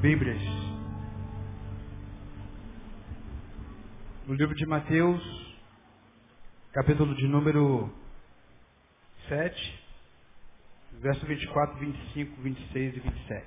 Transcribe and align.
Bíblias. 0.00 0.40
No 4.28 4.34
livro 4.34 4.54
de 4.54 4.64
Mateus, 4.64 5.56
capítulo 6.72 7.16
de 7.16 7.26
número 7.26 7.92
7, 9.28 9.84
verso 11.00 11.26
24, 11.26 11.78
25, 11.80 12.40
26 12.42 12.96
e 12.96 13.00
27. 13.00 13.46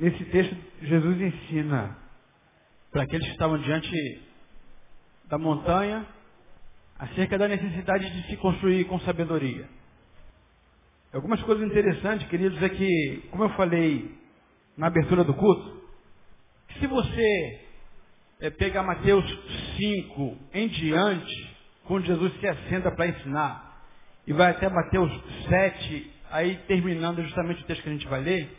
Nesse 0.00 0.24
texto, 0.26 0.56
Jesus 0.80 1.20
ensina 1.20 1.98
para 2.90 3.02
aqueles 3.02 3.26
que 3.26 3.32
estavam 3.32 3.58
diante 3.58 4.22
da 5.26 5.36
montanha 5.36 6.06
acerca 6.98 7.36
da 7.36 7.46
necessidade 7.46 8.08
de 8.08 8.26
se 8.28 8.38
construir 8.38 8.86
com 8.86 8.98
sabedoria. 9.00 9.68
Algumas 11.12 11.42
coisas 11.42 11.66
interessantes, 11.66 12.26
queridos, 12.28 12.62
é 12.62 12.70
que, 12.70 13.28
como 13.30 13.44
eu 13.44 13.50
falei 13.50 14.21
na 14.76 14.86
abertura 14.86 15.24
do 15.24 15.34
culto, 15.34 15.82
se 16.78 16.86
você 16.86 17.60
é, 18.40 18.50
pegar 18.50 18.82
Mateus 18.82 19.24
5 19.76 20.38
em 20.54 20.68
diante, 20.68 21.56
quando 21.84 22.06
Jesus 22.06 22.32
se 22.40 22.46
assenta 22.46 22.90
para 22.90 23.06
ensinar, 23.06 23.72
e 24.26 24.32
vai 24.32 24.50
até 24.50 24.68
Mateus 24.68 25.12
7, 25.48 26.10
aí 26.30 26.56
terminando 26.66 27.22
justamente 27.22 27.62
o 27.62 27.66
texto 27.66 27.82
que 27.82 27.88
a 27.88 27.92
gente 27.92 28.08
vai 28.08 28.20
ler, 28.20 28.50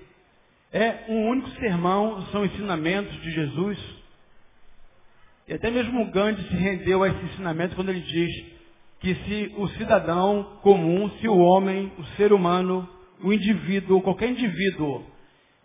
é 0.72 1.06
um 1.08 1.28
único 1.30 1.50
sermão, 1.52 2.26
são 2.28 2.46
ensinamentos 2.46 3.14
de 3.22 3.32
Jesus. 3.32 3.78
E 5.48 5.54
até 5.54 5.70
mesmo 5.70 6.12
Gandhi 6.12 6.42
se 6.48 6.56
rendeu 6.56 7.04
a 7.04 7.10
esse 7.10 7.26
ensinamento 7.26 7.76
quando 7.76 7.90
ele 7.90 8.02
diz 8.02 8.54
que 9.00 9.16
se 9.16 9.54
o 9.58 9.68
cidadão 9.70 10.60
comum, 10.62 11.10
se 11.20 11.28
o 11.28 11.38
homem, 11.38 11.92
o 11.98 12.06
ser 12.16 12.32
humano, 12.32 12.88
o 13.22 13.32
indivíduo, 13.32 14.02
qualquer 14.02 14.30
indivíduo, 14.30 15.06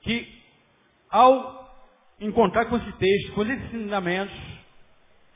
que 0.02 0.37
ao 1.10 1.58
encontrar 2.20 2.66
com 2.66 2.76
esse 2.76 2.92
texto, 2.92 3.32
com 3.32 3.42
esses 3.42 3.74
ensinamentos, 3.74 4.34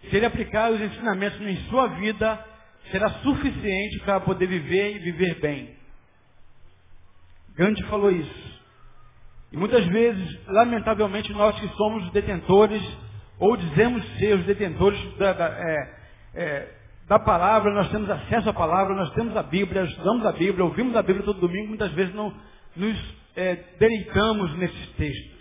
se 0.09 0.17
ele 0.17 0.27
aplicar 0.27 0.73
os 0.73 0.81
ensinamentos 0.81 1.41
em 1.41 1.57
sua 1.69 1.87
vida, 1.89 2.45
será 2.91 3.09
suficiente 3.21 4.01
para 4.01 4.21
poder 4.21 4.47
viver 4.47 4.97
e 4.97 4.99
viver 4.99 5.41
bem. 5.41 5.77
Gandhi 7.57 7.83
falou 7.85 8.11
isso. 8.11 8.61
E 9.53 9.57
muitas 9.57 9.85
vezes, 9.87 10.47
lamentavelmente, 10.47 11.33
nós 11.33 11.59
que 11.61 11.69
somos 11.77 12.11
detentores, 12.11 12.83
ou 13.39 13.57
dizemos 13.57 14.03
ser 14.19 14.39
os 14.39 14.47
detentores 14.47 14.99
da, 15.19 15.33
da 15.33 15.47
é, 15.47 15.95
é, 16.35 16.75
da 17.07 17.19
palavra, 17.19 17.73
nós 17.75 17.91
temos 17.91 18.09
acesso 18.09 18.49
à 18.49 18.53
palavra, 18.55 18.95
nós 18.95 19.11
temos 19.11 19.37
a 19.37 19.43
Bíblia, 19.43 19.85
estudamos 19.85 20.25
a 20.25 20.33
Bíblia, 20.33 20.65
ouvimos 20.65 20.97
a 20.97 21.03
Bíblia 21.03 21.25
todo 21.25 21.41
domingo, 21.41 21.69
muitas 21.69 21.93
vezes 21.93 22.15
não 22.15 22.35
nos 22.75 23.15
é, 23.37 23.57
deleitamos 23.79 24.57
nesses 24.57 24.89
textos. 24.93 25.32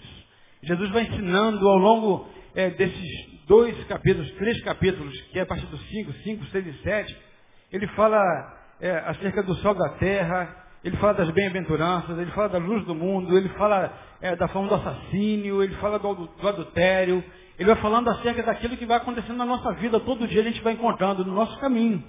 Jesus 0.63 0.89
vai 0.91 1.03
ensinando 1.03 1.67
ao 1.67 1.77
longo 1.77 2.27
é, 2.55 2.69
desses 2.71 3.31
dois 3.47 3.83
capítulos, 3.85 4.31
três 4.33 4.61
capítulos, 4.63 5.19
que 5.31 5.39
é 5.39 5.41
a 5.41 5.45
partir 5.45 5.65
dos 5.65 5.81
5, 5.89 6.13
5, 6.13 6.45
6 6.45 6.67
e 6.67 6.73
7, 6.83 7.17
ele 7.71 7.87
fala 7.87 8.19
é, 8.79 8.91
acerca 9.07 9.43
do 9.43 9.55
sol 9.55 9.73
da 9.73 9.89
terra, 9.97 10.57
ele 10.83 10.97
fala 10.97 11.13
das 11.13 11.29
bem-aventuranças, 11.31 12.17
ele 12.17 12.31
fala 12.31 12.49
da 12.49 12.57
luz 12.57 12.85
do 12.85 12.95
mundo, 12.95 13.37
ele 13.37 13.49
fala 13.49 13.93
é, 14.21 14.35
da 14.35 14.47
forma 14.47 14.67
do 14.67 14.75
assassínio, 14.75 15.63
ele 15.63 15.75
fala 15.75 15.99
do, 15.99 16.13
do 16.13 16.47
adultério, 16.47 17.23
ele 17.59 17.67
vai 17.67 17.81
falando 17.81 18.09
acerca 18.09 18.41
daquilo 18.41 18.75
que 18.75 18.85
vai 18.85 18.97
acontecendo 18.97 19.37
na 19.37 19.45
nossa 19.45 19.71
vida. 19.73 19.99
Todo 19.99 20.27
dia 20.27 20.41
a 20.41 20.43
gente 20.43 20.61
vai 20.61 20.73
encontrando 20.73 21.23
no 21.23 21.33
nosso 21.33 21.59
caminho. 21.59 22.03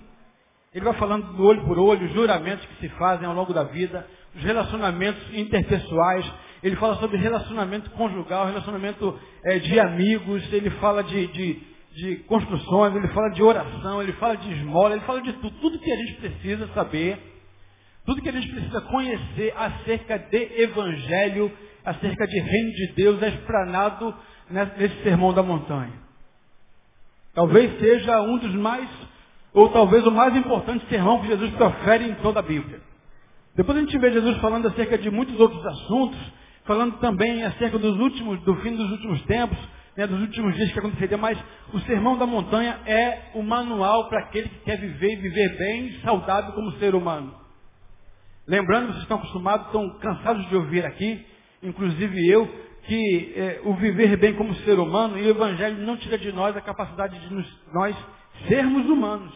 Ele 0.74 0.84
vai 0.84 0.94
falando 0.94 1.34
do 1.34 1.44
olho 1.44 1.62
por 1.66 1.78
olho, 1.78 2.06
os 2.06 2.12
juramentos 2.14 2.64
que 2.64 2.76
se 2.76 2.88
fazem 2.96 3.26
ao 3.26 3.34
longo 3.34 3.52
da 3.52 3.64
vida, 3.64 4.06
os 4.34 4.42
relacionamentos 4.42 5.22
interpessoais. 5.34 6.32
Ele 6.62 6.76
fala 6.76 6.96
sobre 6.96 7.16
relacionamento 7.16 7.90
conjugal, 7.90 8.46
relacionamento 8.46 9.18
é, 9.44 9.58
de 9.58 9.80
amigos. 9.80 10.52
Ele 10.52 10.70
fala 10.70 11.02
de, 11.02 11.26
de, 11.28 11.62
de 11.94 12.16
construções, 12.24 12.94
ele 12.94 13.08
fala 13.08 13.30
de 13.30 13.42
oração, 13.42 14.00
ele 14.00 14.12
fala 14.12 14.36
de 14.36 14.52
esmola, 14.52 14.94
ele 14.94 15.04
fala 15.04 15.20
de 15.22 15.32
tudo. 15.34 15.56
Tudo 15.60 15.78
que 15.78 15.92
a 15.92 15.96
gente 15.96 16.14
precisa 16.14 16.68
saber, 16.68 17.18
tudo 18.06 18.22
que 18.22 18.28
a 18.28 18.32
gente 18.32 18.48
precisa 18.48 18.80
conhecer 18.82 19.52
acerca 19.56 20.18
de 20.18 20.62
evangelho, 20.62 21.50
acerca 21.84 22.26
de 22.26 22.38
reino 22.38 22.72
de 22.72 22.92
Deus, 22.94 23.22
é 23.22 23.28
explanado 23.28 24.14
nesse 24.50 25.02
sermão 25.02 25.32
da 25.32 25.42
montanha. 25.42 26.02
Talvez 27.34 27.78
seja 27.78 28.20
um 28.20 28.38
dos 28.38 28.54
mais, 28.54 28.88
ou 29.54 29.68
talvez 29.70 30.06
o 30.06 30.10
mais 30.10 30.36
importante 30.36 30.86
sermão 30.88 31.20
que 31.20 31.28
Jesus 31.28 31.50
profere 31.54 32.08
em 32.08 32.14
toda 32.16 32.40
a 32.40 32.42
Bíblia. 32.42 32.80
Depois 33.56 33.76
a 33.76 33.80
gente 33.80 33.98
vê 33.98 34.12
Jesus 34.12 34.36
falando 34.38 34.68
acerca 34.68 34.98
de 34.98 35.10
muitos 35.10 35.38
outros 35.38 35.64
assuntos, 35.64 36.18
falando 36.64 36.98
também 36.98 37.42
acerca 37.42 37.78
dos 37.78 37.98
últimos, 37.98 38.40
do 38.42 38.54
fim 38.56 38.76
dos 38.76 38.90
últimos 38.90 39.22
tempos, 39.22 39.58
né, 39.96 40.06
dos 40.06 40.20
últimos 40.20 40.54
dias 40.54 40.72
que 40.72 40.78
aconteceria, 40.78 41.18
mas 41.18 41.38
o 41.72 41.78
sermão 41.80 42.16
da 42.16 42.26
montanha 42.26 42.80
é 42.86 43.30
o 43.34 43.42
manual 43.42 44.08
para 44.08 44.20
aquele 44.20 44.48
que 44.48 44.60
quer 44.60 44.78
viver 44.78 45.12
e 45.12 45.16
viver 45.16 45.58
bem, 45.58 46.00
saudável 46.00 46.52
como 46.52 46.72
ser 46.72 46.94
humano. 46.94 47.34
Lembrando, 48.46 48.88
vocês 48.88 49.02
estão 49.02 49.18
acostumados, 49.18 49.66
estão 49.66 49.98
cansados 49.98 50.48
de 50.48 50.56
ouvir 50.56 50.84
aqui, 50.84 51.24
inclusive 51.62 52.28
eu, 52.28 52.46
que 52.84 53.32
é, 53.36 53.60
o 53.64 53.74
viver 53.74 54.16
bem 54.16 54.34
como 54.34 54.54
ser 54.56 54.78
humano 54.78 55.18
e 55.18 55.22
o 55.22 55.30
Evangelho 55.30 55.78
não 55.86 55.96
tira 55.96 56.18
de 56.18 56.32
nós 56.32 56.56
a 56.56 56.60
capacidade 56.60 57.18
de 57.20 57.32
nos, 57.32 57.46
nós 57.72 57.96
sermos 58.48 58.86
humanos. 58.86 59.32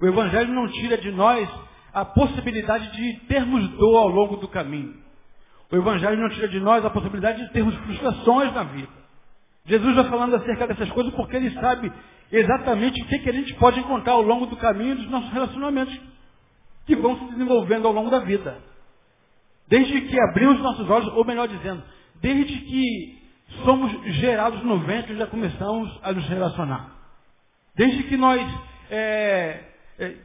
O 0.00 0.06
Evangelho 0.06 0.52
não 0.52 0.68
tira 0.68 0.98
de 0.98 1.10
nós 1.12 1.48
a 1.92 2.04
possibilidade 2.04 2.90
de 2.96 3.20
termos 3.26 3.68
dor 3.70 3.96
ao 3.98 4.08
longo 4.08 4.36
do 4.36 4.48
caminho. 4.48 5.07
O 5.70 5.76
Evangelho 5.76 6.16
não 6.16 6.30
tira 6.30 6.48
de 6.48 6.60
nós 6.60 6.84
a 6.84 6.90
possibilidade 6.90 7.44
de 7.44 7.52
termos 7.52 7.74
frustrações 7.76 8.52
na 8.54 8.62
vida. 8.64 8.88
Jesus 9.66 9.94
vai 9.94 10.04
falando 10.04 10.36
acerca 10.36 10.66
dessas 10.66 10.90
coisas 10.90 11.12
porque 11.14 11.36
ele 11.36 11.50
sabe 11.60 11.92
exatamente 12.32 13.02
o 13.02 13.06
que, 13.06 13.18
que 13.18 13.28
a 13.28 13.32
gente 13.32 13.54
pode 13.54 13.80
encontrar 13.80 14.12
ao 14.12 14.22
longo 14.22 14.46
do 14.46 14.56
caminho 14.56 14.96
dos 14.96 15.10
nossos 15.10 15.30
relacionamentos 15.30 15.98
que 16.86 16.96
vão 16.96 17.18
se 17.18 17.32
desenvolvendo 17.32 17.86
ao 17.86 17.92
longo 17.92 18.10
da 18.10 18.20
vida. 18.20 18.58
Desde 19.68 20.00
que 20.00 20.20
abrimos 20.30 20.58
nossos 20.60 20.88
olhos, 20.88 21.08
ou 21.08 21.24
melhor 21.24 21.46
dizendo, 21.46 21.82
Desde 22.20 22.58
que 22.60 23.18
somos 23.64 23.92
gerados 24.16 24.62
no 24.64 24.80
ventre, 24.80 25.16
já 25.16 25.26
começamos 25.26 25.98
a 26.02 26.12
nos 26.12 26.26
relacionar. 26.28 26.92
Desde 27.76 28.02
que 28.04 28.16
nós, 28.16 28.40
é, 28.90 29.64
é, 29.98 30.16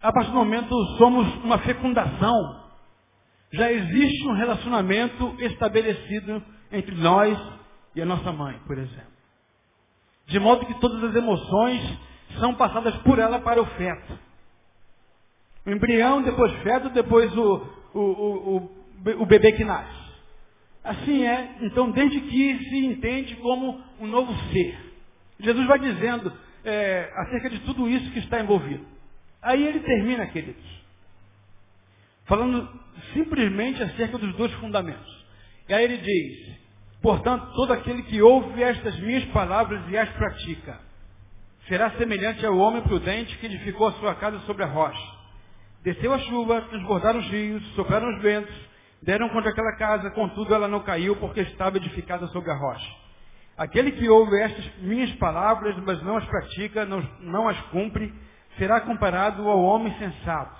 a 0.00 0.12
partir 0.12 0.30
do 0.30 0.36
momento, 0.36 0.74
somos 0.96 1.26
uma 1.44 1.58
fecundação, 1.58 2.63
já 3.54 3.72
existe 3.72 4.26
um 4.26 4.32
relacionamento 4.32 5.34
estabelecido 5.38 6.42
entre 6.72 6.94
nós 6.94 7.38
e 7.94 8.02
a 8.02 8.06
nossa 8.06 8.32
mãe, 8.32 8.58
por 8.66 8.76
exemplo. 8.76 9.14
De 10.26 10.38
modo 10.40 10.66
que 10.66 10.80
todas 10.80 11.02
as 11.04 11.14
emoções 11.14 11.98
são 12.38 12.54
passadas 12.54 12.96
por 12.98 13.18
ela 13.18 13.38
para 13.40 13.60
o 13.62 13.66
feto. 13.66 14.18
O 15.66 15.70
embrião, 15.70 16.22
depois 16.22 16.52
feto, 16.62 16.90
depois 16.90 17.34
o, 17.36 17.66
o, 17.94 18.00
o, 18.00 19.22
o 19.22 19.26
bebê 19.26 19.52
que 19.52 19.64
nasce. 19.64 20.04
Assim 20.82 21.24
é, 21.26 21.56
então, 21.62 21.90
desde 21.90 22.20
que 22.20 22.58
se 22.68 22.84
entende 22.84 23.36
como 23.36 23.80
um 24.00 24.06
novo 24.06 24.34
ser. 24.50 24.78
Jesus 25.40 25.66
vai 25.66 25.78
dizendo 25.78 26.32
é, 26.64 27.10
acerca 27.16 27.48
de 27.50 27.60
tudo 27.60 27.88
isso 27.88 28.10
que 28.10 28.18
está 28.18 28.40
envolvido. 28.40 28.84
Aí 29.40 29.66
ele 29.66 29.80
termina, 29.80 30.26
queridos, 30.26 30.83
falando 32.26 32.68
simplesmente 33.12 33.82
acerca 33.82 34.18
dos 34.18 34.34
dois 34.36 34.52
fundamentos. 34.54 35.24
E 35.68 35.74
aí 35.74 35.84
ele 35.84 35.98
diz, 35.98 36.56
portanto, 37.00 37.52
todo 37.54 37.72
aquele 37.72 38.02
que 38.02 38.20
ouve 38.22 38.62
estas 38.62 38.98
minhas 39.00 39.24
palavras 39.26 39.82
e 39.88 39.96
as 39.96 40.08
pratica, 40.10 40.78
será 41.68 41.90
semelhante 41.92 42.44
ao 42.44 42.56
homem 42.58 42.82
prudente 42.82 43.36
que 43.38 43.46
edificou 43.46 43.88
a 43.88 43.92
sua 43.92 44.14
casa 44.14 44.38
sobre 44.40 44.64
a 44.64 44.66
rocha. 44.66 45.14
Desceu 45.82 46.12
a 46.12 46.18
chuva, 46.18 46.62
transbordaram 46.62 47.20
os 47.20 47.28
rios, 47.28 47.62
sopraram 47.74 48.08
os 48.14 48.22
ventos, 48.22 48.54
Deram 49.04 49.28
contra 49.28 49.50
aquela 49.50 49.76
casa, 49.76 50.10
contudo 50.12 50.54
ela 50.54 50.66
não 50.66 50.80
caiu, 50.80 51.14
porque 51.16 51.40
estava 51.40 51.76
edificada 51.76 52.26
sobre 52.28 52.50
a 52.50 52.54
rocha. 52.54 52.90
Aquele 53.54 53.92
que 53.92 54.08
ouve 54.08 54.40
estas 54.40 54.64
minhas 54.78 55.12
palavras, 55.16 55.76
mas 55.84 56.02
não 56.02 56.16
as 56.16 56.24
pratica, 56.24 56.86
não, 56.86 57.02
não 57.20 57.46
as 57.46 57.60
cumpre, 57.66 58.12
será 58.56 58.80
comparado 58.80 59.46
ao 59.46 59.62
homem 59.62 59.94
sensato, 59.98 60.56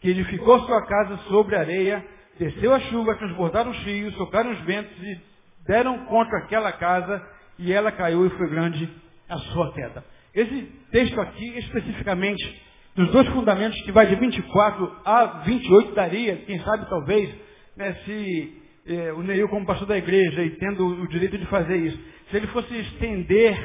que 0.00 0.08
edificou 0.08 0.60
sua 0.60 0.84
casa 0.86 1.16
sobre 1.28 1.56
areia, 1.56 2.04
desceu 2.38 2.72
a 2.74 2.80
chuva, 2.80 3.16
transbordaram 3.16 3.70
os 3.70 3.78
rios, 3.78 4.14
sopraram 4.14 4.50
os 4.50 4.60
ventos 4.60 4.96
e 5.02 5.20
deram 5.66 6.06
contra 6.06 6.38
aquela 6.38 6.72
casa, 6.72 7.22
e 7.58 7.72
ela 7.72 7.92
caiu 7.92 8.26
e 8.26 8.30
foi 8.30 8.48
grande 8.48 8.88
a 9.28 9.36
sua 9.36 9.72
queda. 9.72 10.04
Esse 10.34 10.62
texto 10.90 11.20
aqui, 11.20 11.58
especificamente, 11.58 12.62
dos 12.96 13.10
dois 13.10 13.28
fundamentos 13.28 13.80
que 13.82 13.92
vai 13.92 14.06
de 14.06 14.14
24 14.14 14.96
a 15.04 15.24
28, 15.44 15.94
daria, 15.94 16.36
quem 16.38 16.58
sabe 16.60 16.88
talvez, 16.88 17.30
né, 17.76 17.94
se 18.04 18.62
é, 18.86 19.12
o 19.12 19.22
Neil, 19.22 19.48
como 19.48 19.66
pastor 19.66 19.86
da 19.86 19.98
igreja, 19.98 20.42
e 20.42 20.50
tendo 20.50 20.86
o 20.86 21.08
direito 21.08 21.36
de 21.36 21.46
fazer 21.46 21.76
isso, 21.76 21.98
se 22.30 22.36
ele 22.36 22.46
fosse 22.48 22.74
estender 22.74 23.58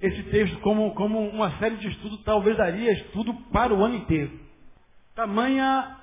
esse 0.00 0.22
texto 0.24 0.58
como, 0.60 0.94
como 0.94 1.28
uma 1.28 1.50
série 1.58 1.76
de 1.76 1.88
estudos, 1.88 2.22
talvez 2.24 2.56
daria 2.56 2.92
estudo 2.92 3.34
para 3.52 3.74
o 3.74 3.84
ano 3.84 3.96
inteiro. 3.96 4.30
Tamanha 5.14 5.98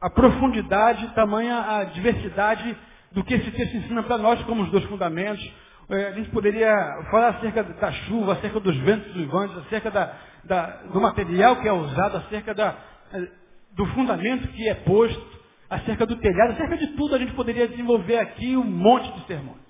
a 0.00 0.10
profundidade, 0.10 1.08
tamanha 1.14 1.58
a 1.58 1.84
diversidade 1.84 2.76
do 3.12 3.24
que 3.24 3.34
esse 3.34 3.50
texto 3.50 3.76
ensina 3.76 4.02
para 4.02 4.18
nós 4.18 4.42
como 4.44 4.62
os 4.62 4.70
dois 4.70 4.84
fundamentos. 4.84 5.42
É, 5.88 6.08
a 6.08 6.12
gente 6.12 6.30
poderia 6.30 6.72
falar 7.10 7.28
acerca 7.30 7.62
da 7.62 7.92
chuva, 7.92 8.34
acerca 8.34 8.60
dos 8.60 8.76
ventos 8.78 9.14
uivantes, 9.16 9.56
acerca 9.58 9.90
da, 9.90 10.14
da, 10.44 10.66
do 10.92 11.00
material 11.00 11.56
que 11.56 11.68
é 11.68 11.72
usado, 11.72 12.18
acerca 12.18 12.54
da, 12.54 12.76
é, 13.12 13.28
do 13.72 13.86
fundamento 13.94 14.48
que 14.48 14.68
é 14.68 14.74
posto, 14.74 15.36
acerca 15.70 16.04
do 16.04 16.16
telhado, 16.16 16.52
acerca 16.52 16.76
de 16.76 16.88
tudo 16.88 17.14
a 17.14 17.18
gente 17.18 17.32
poderia 17.32 17.68
desenvolver 17.68 18.18
aqui 18.18 18.56
um 18.56 18.64
monte 18.64 19.12
de 19.12 19.26
sermões. 19.26 19.66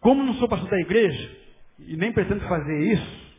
Como 0.00 0.22
não 0.22 0.34
sou 0.34 0.48
pastor 0.48 0.68
da 0.68 0.80
igreja, 0.80 1.36
e 1.78 1.96
nem 1.96 2.12
pretendo 2.12 2.40
fazer 2.46 2.92
isso, 2.92 3.29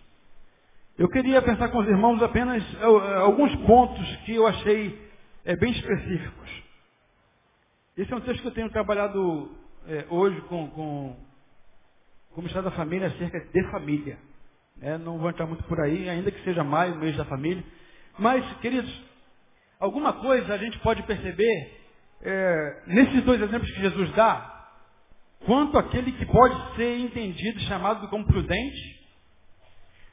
eu 1.02 1.10
queria 1.10 1.42
pensar 1.42 1.70
com 1.70 1.80
os 1.80 1.88
irmãos 1.88 2.22
apenas 2.22 2.64
é, 2.76 2.86
alguns 3.22 3.56
pontos 3.66 4.16
que 4.18 4.36
eu 4.36 4.46
achei 4.46 5.02
é, 5.44 5.56
bem 5.56 5.72
específicos. 5.72 6.64
Esse 7.98 8.14
é 8.14 8.16
um 8.16 8.22
texto 8.22 8.40
que 8.44 8.48
eu 8.50 8.54
tenho 8.54 8.70
trabalhado 8.70 9.50
é, 9.88 10.06
hoje 10.12 10.40
com, 10.42 10.70
com, 10.70 11.16
como 12.36 12.46
Estado 12.46 12.66
da 12.66 12.76
Família 12.76 13.08
acerca 13.08 13.40
de 13.40 13.72
família. 13.72 14.20
É, 14.80 14.96
não 15.00 15.18
vou 15.18 15.32
entrar 15.32 15.48
muito 15.48 15.64
por 15.64 15.82
aí, 15.82 16.08
ainda 16.08 16.30
que 16.30 16.44
seja 16.44 16.64
maio, 16.64 16.96
mês 16.98 17.18
da 17.18 17.26
família. 17.26 17.64
Mas, 18.20 18.46
queridos, 18.60 19.04
alguma 19.80 20.14
coisa 20.14 20.54
a 20.54 20.58
gente 20.60 20.78
pode 20.82 21.02
perceber 21.02 21.80
é, 22.22 22.84
nesses 22.86 23.24
dois 23.24 23.42
exemplos 23.42 23.72
que 23.72 23.82
Jesus 23.82 24.12
dá, 24.12 24.68
quanto 25.48 25.80
aquele 25.80 26.12
que 26.12 26.28
pode 26.28 26.76
ser 26.76 27.00
entendido, 27.00 27.60
chamado 27.62 28.08
como 28.08 28.24
prudente, 28.24 29.01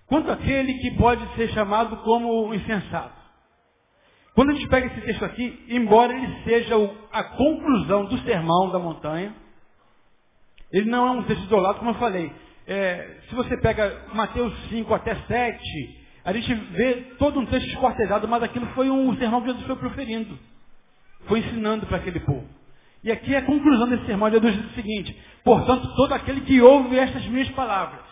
quanto 0.08 0.30
aquele 0.30 0.74
que 0.74 0.90
pode 0.92 1.22
ser 1.36 1.48
chamado 1.50 1.98
como 1.98 2.52
insensato. 2.54 3.16
Quando 4.34 4.50
a 4.50 4.54
gente 4.54 4.68
pega 4.68 4.86
esse 4.86 5.00
texto 5.02 5.24
aqui, 5.24 5.64
embora 5.68 6.12
ele 6.12 6.44
seja 6.44 6.74
a 7.12 7.24
conclusão 7.24 8.04
do 8.06 8.18
sermão 8.18 8.70
da 8.70 8.78
montanha, 8.78 9.34
ele 10.72 10.90
não 10.90 11.06
é 11.06 11.10
um 11.10 11.22
texto 11.24 11.44
isolado, 11.44 11.78
como 11.78 11.90
eu 11.90 11.94
falei. 11.94 12.32
É, 12.66 13.20
se 13.28 13.34
você 13.34 13.56
pega 13.58 14.06
Mateus 14.14 14.52
5 14.68 14.94
até 14.94 15.14
7, 15.14 15.98
a 16.24 16.32
gente 16.32 16.54
vê 16.54 16.94
todo 17.18 17.40
um 17.40 17.46
texto 17.46 17.66
escortejado, 17.68 18.28
mas 18.28 18.42
aquilo 18.42 18.66
foi 18.74 18.90
um 18.90 19.16
sermão 19.16 19.40
que 19.40 19.48
Jesus 19.48 19.66
foi 19.66 19.76
proferindo. 19.76 20.38
Foi 21.26 21.40
ensinando 21.40 21.86
para 21.86 21.96
aquele 21.96 22.20
povo. 22.20 22.46
E 23.02 23.10
aqui 23.10 23.34
é 23.34 23.38
a 23.38 23.46
conclusão 23.46 23.88
desse 23.88 24.06
sermão, 24.06 24.30
Jesus 24.30 24.54
diz 24.54 24.66
o 24.66 24.74
seguinte, 24.74 25.18
portanto, 25.44 25.88
todo 25.96 26.12
aquele 26.12 26.42
que 26.42 26.60
ouve 26.60 26.98
estas 26.98 27.24
minhas 27.26 27.48
palavras. 27.50 28.02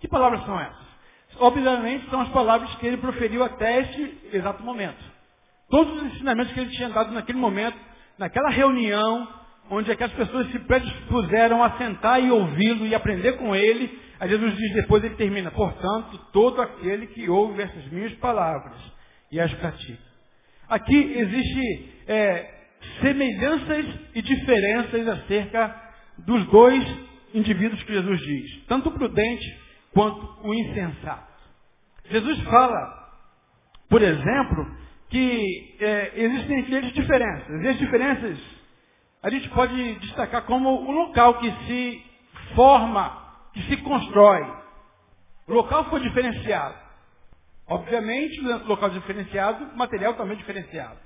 Que 0.00 0.08
palavras 0.08 0.44
são 0.44 0.60
essas? 0.60 0.81
Obviamente 1.38 2.08
são 2.10 2.20
as 2.20 2.28
palavras 2.28 2.74
que 2.76 2.86
ele 2.86 2.96
proferiu 2.98 3.42
até 3.42 3.80
este 3.80 4.18
exato 4.32 4.62
momento. 4.62 5.02
Todos 5.70 5.96
os 5.96 6.12
ensinamentos 6.12 6.52
que 6.52 6.60
ele 6.60 6.70
tinha 6.70 6.90
dado 6.90 7.12
naquele 7.12 7.38
momento, 7.38 7.76
naquela 8.18 8.50
reunião, 8.50 9.28
onde 9.70 9.90
aquelas 9.90 10.12
pessoas 10.12 10.50
se 10.50 10.58
predispuseram 10.60 11.62
a 11.62 11.78
sentar 11.78 12.22
e 12.22 12.30
ouvi-lo 12.30 12.86
e 12.86 12.94
aprender 12.94 13.32
com 13.38 13.56
ele, 13.56 13.98
aí 14.20 14.28
Jesus 14.28 14.54
diz 14.56 14.74
depois, 14.74 15.02
ele 15.02 15.14
termina, 15.14 15.50
portanto, 15.50 16.18
todo 16.32 16.60
aquele 16.60 17.06
que 17.06 17.28
ouve 17.28 17.62
essas 17.62 17.86
minhas 17.90 18.12
palavras 18.14 18.76
e 19.30 19.40
as 19.40 19.52
pratica. 19.54 20.12
Aqui 20.68 21.14
existe 21.16 22.02
é, 22.06 22.50
semelhanças 23.00 23.86
e 24.14 24.22
diferenças 24.22 25.08
acerca 25.08 25.74
dos 26.18 26.44
dois 26.46 26.84
indivíduos 27.34 27.82
que 27.82 27.94
Jesus 27.94 28.20
diz, 28.20 28.64
tanto 28.66 28.90
o 28.90 28.92
prudente 28.92 29.61
quanto 29.92 30.46
o 30.46 30.54
insensato. 30.54 31.32
Jesus 32.06 32.42
fala, 32.44 33.10
por 33.88 34.02
exemplo, 34.02 34.76
que 35.08 35.76
é, 35.80 36.12
existem 36.14 36.74
eles 36.74 36.92
diferenças. 36.92 37.62
E 37.62 37.68
as 37.68 37.78
diferenças 37.78 38.38
a 39.22 39.30
gente 39.30 39.48
pode 39.50 39.94
destacar 40.00 40.42
como 40.42 40.68
o 40.68 40.90
local 40.90 41.34
que 41.38 41.50
se 41.66 42.04
forma, 42.56 43.34
que 43.52 43.62
se 43.62 43.76
constrói. 43.78 44.42
O 45.46 45.54
local 45.54 45.84
foi 45.84 46.00
diferenciado. 46.00 46.74
Obviamente, 47.68 48.40
local 48.40 48.90
diferenciado, 48.90 49.64
o 49.66 49.78
material 49.78 50.14
também 50.14 50.36
diferenciado. 50.36 50.98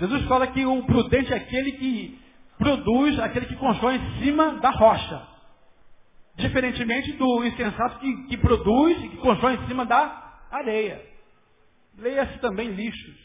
Jesus 0.00 0.24
fala 0.26 0.46
que 0.46 0.64
o 0.64 0.82
prudente 0.84 1.32
é 1.32 1.36
aquele 1.36 1.72
que 1.72 2.18
produz, 2.56 3.18
aquele 3.18 3.46
que 3.46 3.56
constrói 3.56 3.96
em 3.96 4.22
cima 4.22 4.54
da 4.60 4.70
rocha. 4.70 5.37
Diferentemente 6.38 7.12
do 7.14 7.44
insensato 7.44 7.98
que, 7.98 8.28
que 8.28 8.36
produz 8.36 8.96
e 9.02 9.08
que 9.08 9.16
constrói 9.16 9.54
em 9.54 9.66
cima 9.66 9.84
da 9.84 10.38
areia. 10.50 11.04
Leia-se 11.98 12.38
também 12.38 12.68
lixos. 12.70 13.16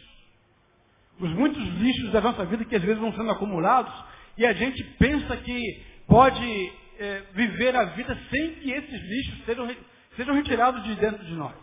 Os 1.20 1.30
muitos 1.32 1.64
lixos 1.80 2.12
da 2.12 2.20
nossa 2.20 2.44
vida 2.46 2.66
que 2.66 2.76
às 2.76 2.82
vezes 2.82 3.00
vão 3.00 3.14
sendo 3.14 3.30
acumulados 3.30 3.94
e 4.36 4.46
a 4.46 4.54
gente 4.54 4.84
pensa 4.98 5.38
que 5.38 5.86
pode 6.08 6.74
é, 6.98 7.22
viver 7.34 7.76
a 7.76 7.84
vida 7.86 8.18
sem 8.32 8.56
que 8.56 8.72
esses 8.72 9.02
lixos 9.02 9.46
sejam, 9.46 9.76
sejam 10.16 10.34
retirados 10.34 10.84
de 10.84 10.96
dentro 10.96 11.24
de 11.24 11.34
nós. 11.34 11.54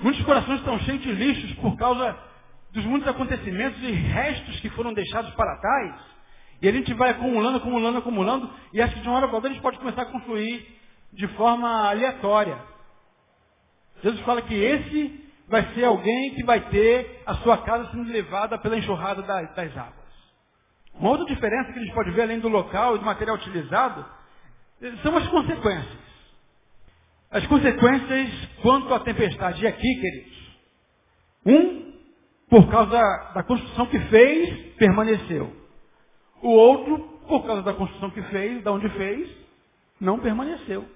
Muitos 0.00 0.24
corações 0.24 0.60
estão 0.60 0.78
cheios 0.80 1.02
de 1.02 1.12
lixos 1.12 1.52
por 1.56 1.76
causa 1.76 2.18
dos 2.72 2.84
muitos 2.86 3.08
acontecimentos 3.08 3.82
e 3.82 3.90
restos 3.90 4.58
que 4.60 4.70
foram 4.70 4.94
deixados 4.94 5.34
para 5.34 5.60
trás. 5.60 6.15
E 6.60 6.68
a 6.68 6.72
gente 6.72 6.92
vai 6.94 7.10
acumulando, 7.10 7.58
acumulando, 7.58 7.98
acumulando, 7.98 8.50
e 8.72 8.80
acho 8.80 8.94
que 8.94 9.00
de 9.00 9.08
uma 9.08 9.16
hora 9.16 9.26
para 9.26 9.36
outra 9.36 9.50
a 9.50 9.52
gente 9.52 9.62
pode 9.62 9.78
começar 9.78 10.02
a 10.02 10.06
construir 10.06 10.66
de 11.12 11.28
forma 11.28 11.88
aleatória. 11.88 12.58
Jesus 14.02 14.20
fala 14.22 14.42
que 14.42 14.54
esse 14.54 15.26
vai 15.48 15.74
ser 15.74 15.84
alguém 15.84 16.34
que 16.34 16.44
vai 16.44 16.60
ter 16.68 17.22
a 17.24 17.34
sua 17.36 17.58
casa 17.58 17.90
sendo 17.90 18.10
levada 18.10 18.58
pela 18.58 18.76
enxurrada 18.76 19.22
das, 19.22 19.76
águas. 19.76 20.06
Uma 20.94 21.10
outra 21.10 21.26
diferença 21.26 21.72
que 21.72 21.78
a 21.78 21.82
gente 21.82 21.94
pode 21.94 22.10
ver, 22.10 22.22
além 22.22 22.40
do 22.40 22.48
local 22.48 22.96
e 22.96 22.98
do 22.98 23.04
material 23.04 23.36
utilizado, 23.36 24.04
são 25.02 25.16
as 25.16 25.26
consequências. 25.28 26.06
As 27.30 27.46
consequências 27.46 28.30
quanto 28.62 28.92
à 28.94 29.00
tempestade. 29.00 29.62
E 29.62 29.66
aqui, 29.66 30.00
queridos, 30.00 30.36
um, 31.44 31.92
por 32.48 32.68
causa 32.70 32.98
da 33.34 33.42
construção 33.42 33.86
que 33.86 33.98
fez, 34.00 34.74
permaneceu. 34.76 35.65
O 36.42 36.48
outro, 36.48 36.98
por 37.28 37.44
causa 37.46 37.62
da 37.62 37.74
construção 37.74 38.10
que 38.10 38.22
fez, 38.22 38.62
da 38.62 38.72
onde 38.72 38.88
fez, 38.90 39.28
não 40.00 40.18
permaneceu. 40.18 40.86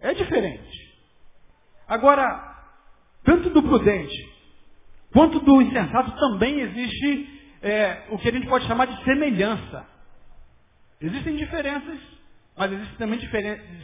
É 0.00 0.12
diferente. 0.12 0.86
Agora, 1.88 2.56
tanto 3.24 3.50
do 3.50 3.62
prudente 3.62 4.36
quanto 5.12 5.40
do 5.40 5.62
insensato 5.62 6.12
também 6.18 6.60
existe 6.60 7.40
é, 7.62 8.06
o 8.10 8.18
que 8.18 8.28
a 8.28 8.32
gente 8.32 8.46
pode 8.46 8.66
chamar 8.66 8.86
de 8.86 9.04
semelhança. 9.04 9.86
Existem 11.00 11.36
diferenças, 11.36 11.98
mas 12.56 12.72
existem 12.72 12.96
também 12.96 13.20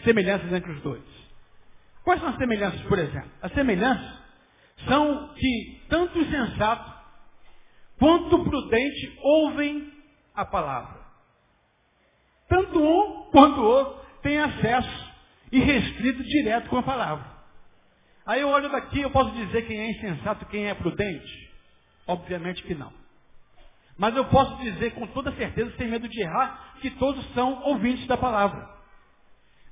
semelhanças 0.04 0.52
entre 0.52 0.72
os 0.72 0.82
dois. 0.82 1.02
Quais 2.04 2.20
são 2.20 2.30
as 2.30 2.36
semelhanças, 2.36 2.80
por 2.82 2.98
exemplo? 2.98 3.30
As 3.40 3.52
semelhanças 3.52 4.20
são 4.88 5.32
que 5.34 5.82
tanto 5.88 6.18
o 6.18 6.22
insensato 6.22 6.92
quanto 7.98 8.36
o 8.36 8.44
prudente 8.44 9.18
ouvem 9.20 9.91
a 10.34 10.44
palavra. 10.44 11.00
Tanto 12.48 12.82
um 12.82 13.30
quanto 13.30 13.60
o 13.60 13.64
outro 13.64 14.00
têm 14.22 14.38
acesso 14.38 15.12
irrestrito 15.50 16.22
direto 16.24 16.68
com 16.68 16.78
a 16.78 16.82
palavra. 16.82 17.24
Aí 18.24 18.40
eu 18.40 18.48
olho 18.48 18.70
daqui, 18.70 19.00
eu 19.00 19.10
posso 19.10 19.30
dizer 19.32 19.66
quem 19.66 19.78
é 19.78 19.90
insensato 19.90 20.46
quem 20.46 20.68
é 20.68 20.74
prudente? 20.74 21.50
Obviamente 22.06 22.62
que 22.62 22.74
não. 22.74 22.92
Mas 23.98 24.16
eu 24.16 24.24
posso 24.26 24.56
dizer 24.62 24.94
com 24.94 25.06
toda 25.08 25.32
certeza, 25.32 25.74
sem 25.76 25.88
medo 25.88 26.08
de 26.08 26.20
errar, 26.20 26.76
que 26.80 26.90
todos 26.92 27.24
são 27.34 27.62
ouvintes 27.64 28.06
da 28.06 28.16
palavra. 28.16 28.68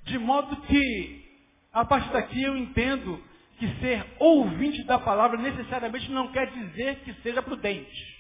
De 0.04 0.18
modo 0.18 0.56
que, 0.62 1.24
a 1.72 1.84
partir 1.84 2.10
daqui, 2.12 2.42
eu 2.42 2.56
entendo 2.56 3.22
que 3.58 3.68
ser 3.80 4.06
ouvinte 4.18 4.84
da 4.84 4.98
palavra 4.98 5.38
necessariamente 5.38 6.10
não 6.10 6.28
quer 6.32 6.50
dizer 6.50 7.00
que 7.00 7.12
seja 7.22 7.42
prudente. 7.42 8.19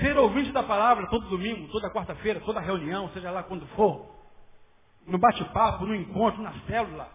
Ser 0.00 0.16
ouvinte 0.16 0.52
da 0.52 0.62
palavra 0.62 1.08
todo 1.08 1.28
domingo, 1.28 1.68
toda 1.68 1.90
quarta-feira, 1.90 2.40
toda 2.40 2.60
reunião, 2.60 3.10
seja 3.10 3.30
lá 3.30 3.42
quando 3.42 3.66
for, 3.68 4.14
no 5.06 5.18
bate-papo, 5.18 5.86
no 5.86 5.94
encontro, 5.94 6.42
na 6.42 6.52
célula, 6.66 7.08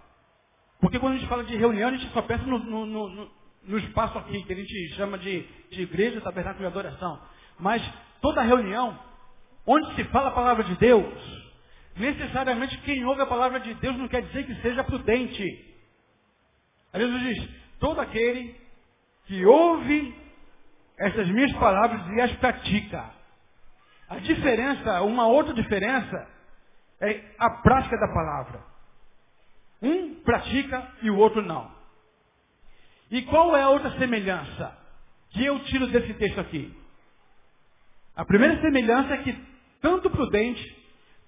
porque 0.84 1.00
quando 1.00 1.14
a 1.14 1.18
gente 1.18 1.30
fala 1.30 1.46
de 1.46 1.56
reunião, 1.56 1.88
a 1.88 1.94
gente 1.94 2.12
só 2.12 2.22
pensa 2.22 2.44
no, 2.44 2.60
no, 2.60 2.86
no, 2.86 3.32
no 3.64 3.78
espaço 3.78 4.18
aqui, 4.18 4.44
que 4.44 4.52
a 4.52 4.56
gente 4.58 4.90
chama 4.96 5.18
de, 5.18 5.44
de 5.72 5.82
igreja, 5.82 6.20
tabernáculo 6.20 6.66
e 6.66 6.68
adoração. 6.68 7.22
Mas 7.58 7.82
toda 8.22 8.42
reunião, 8.42 9.00
onde 9.66 9.96
se 9.96 10.04
fala 10.06 10.28
a 10.28 10.34
palavra 10.34 10.66
de 10.66 10.76
Deus, 10.76 11.54
necessariamente 11.96 12.78
quem 12.80 13.06
ouve 13.06 13.22
a 13.22 13.26
palavra 13.26 13.62
de 13.62 13.74
Deus 13.76 13.98
não 13.98 14.10
quer 14.10 14.24
dizer 14.24 14.46
que 14.46 14.62
seja 14.62 14.84
prudente. 14.84 15.42
Aí 16.92 17.00
Jesus 17.00 17.22
diz, 17.22 17.50
todo 17.80 18.02
aquele 18.02 18.54
que 19.26 19.46
ouve 19.46 20.14
essas 21.04 21.28
minhas 21.30 21.52
palavras 21.54 22.02
e 22.16 22.22
as 22.22 22.32
pratica. 22.38 23.04
A 24.10 24.20
diferença, 24.20 25.02
uma 25.02 25.28
outra 25.28 25.54
diferença, 25.54 26.28
é 27.02 27.22
a 27.38 27.50
prática 27.62 27.98
da 27.98 28.08
palavra. 28.08 28.64
Um 29.82 30.16
pratica 30.22 30.88
e 31.02 31.10
o 31.10 31.18
outro 31.18 31.42
não. 31.42 31.70
E 33.12 33.22
qual 33.24 33.56
é 33.56 33.62
a 33.62 33.70
outra 33.70 33.92
semelhança 33.98 34.78
que 35.32 35.44
eu 35.44 35.60
tiro 35.66 35.88
desse 35.88 36.14
texto 36.14 36.40
aqui? 36.40 36.74
A 38.16 38.24
primeira 38.24 38.62
semelhança 38.62 39.14
é 39.14 39.18
que 39.18 39.34
tanto 39.82 40.10
prudente 40.10 40.64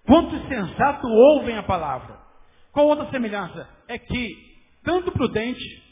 quanto 0.05 0.47
sensato 0.47 1.07
ouvem 1.07 1.57
a 1.57 1.63
palavra. 1.63 2.17
Qual 2.71 2.87
outra 2.87 3.09
semelhança? 3.09 3.67
É 3.87 3.97
que 3.97 4.55
tanto 4.83 5.11
prudente 5.11 5.83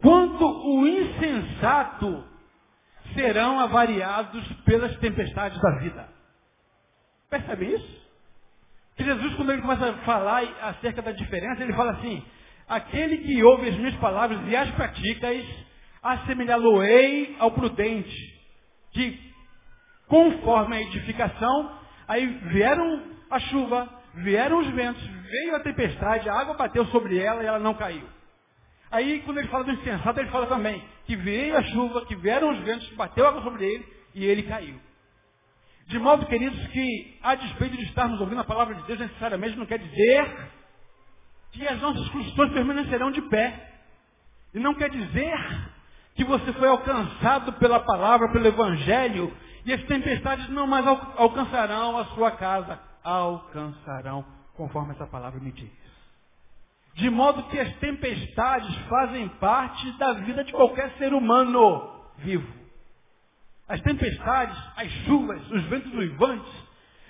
quanto 0.00 0.44
o 0.44 0.86
insensato 0.86 2.37
serão 3.14 3.58
avariados 3.58 4.46
pelas 4.64 4.96
tempestades 4.98 5.60
da 5.60 5.70
vida. 5.78 6.08
Percebe 7.30 7.66
isso? 7.74 8.08
Que 8.96 9.04
Jesus, 9.04 9.34
quando 9.34 9.52
ele 9.52 9.62
começa 9.62 9.90
a 9.90 9.92
falar 9.98 10.42
acerca 10.62 11.02
da 11.02 11.12
diferença, 11.12 11.62
ele 11.62 11.72
fala 11.72 11.92
assim, 11.92 12.24
aquele 12.68 13.18
que 13.18 13.42
ouve 13.42 13.68
as 13.68 13.76
minhas 13.76 13.94
palavras 13.96 14.40
e 14.46 14.56
as 14.56 14.70
pratica, 14.72 15.28
assemelhá-lo-ei 16.02 17.36
ao 17.38 17.52
prudente, 17.52 18.40
que 18.92 19.28
conforme 20.06 20.76
a 20.76 20.82
edificação, 20.82 21.78
aí 22.08 22.26
vieram 22.26 23.02
a 23.30 23.38
chuva, 23.38 23.88
vieram 24.14 24.58
os 24.58 24.68
ventos, 24.68 25.02
veio 25.06 25.54
a 25.54 25.60
tempestade, 25.60 26.28
a 26.28 26.34
água 26.34 26.54
bateu 26.54 26.86
sobre 26.86 27.18
ela 27.18 27.42
e 27.42 27.46
ela 27.46 27.58
não 27.58 27.74
caiu. 27.74 28.17
Aí, 28.90 29.20
quando 29.20 29.38
ele 29.38 29.48
fala 29.48 29.64
do 29.64 29.72
insensato, 29.72 30.18
ele 30.18 30.30
fala 30.30 30.46
também 30.46 30.82
que 31.04 31.14
veio 31.16 31.56
a 31.56 31.62
chuva, 31.62 32.06
que 32.06 32.16
vieram 32.16 32.50
os 32.50 32.58
ventos, 32.60 32.88
bateu 32.94 33.26
a 33.26 33.28
água 33.28 33.42
sobre 33.42 33.64
ele 33.64 33.86
e 34.14 34.24
ele 34.24 34.42
caiu. 34.44 34.78
De 35.86 35.98
modo, 35.98 36.26
queridos, 36.26 36.66
que 36.68 37.18
a 37.22 37.34
despeito 37.34 37.76
de 37.76 37.84
estarmos 37.84 38.20
ouvindo 38.20 38.40
a 38.40 38.44
palavra 38.44 38.74
de 38.74 38.82
Deus, 38.82 38.98
necessariamente 38.98 39.56
não 39.56 39.66
quer 39.66 39.78
dizer 39.78 40.50
que 41.52 41.66
as 41.66 41.80
nossas 41.80 42.08
construções 42.10 42.52
permanecerão 42.52 43.10
de 43.10 43.22
pé. 43.22 43.72
E 44.54 44.58
não 44.58 44.74
quer 44.74 44.90
dizer 44.90 45.34
que 46.14 46.24
você 46.24 46.52
foi 46.54 46.68
alcançado 46.68 47.54
pela 47.54 47.80
palavra, 47.80 48.30
pelo 48.32 48.46
Evangelho, 48.46 49.34
e 49.64 49.72
as 49.72 49.82
tempestades 49.84 50.48
não 50.50 50.66
mais 50.66 50.86
alcançarão 50.86 51.96
a 51.98 52.04
sua 52.06 52.32
casa. 52.32 52.78
Alcançarão, 53.02 54.24
conforme 54.56 54.92
essa 54.92 55.06
palavra 55.06 55.40
me 55.40 55.52
diz. 55.52 55.70
De 56.98 57.08
modo 57.10 57.44
que 57.44 57.56
as 57.56 57.72
tempestades 57.76 58.74
fazem 58.88 59.28
parte 59.40 59.92
da 59.98 60.14
vida 60.14 60.42
de 60.42 60.50
qualquer 60.52 60.90
ser 60.98 61.14
humano 61.14 61.94
vivo. 62.18 62.52
As 63.68 63.80
tempestades, 63.82 64.56
as 64.76 64.90
chuvas, 65.04 65.48
os 65.48 65.62
ventos 65.66 65.94
uivantes, 65.94 66.52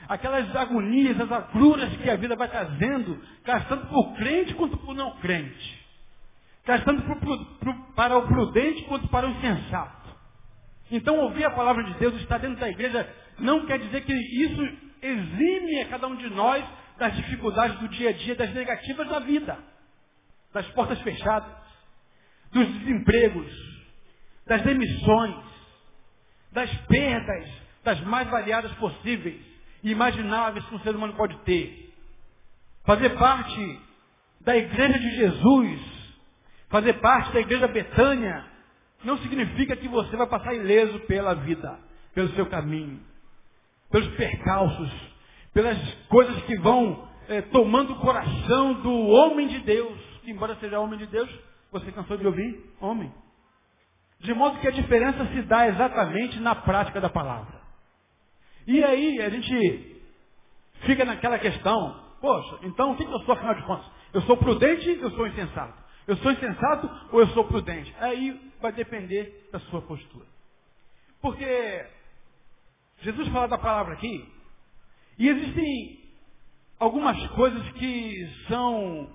aquelas 0.07 0.55
agonias, 0.55 1.19
as 1.19 1.33
agruras 1.33 1.89
que 1.97 2.11
a 2.11 2.17
vida 2.17 2.37
vai 2.37 2.49
trazendo, 2.49 3.19
gastando 3.43 3.87
por 3.87 4.15
crente 4.17 4.53
quanto 4.53 4.77
por 4.77 4.95
não 4.95 5.17
crente. 5.21 5.87
Gastando 6.67 7.03
para 7.97 8.19
o 8.19 8.27
prudente 8.27 8.83
quanto 8.85 9.09
para 9.09 9.27
o 9.27 9.31
insensato. 9.31 10.11
Então 10.91 11.19
ouvir 11.19 11.47
a 11.47 11.51
palavra 11.51 11.83
de 11.85 11.95
Deus, 11.95 12.15
estar 12.17 12.37
dentro 12.37 12.61
da 12.61 12.69
igreja, 12.69 13.09
não 13.39 13.65
quer 13.65 13.79
dizer 13.79 14.05
que 14.05 14.13
isso 14.13 14.69
exime 15.01 15.81
a 15.81 15.89
cada 15.89 16.07
um 16.09 16.17
de 16.17 16.29
nós 16.29 16.63
das 16.99 17.17
dificuldades 17.17 17.79
do 17.79 17.89
dia 17.89 18.11
a 18.11 18.13
dia, 18.13 18.35
das 18.35 18.53
negativas 18.53 19.09
da 19.09 19.21
vida, 19.21 19.57
das 20.59 20.67
portas 20.73 21.01
fechadas, 21.03 21.53
dos 22.51 22.67
desempregos, 22.67 23.47
das 24.45 24.61
demissões, 24.63 25.37
das 26.51 26.69
perdas, 26.87 27.49
das 27.85 28.01
mais 28.01 28.29
variadas 28.29 28.73
possíveis 28.73 29.41
e 29.85 29.93
imagináveis 29.93 30.65
que 30.65 30.75
um 30.75 30.81
ser 30.81 30.97
humano 30.97 31.15
pode 31.15 31.39
ter. 31.45 31.95
Fazer 32.85 33.11
parte 33.11 33.81
da 34.41 34.57
igreja 34.57 34.99
de 34.99 35.11
Jesus, 35.17 35.81
fazer 36.69 36.95
parte 36.95 37.33
da 37.33 37.41
igreja 37.41 37.69
Betânia, 37.69 38.45
não 39.05 39.17
significa 39.19 39.77
que 39.77 39.87
você 39.87 40.17
vai 40.17 40.27
passar 40.27 40.55
ileso 40.55 40.99
pela 41.01 41.35
vida, 41.35 41.79
pelo 42.13 42.31
seu 42.31 42.47
caminho, 42.47 43.01
pelos 43.93 44.09
percalços, 44.17 44.91
pelas 45.55 45.79
coisas 46.09 46.43
que 46.47 46.59
vão 46.59 47.09
é, 47.29 47.43
tomando 47.43 47.93
o 47.93 48.01
coração 48.01 48.75
do 48.83 48.91
homem 48.91 49.47
de 49.47 49.61
Deus, 49.61 50.08
que 50.29 50.33
embora 50.33 50.57
seja 50.57 50.79
homem 50.79 50.99
de 50.99 51.07
Deus, 51.07 51.31
você 51.73 51.91
cansou 51.91 52.19
de 52.19 52.27
ouvir? 52.27 52.63
Homem. 52.83 53.11
De 54.21 54.35
modo 54.35 54.61
que 54.61 54.69
a 54.69 54.73
diferença 54.73 55.25
se 55.29 55.43
dá 55.43 55.69
exatamente 55.69 56.39
na 56.41 56.55
prática 56.55 57.01
da 57.01 57.09
palavra. 57.09 57.59
E 58.67 58.85
aí 58.85 59.23
a 59.23 59.31
gente 59.31 60.03
fica 60.81 61.07
naquela 61.07 61.39
questão, 61.39 62.15
poxa, 62.21 62.59
então 62.63 62.93
o 62.93 62.97
que 62.97 63.05
eu 63.05 63.21
sou 63.21 63.35
afinal 63.35 63.55
de 63.55 63.63
contas? 63.63 63.91
Eu 64.13 64.21
sou 64.23 64.37
prudente, 64.37 64.99
eu 65.01 65.11
sou 65.13 65.27
insensato. 65.27 65.83
Eu 66.07 66.17
sou 66.19 66.31
insensato 66.31 66.91
ou 67.11 67.21
eu 67.21 67.29
sou 67.29 67.45
prudente? 67.45 67.95
Aí 67.99 68.53
vai 68.61 68.73
depender 68.73 69.49
da 69.51 69.61
sua 69.61 69.81
postura. 69.81 70.27
Porque 71.23 71.87
Jesus 73.01 73.29
fala 73.29 73.49
da 73.49 73.57
palavra 73.57 73.95
aqui, 73.95 74.31
e 75.19 75.29
existem 75.29 76.05
algumas 76.79 77.19
coisas 77.29 77.67
que 77.73 78.29
são, 78.47 79.09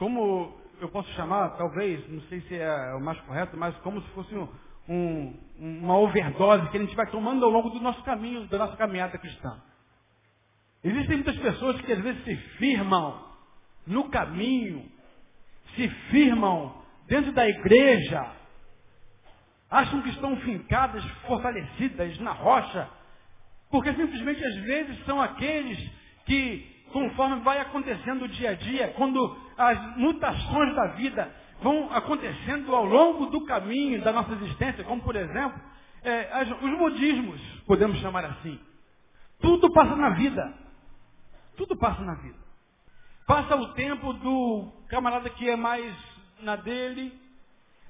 como 0.00 0.52
eu 0.80 0.88
posso 0.88 1.08
chamar, 1.12 1.50
talvez, 1.50 2.04
não 2.10 2.20
sei 2.22 2.40
se 2.40 2.56
é 2.56 2.94
o 2.94 3.00
mais 3.00 3.20
correto, 3.20 3.56
mas 3.56 3.76
como 3.76 4.02
se 4.02 4.08
fosse 4.08 4.34
um, 4.34 4.48
um, 4.88 5.38
uma 5.60 5.96
overdose 5.96 6.68
que 6.70 6.76
a 6.76 6.80
gente 6.80 6.96
vai 6.96 7.06
tomando 7.08 7.44
ao 7.44 7.50
longo 7.52 7.70
do 7.70 7.80
nosso 7.80 8.02
caminho, 8.02 8.48
da 8.48 8.58
nossa 8.58 8.76
caminhada 8.76 9.16
cristã. 9.16 9.62
Existem 10.82 11.18
muitas 11.18 11.36
pessoas 11.36 11.80
que 11.82 11.92
às 11.92 12.00
vezes 12.00 12.24
se 12.24 12.34
firmam 12.58 13.30
no 13.86 14.08
caminho 14.08 14.90
se 15.74 15.88
firmam 16.10 16.74
dentro 17.06 17.32
da 17.32 17.48
igreja, 17.48 18.26
acham 19.70 20.02
que 20.02 20.10
estão 20.10 20.36
fincadas, 20.38 21.04
fortalecidas 21.26 22.18
na 22.18 22.32
rocha, 22.32 22.88
porque 23.70 23.92
simplesmente 23.94 24.44
às 24.44 24.56
vezes 24.56 25.04
são 25.04 25.20
aqueles 25.20 25.78
que, 26.26 26.84
conforme 26.92 27.40
vai 27.42 27.60
acontecendo 27.60 28.24
o 28.24 28.28
dia 28.28 28.50
a 28.50 28.54
dia, 28.54 28.88
quando 28.96 29.36
as 29.60 29.96
mutações 29.98 30.74
da 30.74 30.86
vida 30.88 31.30
vão 31.62 31.92
acontecendo 31.92 32.74
ao 32.74 32.86
longo 32.86 33.26
do 33.26 33.44
caminho 33.44 34.00
da 34.02 34.10
nossa 34.10 34.32
existência, 34.32 34.82
como 34.84 35.02
por 35.02 35.14
exemplo, 35.14 35.60
é, 36.02 36.30
as, 36.32 36.50
os 36.50 36.70
modismos, 36.78 37.40
podemos 37.66 37.98
chamar 37.98 38.24
assim. 38.24 38.58
Tudo 39.38 39.70
passa 39.72 39.94
na 39.96 40.10
vida. 40.10 40.54
Tudo 41.56 41.76
passa 41.76 42.00
na 42.02 42.14
vida. 42.14 42.38
Passa 43.26 43.54
o 43.54 43.74
tempo 43.74 44.14
do 44.14 44.72
camarada 44.88 45.28
que 45.28 45.48
é 45.48 45.56
mais 45.56 45.94
na 46.40 46.56
dele. 46.56 47.12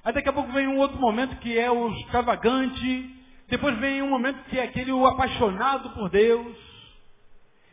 Aí 0.03 0.13
daqui 0.13 0.27
a 0.27 0.33
pouco 0.33 0.51
vem 0.51 0.67
um 0.67 0.77
outro 0.77 0.99
momento 0.99 1.37
que 1.37 1.57
é 1.57 1.71
o 1.71 1.87
extravagante. 1.93 3.15
Depois 3.47 3.77
vem 3.77 4.01
um 4.01 4.09
momento 4.09 4.43
que 4.49 4.59
é 4.59 4.63
aquele 4.63 4.91
o 4.91 5.05
apaixonado 5.05 5.91
por 5.91 6.09
Deus. 6.09 6.70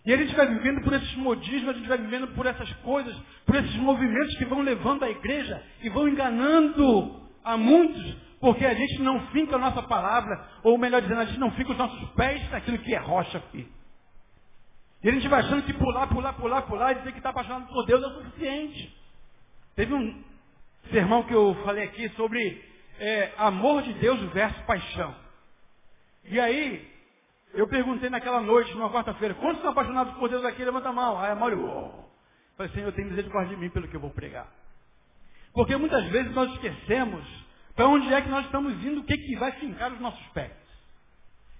E 0.05 0.13
a 0.13 0.17
gente 0.17 0.35
vai 0.35 0.47
vivendo 0.47 0.83
por 0.83 0.93
esses 0.93 1.15
modismos, 1.17 1.69
a 1.69 1.73
gente 1.73 1.89
vai 1.89 1.99
vivendo 1.99 2.29
por 2.29 2.47
essas 2.47 2.73
coisas, 2.77 3.15
por 3.45 3.57
esses 3.57 3.75
movimentos 3.77 4.37
que 4.37 4.45
vão 4.45 4.63
levando 4.63 5.03
a 5.05 5.11
igreja 5.11 5.63
e 5.83 5.89
vão 5.89 6.09
enganando 6.09 7.21
a 7.45 7.57
muitos, 7.57 8.17
porque 8.41 8.65
a 8.65 8.75
gente 8.75 9.03
não 9.03 9.27
finca 9.29 9.57
a 9.57 9.59
nossa 9.59 9.83
palavra, 9.83 10.49
ou 10.63 10.79
melhor 10.79 11.03
dizendo, 11.03 11.21
a 11.21 11.25
gente 11.25 11.41
não 11.41 11.51
fica 11.53 11.73
os 11.73 11.79
nossos 11.79 12.11
pés 12.11 12.51
naquilo 12.51 12.79
que 12.79 12.95
é 12.95 12.99
rocha 12.99 13.39
aqui. 13.39 13.69
E 15.03 15.09
a 15.09 15.13
gente 15.13 15.29
vai 15.29 15.41
achando 15.41 15.63
que 15.63 15.73
pular, 15.75 16.07
pular, 16.09 16.33
pular, 16.35 16.63
pular 16.63 16.93
e 16.93 16.95
dizer 16.97 17.13
que 17.13 17.19
está 17.19 17.31
apaixonado 17.31 17.69
por 17.69 17.87
Deus 17.87 18.03
é 18.03 18.07
o 18.07 18.15
suficiente. 18.15 18.97
Teve 19.77 19.95
um 19.95 20.25
sermão 20.91 21.23
que 21.23 21.33
eu 21.33 21.55
falei 21.65 21.85
aqui 21.85 22.09
sobre 22.11 22.65
é, 22.99 23.33
amor 23.37 23.83
de 23.83 23.93
Deus 23.95 24.21
versus 24.33 24.61
paixão. 24.63 25.15
E 26.25 26.41
aí, 26.41 26.98
eu 27.55 27.67
perguntei 27.69 28.11
naquela 28.11 28.41
noite, 28.41 28.73
numa 28.75 28.91
quarta-feira, 28.91 29.35
quantos 29.35 29.63
são 29.63 29.71
apaixonados 29.71 30.15
por 30.15 30.29
Deus 30.29 30.45
aqui? 30.45 30.65
Levanta 30.65 30.89
a 30.89 30.93
mão. 30.93 31.19
Aí 31.19 31.31
a 31.31 31.35
Mauro, 31.35 31.65
oh. 31.65 32.05
falei, 32.57 32.73
Senhor, 32.73 32.93
tem 32.93 33.05
misericórdia 33.05 33.57
de 33.57 33.61
mim 33.61 33.71
pelo 33.71 33.89
que 33.89 33.97
eu 33.97 34.01
vou 34.01 34.11
pregar. 34.11 34.47
Porque 35.53 35.77
muitas 35.77 36.05
vezes 36.07 36.33
nós 36.35 36.53
esquecemos 36.53 37.25
para 37.75 37.89
onde 37.89 38.13
é 38.13 38.21
que 38.21 38.29
nós 38.29 38.45
estamos 38.45 38.73
indo, 38.85 39.01
o 39.01 39.05
que, 39.05 39.17
que 39.17 39.37
vai 39.37 39.53
fincar 39.53 39.93
os 39.93 40.01
nossos 40.01 40.27
pés. 40.29 40.53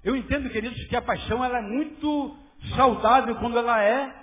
Eu 0.05 0.17
entendo, 0.17 0.51
queridos, 0.51 0.85
que 0.87 0.97
a 0.97 1.03
paixão 1.03 1.45
ela 1.45 1.59
é 1.59 1.63
muito 1.63 2.37
saudável 2.77 3.37
quando 3.37 3.59
ela 3.59 3.83
é 3.83 4.15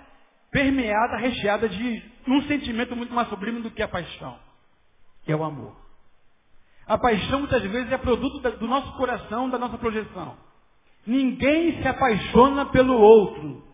permeada, 0.50 1.16
recheada 1.16 1.68
de 1.68 2.02
um 2.26 2.42
sentimento 2.42 2.94
muito 2.94 3.12
mais 3.12 3.28
sublime 3.28 3.60
do 3.60 3.70
que 3.70 3.82
a 3.82 3.88
paixão, 3.88 4.38
que 5.24 5.32
é 5.32 5.36
o 5.36 5.44
amor. 5.44 5.76
A 6.86 6.96
paixão 6.96 7.40
muitas 7.40 7.62
vezes 7.62 7.90
é 7.90 7.98
produto 7.98 8.40
do 8.58 8.66
nosso 8.66 8.92
coração, 8.96 9.50
da 9.50 9.58
nossa 9.58 9.76
projeção. 9.76 10.36
Ninguém 11.06 11.80
se 11.80 11.88
apaixona 11.88 12.66
pelo 12.66 12.94
outro. 12.94 13.64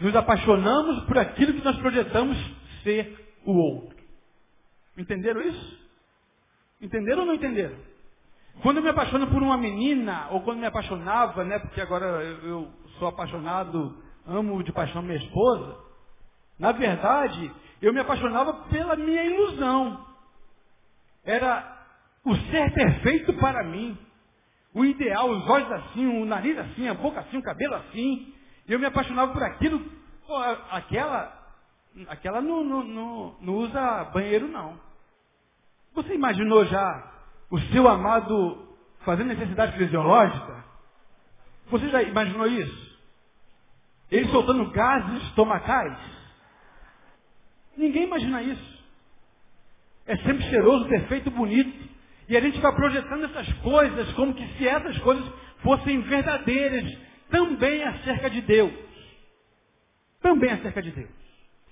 Nos 0.00 0.14
apaixonamos 0.14 1.04
por 1.04 1.18
aquilo 1.18 1.54
que 1.54 1.64
nós 1.64 1.76
projetamos 1.78 2.36
ser 2.82 3.34
o 3.44 3.52
outro. 3.52 3.96
Entenderam 4.96 5.40
isso? 5.42 5.86
Entenderam 6.80 7.20
ou 7.20 7.26
não 7.26 7.34
entenderam? 7.34 7.76
Quando 8.62 8.78
eu 8.78 8.82
me 8.82 8.88
apaixono 8.88 9.26
por 9.26 9.42
uma 9.42 9.56
menina, 9.56 10.28
ou 10.30 10.40
quando 10.40 10.58
me 10.58 10.66
apaixonava, 10.66 11.44
né, 11.44 11.58
porque 11.58 11.80
agora 11.80 12.06
eu 12.42 12.68
sou 12.98 13.08
apaixonado, 13.08 14.02
amo 14.26 14.62
de 14.62 14.72
paixão 14.72 15.02
minha 15.02 15.18
esposa, 15.18 15.76
na 16.58 16.72
verdade, 16.72 17.52
eu 17.82 17.92
me 17.92 18.00
apaixonava 18.00 18.54
pela 18.70 18.96
minha 18.96 19.24
ilusão. 19.24 20.06
Era 21.24 21.86
o 22.24 22.34
ser 22.34 22.72
perfeito 22.72 23.34
para 23.34 23.64
mim. 23.64 23.96
O 24.76 24.84
ideal, 24.84 25.30
os 25.30 25.48
olhos 25.48 25.72
assim, 25.72 26.06
o 26.06 26.26
nariz 26.26 26.58
assim, 26.58 26.86
a 26.86 26.92
boca 26.92 27.20
assim, 27.20 27.38
o 27.38 27.42
cabelo 27.42 27.76
assim. 27.76 28.34
E 28.68 28.72
eu 28.72 28.78
me 28.78 28.84
apaixonava 28.84 29.32
por 29.32 29.42
aquilo. 29.42 29.80
Pô, 30.26 30.36
aquela, 30.70 31.32
aquela 32.08 32.42
não, 32.42 32.62
não, 32.62 32.84
não, 32.84 33.36
não 33.40 33.54
usa 33.54 34.04
banheiro, 34.12 34.46
não. 34.48 34.78
Você 35.94 36.14
imaginou 36.14 36.66
já 36.66 37.10
o 37.50 37.58
seu 37.58 37.88
amado 37.88 38.76
fazendo 38.98 39.28
necessidade 39.28 39.78
fisiológica? 39.78 40.62
Você 41.70 41.88
já 41.88 42.02
imaginou 42.02 42.46
isso? 42.46 42.98
Ele 44.10 44.28
soltando 44.28 44.70
gases 44.72 45.22
estomacais? 45.28 45.96
Ninguém 47.78 48.02
imagina 48.02 48.42
isso. 48.42 48.84
É 50.06 50.18
sempre 50.18 50.42
cheiroso, 50.50 50.86
perfeito, 50.86 51.30
bonito. 51.30 51.95
E 52.28 52.36
a 52.36 52.40
gente 52.40 52.60
vai 52.60 52.74
projetando 52.74 53.24
essas 53.24 53.52
coisas 53.58 54.12
como 54.12 54.34
que 54.34 54.46
se 54.56 54.66
essas 54.66 54.98
coisas 54.98 55.24
fossem 55.62 56.00
verdadeiras 56.02 56.98
também 57.30 57.82
acerca 57.84 58.28
de 58.30 58.40
Deus. 58.40 58.72
Também 60.20 60.50
acerca 60.50 60.82
de 60.82 60.90
Deus. 60.90 61.10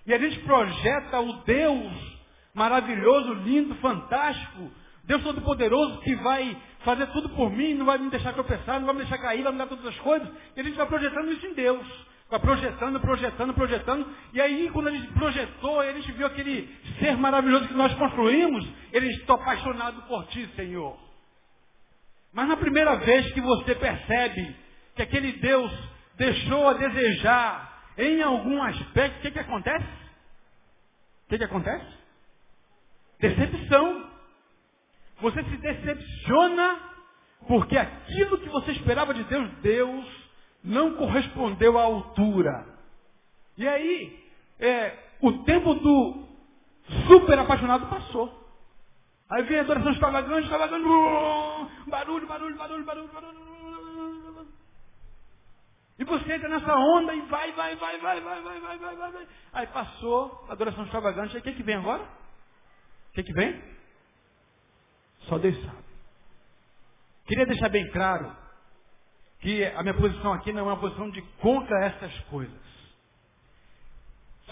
E 0.07 0.13
a 0.15 0.19
gente 0.19 0.39
projeta 0.41 1.21
o 1.21 1.33
Deus 1.45 2.15
maravilhoso, 2.55 3.35
lindo, 3.35 3.75
fantástico, 3.77 4.71
Deus 5.05 5.23
Todo-Poderoso 5.23 6.01
que 6.01 6.15
vai 6.17 6.57
fazer 6.85 7.07
tudo 7.09 7.31
por 7.31 7.51
mim, 7.51 7.75
não 7.75 7.87
vai 7.87 7.99
me 7.99 8.11
deixar 8.11 8.33
tropeçar, 8.33 8.79
não 8.79 8.87
vai 8.87 8.95
me 8.95 9.01
deixar 9.03 9.19
cair, 9.19 9.43
vai 9.43 9.53
me 9.53 9.59
dar 9.59 9.67
todas 9.67 9.87
as 9.87 9.99
coisas. 9.99 10.29
E 10.57 10.61
a 10.61 10.63
gente 10.63 10.77
vai 10.77 10.87
projetando 10.87 11.33
isso 11.33 11.47
em 11.47 11.55
Deus. 11.55 11.87
Vai 12.35 12.41
projetando, 12.41 12.99
projetando, 12.99 13.55
projetando. 13.55 14.13
E 14.33 14.41
aí, 14.41 14.69
quando 14.73 14.89
a 14.89 14.91
gente 14.91 15.07
projetou, 15.13 15.79
a 15.79 15.93
gente 15.93 16.11
viu 16.11 16.27
aquele 16.27 16.69
ser 16.99 17.17
maravilhoso 17.17 17.69
que 17.69 17.75
nós 17.75 17.95
construímos, 17.95 18.69
ele 18.93 19.07
está 19.11 19.35
apaixonado 19.35 20.03
por 20.09 20.27
ti, 20.27 20.45
Senhor. 20.57 20.99
Mas 22.33 22.49
na 22.49 22.57
primeira 22.57 22.97
vez 22.97 23.33
que 23.33 23.41
você 23.41 23.77
percebe 23.77 24.57
que 24.97 25.03
aquele 25.03 25.31
Deus 25.35 25.71
deixou 26.17 26.69
a 26.71 26.73
desejar 26.73 27.93
em 27.97 28.21
algum 28.21 28.61
aspecto, 28.65 29.19
o 29.19 29.23
que, 29.23 29.31
que 29.31 29.39
acontece? 29.39 29.85
O 29.85 31.29
que, 31.29 31.39
que 31.39 31.45
acontece? 31.45 31.87
Decepção. 33.21 34.11
Você 35.21 35.41
se 35.45 35.57
decepciona 35.59 36.81
porque 37.47 37.79
aquilo 37.79 38.39
que 38.39 38.49
você 38.49 38.73
esperava 38.73 39.15
de 39.15 39.23
Deus, 39.23 39.49
Deus 39.63 40.24
não 40.65 40.95
correspondeu 40.95 41.79
à 41.79 41.83
altura. 41.83 42.67
E 43.57 43.69
aí, 43.69 44.31
é, 44.59 44.99
o 45.21 45.45
tempo 45.45 45.75
do 45.75 46.27
super 47.07 47.39
apaixonado 47.39 47.87
passou. 47.87 48.43
Aí 49.31 49.43
vem 49.45 49.59
a 49.59 49.63
adoração 49.63 49.93
extravagante, 49.93 50.43
extravagante, 50.43 50.85
barulho, 51.87 52.27
barulho, 52.27 52.57
barulho, 52.57 52.85
barulho, 52.85 53.09
barulho. 53.09 53.45
E 55.97 56.05
você 56.05 56.33
entra 56.33 56.49
nessa 56.49 56.75
onda 56.75 57.15
e 57.15 57.21
vai, 57.23 57.53
vai, 57.53 57.77
vai, 57.77 57.99
vai, 57.99 58.21
vai, 58.21 58.43
vai, 58.43 58.61
vai, 58.61 58.79
vai, 58.79 59.13
vai. 59.13 59.29
Aí 59.53 59.67
passou 59.69 60.45
a 60.49 60.53
adoração 60.53 60.85
extravagante. 60.85 61.37
Aí 61.37 61.41
o 61.41 61.45
que, 61.45 61.53
que 61.53 61.63
vem 61.63 61.77
agora? 61.77 62.03
O 62.03 63.13
que, 63.13 63.23
que 63.23 63.33
vem? 63.33 63.63
Só 65.29 65.39
Deus 65.39 65.57
sabe. 65.65 65.85
Queria 67.27 67.47
deixar 67.47 67.69
bem 67.69 67.89
claro 67.93 68.44
que 69.45 69.63
a 69.63 69.83
minha 69.83 69.93
posição 69.93 70.33
aqui 70.33 70.55
não 70.55 70.61
é 70.61 70.63
uma 70.63 70.79
posição 70.79 71.11
de 71.11 71.21
contra 71.43 71.85
essas 71.85 72.19
coisas. 72.31 72.65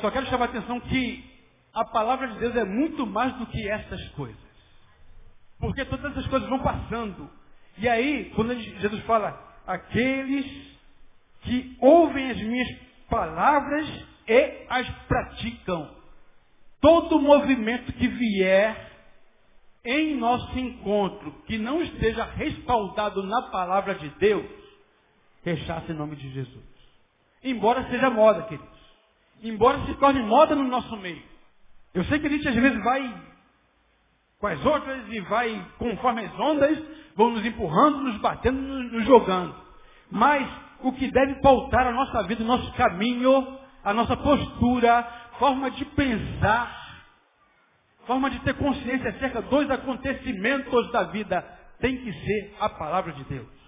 Só 0.02 0.11
quero 0.11 0.26
chamar 0.26 0.44
a 0.44 0.48
atenção 0.48 0.78
que 0.81 1.24
a 1.72 1.83
palavra 1.83 2.28
de 2.28 2.38
Deus 2.38 2.55
é 2.55 2.64
muito 2.64 3.07
mais 3.07 3.35
do 3.38 3.46
que 3.46 3.70
essas 3.70 4.07
coisas. 4.11 4.37
Porque 5.59 5.83
todas 5.87 6.12
essas 6.12 6.26
coisas 6.26 6.46
vão 6.46 6.59
passando. 6.59 7.31
E 7.78 7.88
aí, 7.88 8.31
quando 8.37 8.55
Jesus 8.55 9.02
fala, 9.05 9.42
aqueles 9.66 10.44
que 11.40 11.74
ouvem 11.81 12.31
as 12.31 12.37
minhas 12.42 12.68
palavras 13.09 13.88
e 14.28 14.66
as 14.68 14.87
praticam, 15.09 15.90
todo 16.83 17.18
movimento 17.18 17.94
que 17.94 18.09
vier 18.09 18.92
em 19.87 20.16
nosso 20.16 20.59
encontro 20.59 21.33
que 21.46 21.57
não 21.57 21.81
esteja 21.81 22.24
respaldado 22.24 23.22
na 23.22 23.42
palavra 23.50 23.94
de 23.94 24.11
Deus, 24.18 24.62
rechaça 25.42 25.92
em 25.92 25.96
nome 25.96 26.16
de 26.16 26.31
Jesus. 26.31 26.64
Embora 27.42 27.88
seja 27.90 28.09
moda, 28.11 28.42
queridos. 28.42 28.70
Embora 29.42 29.85
se 29.87 29.94
torne 29.94 30.22
moda 30.22 30.55
no 30.55 30.64
nosso 30.64 30.96
meio. 30.96 31.22
Eu 31.92 32.05
sei 32.05 32.18
que 32.18 32.26
a 32.26 32.31
gente 32.31 32.48
às 32.48 32.55
vezes 32.55 32.83
vai 32.83 33.22
com 34.38 34.46
as 34.46 34.64
outras 34.64 35.05
e 35.09 35.20
vai 35.20 35.66
conforme 35.78 36.24
as 36.24 36.38
ondas, 36.38 36.83
vão 37.14 37.31
nos 37.31 37.44
empurrando, 37.44 37.98
nos 37.98 38.16
batendo, 38.18 38.59
nos 38.59 39.05
jogando. 39.05 39.55
Mas 40.11 40.48
o 40.81 40.92
que 40.92 41.11
deve 41.11 41.37
pautar 41.37 41.87
a 41.87 41.92
nossa 41.92 42.22
vida, 42.24 42.42
o 42.42 42.46
nosso 42.46 42.72
caminho, 42.72 43.59
a 43.85 43.92
nossa 43.92 44.16
postura, 44.16 45.02
forma 45.38 45.70
de 45.70 45.85
pensar, 45.85 47.05
forma 48.07 48.31
de 48.31 48.38
ter 48.40 48.55
consciência 48.55 49.11
acerca 49.11 49.42
dos 49.42 49.70
acontecimentos 49.70 50.90
da 50.92 51.05
vida 51.05 51.42
tem 51.81 51.96
que 51.98 52.12
ser 52.12 52.57
a 52.61 52.68
palavra 52.68 53.12
de 53.12 53.24
Deus. 53.24 53.62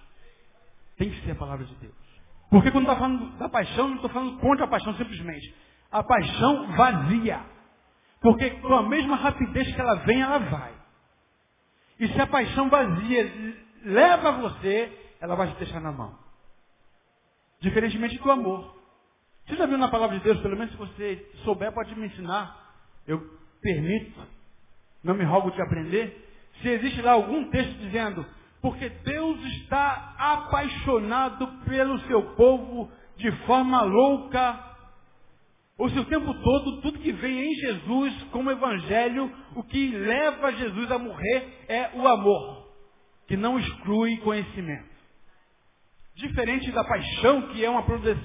Tem 0.97 1.11
que 1.11 1.21
ser 1.25 1.33
a 1.33 1.37
palavra 1.37 1.65
de 1.65 1.75
Deus. 1.77 1.95
Porque 2.51 2.71
quando 2.71 2.85
está 2.85 2.97
falando 2.97 3.37
da 3.39 3.49
paixão, 3.49 3.89
não 3.89 3.97
estou 3.97 4.11
falando 4.11 4.39
contra 4.39 4.65
a 4.65 4.69
paixão 4.69 4.95
simplesmente. 4.95 5.55
A 5.91 6.03
paixão 6.03 6.69
vazia. 6.77 7.41
Porque 8.21 8.51
com 8.51 8.75
a 8.75 8.83
mesma 8.89 9.17
rapidez 9.17 9.75
que 9.75 9.81
ela 9.81 9.97
vem, 9.97 10.23
ela 10.23 10.39
vai. 10.39 10.73
E 11.99 12.09
se 12.09 12.21
a 12.21 12.27
paixão 12.27 12.69
vazia 12.69 13.57
leva 13.85 14.33
você, 14.33 14.93
ela 15.21 15.35
vai 15.35 15.53
te 15.53 15.59
deixar 15.59 15.81
na 15.81 15.93
mão. 15.93 16.17
Diferentemente 17.61 18.19
do 18.19 18.31
amor. 18.31 18.75
Você 19.47 19.57
já 19.57 19.67
viu 19.67 19.77
na 19.77 19.89
palavra 19.89 20.17
de 20.19 20.25
Deus, 20.25 20.41
pelo 20.41 20.57
menos 20.57 20.73
se 20.73 20.79
você 20.79 21.31
souber, 21.45 21.73
pode 21.73 21.95
me 21.99 22.07
ensinar. 22.07 22.75
Eu 23.07 23.21
permito, 23.61 24.21
não 25.03 25.15
me 25.15 25.25
rogo 25.25 25.51
de 25.51 25.61
aprender. 25.61 26.21
Se 26.63 26.69
existe 26.69 27.03
lá 27.03 27.13
algum 27.13 27.51
texto 27.51 27.79
dizendo, 27.79 28.25
porque 28.65 28.89
Deus 28.89 29.39
está 29.59 30.15
apaixonado 30.17 31.47
pelo 31.67 32.01
seu 32.07 32.35
povo 32.35 32.91
de 33.15 33.31
forma 33.45 33.83
louca. 33.83 34.59
O 35.77 35.91
tempo 36.07 36.33
todo, 36.33 36.81
tudo 36.81 36.99
que 36.99 37.13
vem 37.13 37.43
em 37.43 37.55
Jesus 37.57 38.23
como 38.33 38.51
evangelho, 38.51 39.31
o 39.55 39.63
que 39.65 39.89
leva 39.89 40.51
Jesus 40.53 40.91
a 40.91 40.99
morrer 40.99 41.67
é 41.69 41.91
o 41.93 42.09
amor, 42.09 42.73
que 43.29 43.37
não 43.37 43.59
exclui 43.59 44.17
conhecimento. 44.21 44.89
Diferente 46.15 46.73
da 46.73 46.85
paixão, 46.85 47.43
que 47.49 47.63
é 47.63 47.69
uma, 47.69 47.85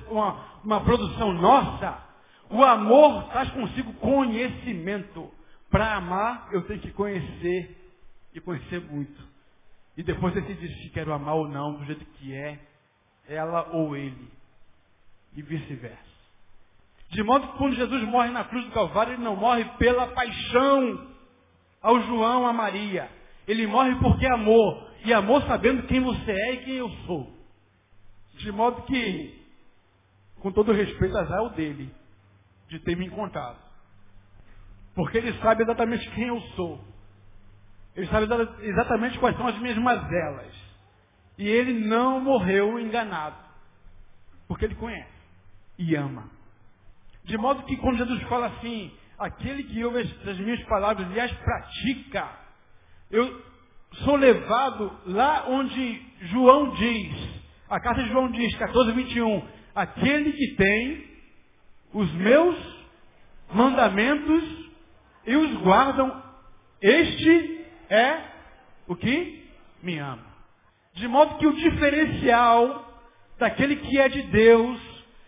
uma, 0.10 0.62
uma 0.64 0.82
produção 0.86 1.34
nossa, 1.34 2.02
o 2.50 2.64
amor 2.64 3.26
traz 3.32 3.52
consigo 3.52 3.92
conhecimento. 3.96 5.30
Para 5.70 5.96
amar, 5.96 6.48
eu 6.54 6.62
tenho 6.62 6.80
que 6.80 6.92
conhecer, 6.92 7.78
e 8.34 8.40
conhecer 8.40 8.80
muito. 8.90 9.29
E 10.00 10.04
depois 10.04 10.34
decidir 10.34 10.74
se 10.78 10.90
quero 10.92 11.12
amar 11.12 11.36
ou 11.36 11.50
não, 11.50 11.74
do 11.74 11.84
jeito 11.84 12.06
que 12.06 12.34
é, 12.34 12.58
ela 13.28 13.68
ou 13.74 13.98
ele. 13.98 14.32
E 15.36 15.42
vice-versa. 15.42 16.00
De 17.10 17.22
modo 17.22 17.50
que 17.50 17.58
quando 17.58 17.76
Jesus 17.76 18.04
morre 18.04 18.30
na 18.30 18.46
cruz 18.46 18.64
do 18.64 18.72
Calvário, 18.72 19.12
ele 19.12 19.24
não 19.24 19.36
morre 19.36 19.66
pela 19.78 20.08
paixão 20.08 21.06
ao 21.82 22.02
João, 22.04 22.48
a 22.48 22.54
Maria. 22.54 23.12
Ele 23.46 23.68
morre 23.68 23.94
porque 23.96 24.26
amou. 24.26 24.90
E 25.04 25.12
amou 25.14 25.42
sabendo 25.42 25.86
quem 25.88 26.00
você 26.00 26.32
é 26.32 26.54
e 26.54 26.64
quem 26.64 26.76
eu 26.76 26.90
sou. 27.06 27.34
De 28.36 28.54
modo 28.54 28.84
que, 28.84 29.38
com 30.40 30.50
todo 30.50 30.72
respeito, 30.72 31.18
azar 31.18 31.40
é 31.40 31.42
o 31.42 31.50
dele, 31.50 31.94
de 32.70 32.80
ter 32.80 32.96
me 32.96 33.06
encontrado. 33.06 33.60
Porque 34.96 35.18
ele 35.18 35.38
sabe 35.42 35.64
exatamente 35.64 36.10
quem 36.12 36.28
eu 36.28 36.40
sou. 36.56 36.89
Ele 38.00 38.08
sabe 38.08 38.28
exatamente 38.62 39.20
quais 39.20 39.36
são 39.36 39.46
as 39.46 39.60
minhas 39.60 39.78
mazelas. 39.78 40.54
E 41.38 41.46
ele 41.46 41.86
não 41.86 42.22
morreu 42.22 42.80
enganado. 42.80 43.36
Porque 44.48 44.64
ele 44.64 44.76
conhece 44.76 45.12
e 45.78 45.96
ama. 45.96 46.30
De 47.26 47.38
modo 47.38 47.64
que 47.64 47.76
quando 47.76 47.98
Jesus 47.98 48.24
fala 48.24 48.48
assim, 48.48 48.90
aquele 49.18 49.64
que 49.64 49.84
ouve 49.84 50.00
as 50.00 50.40
minhas 50.40 50.64
palavras 50.64 51.14
e 51.14 51.20
as 51.20 51.32
pratica, 51.34 52.30
eu 53.12 53.44
sou 54.06 54.16
levado 54.16 54.98
lá 55.06 55.46
onde 55.50 56.02
João 56.22 56.74
diz, 56.76 57.42
a 57.70 57.82
carta 57.82 58.02
de 58.02 58.12
João 58.12 58.32
diz, 58.32 58.56
14, 58.56 58.94
21, 58.94 59.46
aquele 59.76 60.32
que 60.32 60.56
tem 60.56 61.06
os 61.94 62.10
meus 62.14 62.56
mandamentos 63.54 64.72
e 65.28 65.36
os 65.36 65.54
guardam, 65.62 66.24
este 66.82 67.59
é 67.90 68.22
o 68.88 68.96
que 68.96 69.50
me 69.82 69.98
ama. 69.98 70.26
De 70.94 71.08
modo 71.08 71.38
que 71.38 71.48
o 71.48 71.56
diferencial 71.56 72.86
daquele 73.38 73.78
que 73.78 74.00
é 74.00 74.10
de 74.10 74.22
Deus, 74.24 74.80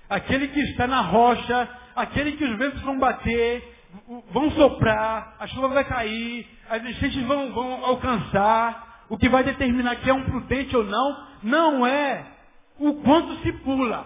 aquele 0.10 0.48
que 0.50 0.60
está 0.60 0.86
na 0.86 1.02
rocha, 1.02 1.70
aquele 1.96 2.34
que 2.34 2.44
os 2.44 2.58
ventos 2.58 2.82
vão 2.82 3.00
bater, 3.00 3.64
vão 4.32 4.52
soprar, 4.52 5.36
a 5.40 5.48
chuva 5.48 5.70
vai 5.70 5.84
cair, 5.86 6.48
as 6.70 6.84
enchentes 6.84 7.24
vão, 7.24 7.52
vão 7.52 7.86
alcançar, 7.86 9.06
o 9.10 9.18
que 9.18 9.30
vai 9.30 9.44
determinar 9.44 9.96
que 9.98 10.10
é 10.10 10.14
um 10.14 10.24
prudente 10.24 10.76
ou 10.76 10.84
não, 10.84 11.28
não 11.44 11.88
é 11.88 12.26
o 12.80 12.96
quanto 12.96 13.36
se 13.42 13.52
pula. 13.54 14.06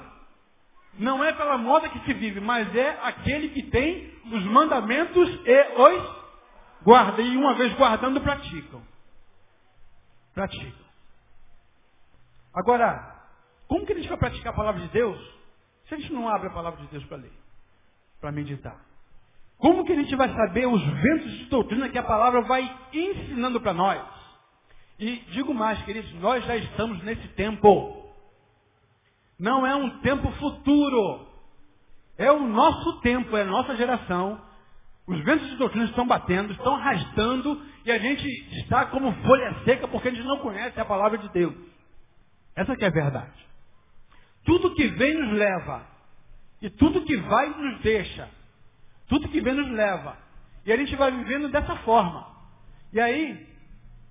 Não 0.97 1.23
é 1.23 1.33
pela 1.33 1.57
moda 1.57 1.89
que 1.89 1.99
se 2.05 2.13
vive, 2.13 2.39
mas 2.39 2.73
é 2.75 2.97
aquele 3.03 3.49
que 3.49 3.63
tem 3.63 4.11
os 4.31 4.43
mandamentos 4.45 5.29
e 5.45 5.67
os 5.77 6.24
guarda. 6.85 7.21
E 7.21 7.35
uma 7.35 7.55
vez 7.55 7.73
guardando, 7.73 8.21
praticam. 8.21 8.81
Praticam. 10.33 10.85
Agora, 12.53 13.15
como 13.67 13.85
que 13.85 13.91
a 13.91 13.95
gente 13.95 14.07
vai 14.07 14.17
praticar 14.17 14.53
a 14.53 14.55
palavra 14.55 14.81
de 14.81 14.87
Deus 14.89 15.19
se 15.87 15.95
a 15.95 15.97
gente 15.97 16.13
não 16.13 16.29
abre 16.29 16.47
a 16.47 16.53
palavra 16.53 16.79
de 16.81 16.87
Deus 16.87 17.03
para 17.05 17.17
ler? 17.17 17.33
Para 18.21 18.31
meditar? 18.31 18.79
Como 19.57 19.83
que 19.83 19.93
a 19.93 19.95
gente 19.95 20.15
vai 20.15 20.33
saber 20.33 20.67
os 20.67 20.81
ventos 20.81 21.31
de 21.31 21.45
doutrina 21.45 21.89
que 21.89 21.97
a 21.97 22.03
palavra 22.03 22.41
vai 22.41 22.63
ensinando 22.93 23.59
para 23.59 23.73
nós? 23.73 24.01
E 24.99 25.17
digo 25.31 25.53
mais, 25.53 25.81
queridos, 25.83 26.13
nós 26.15 26.45
já 26.45 26.55
estamos 26.55 27.03
nesse 27.03 27.27
tempo. 27.29 28.05
Não 29.37 29.65
é 29.65 29.75
um 29.75 29.99
tempo 29.99 30.31
futuro. 30.33 31.27
É 32.17 32.31
o 32.31 32.39
nosso 32.47 33.01
tempo, 33.01 33.35
é 33.35 33.41
a 33.41 33.45
nossa 33.45 33.75
geração. 33.75 34.41
Os 35.07 35.23
ventos 35.23 35.57
doutrina 35.57 35.85
estão 35.85 36.07
batendo, 36.07 36.51
estão 36.53 36.75
arrastando, 36.75 37.61
e 37.85 37.91
a 37.91 37.97
gente 37.99 38.27
está 38.59 38.85
como 38.87 39.13
folha 39.23 39.63
seca 39.63 39.87
porque 39.87 40.07
a 40.07 40.11
gente 40.11 40.25
não 40.25 40.39
conhece 40.39 40.79
a 40.79 40.85
palavra 40.85 41.17
de 41.17 41.29
Deus. 41.29 41.53
Essa 42.55 42.75
que 42.75 42.83
é 42.83 42.87
a 42.87 42.91
verdade. 42.91 43.45
Tudo 44.43 44.73
que 44.73 44.87
vem 44.87 45.13
nos 45.13 45.33
leva, 45.33 45.85
e 46.61 46.69
tudo 46.69 47.03
que 47.03 47.17
vai 47.17 47.49
nos 47.49 47.81
deixa. 47.81 48.29
Tudo 49.07 49.29
que 49.29 49.41
vem 49.41 49.53
nos 49.53 49.69
leva. 49.69 50.17
E 50.65 50.71
a 50.71 50.77
gente 50.77 50.95
vai 50.95 51.11
vivendo 51.11 51.49
dessa 51.49 51.75
forma. 51.77 52.27
E 52.91 52.99
aí, 52.99 53.47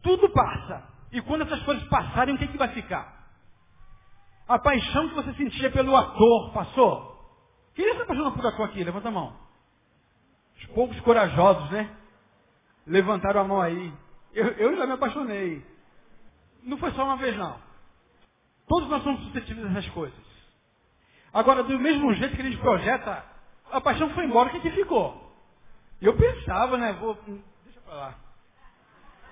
tudo 0.03 0.29
passa. 0.29 0.89
E 1.11 1.21
quando 1.23 1.43
essas 1.43 1.63
coisas 1.65 1.83
passarem, 1.89 2.35
o 2.35 2.39
que, 2.39 2.47
que 2.47 2.57
vai 2.57 2.69
ficar? 2.69 3.29
A 4.47 4.59
paixão 4.59 5.09
que 5.09 5.15
você 5.15 5.33
sentia 5.35 5.71
pelo 5.71 5.97
ator 5.97 6.53
passou? 6.53 7.15
Quem 7.75 7.93
se 7.95 8.03
apaixonou 8.03 8.33
por 8.33 8.47
ator 8.47 8.67
aqui? 8.67 8.85
Levanta 8.85 9.09
a 9.09 9.13
mão. 9.13 9.44
Os 10.75 10.77
poucos 10.77 11.01
corajosos, 11.01 11.71
né? 11.71 11.89
Levantaram 12.85 13.43
a 13.43 13.45
mão 13.45 13.61
aí. 13.61 13.93
Eu, 14.33 14.49
eu 14.55 14.77
já 14.77 14.85
me 14.85 14.95
apaixonei. 14.95 15.65
Não 16.65 16.77
foi 16.79 16.91
só 16.93 17.05
uma 17.05 17.17
vez, 17.17 17.37
não. 17.37 17.57
Todos 18.67 18.89
nós 18.89 19.05
somos 19.05 19.23
suscetíveis 19.27 19.69
dessas 19.69 19.89
coisas. 19.91 20.19
Agora, 21.33 21.63
do 21.63 21.79
mesmo 21.79 22.13
jeito 22.15 22.35
que 22.35 22.43
a 22.43 22.45
gente 22.45 22.57
projeta, 22.57 23.25
a 23.71 23.81
paixão 23.81 24.11
foi 24.11 24.25
embora, 24.25 24.49
o 24.49 24.61
que, 24.61 24.71
ficou? 24.73 25.33
Eu 26.03 26.17
pensava, 26.17 26.77
né? 26.77 26.93
Vou. 26.95 27.17
Deixa 27.65 27.81
pra 27.83 27.95
lá. 27.95 28.15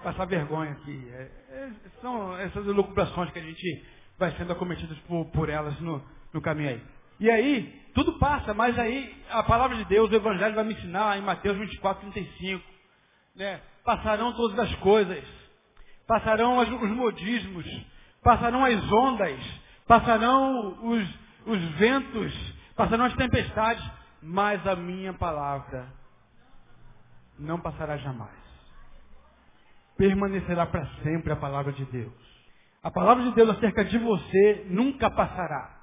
Passar 0.05 0.27
vergonha 0.27 0.71
aqui. 0.71 1.09
É, 1.11 1.31
é, 1.51 1.71
são 2.01 2.37
essas 2.39 2.65
elucubrações 2.67 3.33
que 3.33 3.39
a 3.41 3.43
gente 3.43 3.85
vai 4.17 4.31
sendo 4.37 4.53
acometidos 4.53 4.97
por, 5.01 5.25
por 5.27 5.49
elas 5.49 5.79
no, 5.81 6.01
no 6.33 6.41
caminho 6.41 6.71
aí. 6.71 6.83
E 7.21 7.31
aí, 7.31 7.83
tudo 7.95 8.19
passa, 8.19 8.55
mas 8.55 8.79
aí 8.79 9.15
a 9.31 9.43
palavra 9.43 9.77
de 9.77 9.85
Deus, 9.85 10.11
o 10.11 10.15
Evangelho 10.15 10.55
vai 10.55 10.65
me 10.65 10.75
ensinar 10.75 11.19
em 11.19 11.23
Mateus 11.23 11.57
24, 11.59 12.11
35. 12.11 12.65
Né? 13.37 13.61
Passarão 13.85 14.33
todas 14.35 14.59
as 14.59 14.75
coisas, 14.77 15.25
passarão 16.07 16.61
as, 16.61 16.69
os 16.69 16.91
modismos, 16.91 17.67
passarão 18.23 18.65
as 18.65 18.93
ondas, 18.93 19.41
passarão 19.87 20.79
os, 20.83 21.09
os 21.47 21.65
ventos, 21.77 22.55
passarão 22.75 23.05
as 23.05 23.15
tempestades, 23.15 23.85
mas 24.23 24.67
a 24.67 24.77
minha 24.77 25.13
palavra 25.13 25.87
não 27.39 27.61
passará 27.61 27.97
jamais. 27.99 28.43
Permanecerá 29.97 30.67
para 30.67 30.87
sempre 31.03 31.33
a 31.33 31.37
palavra 31.37 31.73
de 31.73 31.85
Deus. 31.87 32.13
A 32.83 32.91
palavra 32.91 33.25
de 33.25 33.33
Deus 33.33 33.51
acerca 33.51 33.85
de 33.85 33.99
você 33.99 34.67
nunca 34.69 35.11
passará. 35.11 35.82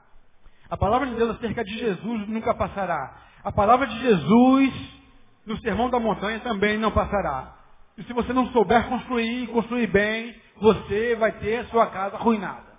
A 0.69 0.77
palavra 0.77 1.07
de 1.07 1.15
Deus 1.15 1.31
acerca 1.31 1.63
de 1.63 1.77
Jesus 1.77 2.27
nunca 2.27 2.53
passará. 2.53 3.17
A 3.43 3.51
palavra 3.51 3.87
de 3.87 3.99
Jesus 3.99 4.99
no 5.45 5.57
Sermão 5.61 5.89
da 5.89 5.99
Montanha 5.99 6.39
também 6.41 6.77
não 6.77 6.91
passará. 6.91 7.55
E 7.97 8.03
se 8.03 8.13
você 8.13 8.31
não 8.31 8.47
souber 8.51 8.87
construir, 8.87 9.47
construir 9.47 9.87
bem, 9.87 10.39
você 10.61 11.15
vai 11.15 11.31
ter 11.39 11.59
a 11.59 11.65
sua 11.65 11.87
casa 11.87 12.17
arruinada. 12.17 12.69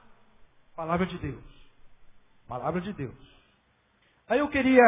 Palavra 0.76 1.04
de 1.06 1.18
Deus. 1.18 1.44
Palavra 2.46 2.80
de 2.80 2.92
Deus. 2.92 3.30
Aí 4.28 4.38
eu 4.38 4.48
queria, 4.48 4.82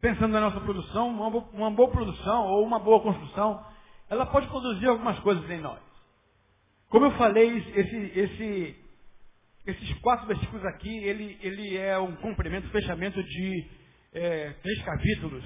pensando 0.00 0.32
na 0.32 0.40
nossa 0.40 0.60
produção, 0.60 1.08
uma 1.08 1.30
boa, 1.30 1.48
uma 1.52 1.70
boa 1.70 1.90
produção 1.90 2.46
ou 2.46 2.64
uma 2.64 2.78
boa 2.78 3.00
construção, 3.00 3.64
ela 4.08 4.24
pode 4.26 4.46
produzir 4.46 4.86
algumas 4.86 5.18
coisas 5.18 5.48
em 5.50 5.60
nós. 5.60 5.80
Como 6.88 7.06
eu 7.06 7.10
falei, 7.12 7.58
esse, 7.74 8.18
esse 8.18 8.85
esses 9.66 9.98
quatro 9.98 10.26
versículos 10.26 10.64
aqui, 10.64 10.96
ele, 11.04 11.38
ele 11.42 11.76
é 11.76 11.98
um 11.98 12.14
complemento, 12.16 12.68
fechamento 12.68 13.22
de 13.22 13.66
é, 14.12 14.50
três 14.62 14.82
capítulos. 14.82 15.44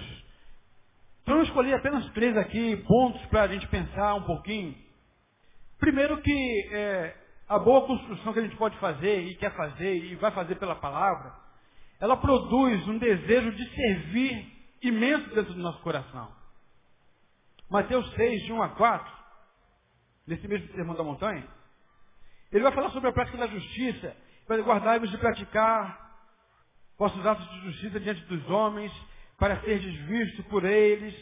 Então 1.23 1.37
eu 1.37 1.43
escolhi 1.45 1.73
apenas 1.73 2.09
três 2.13 2.37
aqui, 2.37 2.77
pontos 2.87 3.25
para 3.27 3.43
a 3.43 3.49
gente 3.49 3.67
pensar 3.69 4.15
um 4.15 4.23
pouquinho. 4.23 4.75
Primeiro 5.79 6.21
que 6.21 6.69
é, 6.73 7.17
a 7.49 7.59
boa 7.59 7.87
construção 7.87 8.33
que 8.33 8.39
a 8.39 8.43
gente 8.43 8.57
pode 8.57 8.77
fazer 8.79 9.23
e 9.23 9.35
quer 9.37 9.55
fazer 9.57 9.97
e 9.97 10.15
vai 10.17 10.31
fazer 10.33 10.57
pela 10.57 10.77
palavra, 10.77 11.35
ela 11.99 12.17
produz 12.17 12.87
um 12.89 12.99
desejo 12.99 13.53
de 13.53 13.75
servir 13.75 14.61
imenso 14.83 15.35
dentro 15.35 15.55
do 15.55 15.61
nosso 15.61 15.81
coração. 15.83 16.31
Mateus 17.71 18.11
6, 18.15 18.43
de 18.43 18.53
1 18.53 18.63
a 18.63 18.69
4, 18.71 19.13
nesse 20.27 20.47
mesmo 20.49 20.69
sermão 20.75 20.95
da 20.95 21.05
montanha, 21.05 21.47
ele 22.53 22.65
vai 22.65 22.73
falar 22.73 22.91
sobre 22.91 23.09
a 23.09 23.13
prática 23.13 23.39
da 23.39 23.47
justiça. 23.47 24.17
Vai 24.49 24.61
guardar-vos 24.63 25.11
de 25.11 25.19
praticar 25.19 26.11
vossos 26.99 27.25
atos 27.25 27.49
de 27.49 27.61
justiça 27.61 28.01
diante 28.01 28.23
dos 28.27 28.51
homens, 28.51 28.93
para 29.39 29.61
seres 29.61 29.95
vistos 30.07 30.45
por 30.47 30.65
eles. 30.65 31.15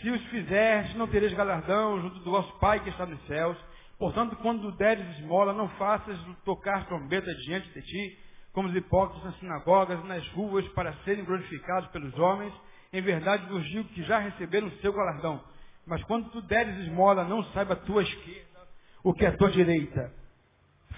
Se 0.00 0.10
os 0.10 0.22
fizerdes, 0.26 0.94
não 0.96 1.06
tereis 1.06 1.32
galardão 1.32 2.00
junto 2.02 2.18
do 2.20 2.30
vosso 2.30 2.52
Pai 2.58 2.80
que 2.80 2.90
está 2.90 3.06
nos 3.06 3.24
céus. 3.26 3.56
Portanto, 3.98 4.36
quando 4.36 4.72
deres 4.72 5.18
esmola, 5.18 5.52
não 5.52 5.68
faças 5.70 6.18
tocar 6.44 6.86
trombeta 6.86 7.32
diante 7.46 7.70
de 7.70 7.80
ti, 7.80 8.18
como 8.52 8.68
os 8.68 8.74
hipócritas 8.74 9.24
nas 9.24 9.38
sinagogas 9.38 10.00
e 10.00 10.06
nas 10.06 10.28
ruas, 10.30 10.66
para 10.68 10.92
serem 11.04 11.24
glorificados 11.24 11.88
pelos 11.90 12.18
homens. 12.18 12.52
Em 12.92 13.00
verdade 13.00 13.46
vos 13.46 13.64
digo 13.68 13.88
que 13.90 14.02
já 14.02 14.18
receberam 14.18 14.66
o 14.66 14.76
seu 14.78 14.92
galardão. 14.92 15.42
Mas 15.86 16.02
quando 16.04 16.30
tu 16.30 16.42
deres 16.42 16.76
esmola, 16.80 17.24
não 17.24 17.44
saiba 17.52 17.74
a 17.74 17.76
tua 17.76 18.02
esquerda 18.02 18.54
o 19.02 19.12
que 19.12 19.24
é 19.24 19.28
a 19.28 19.36
tua 19.36 19.50
direita 19.50 20.23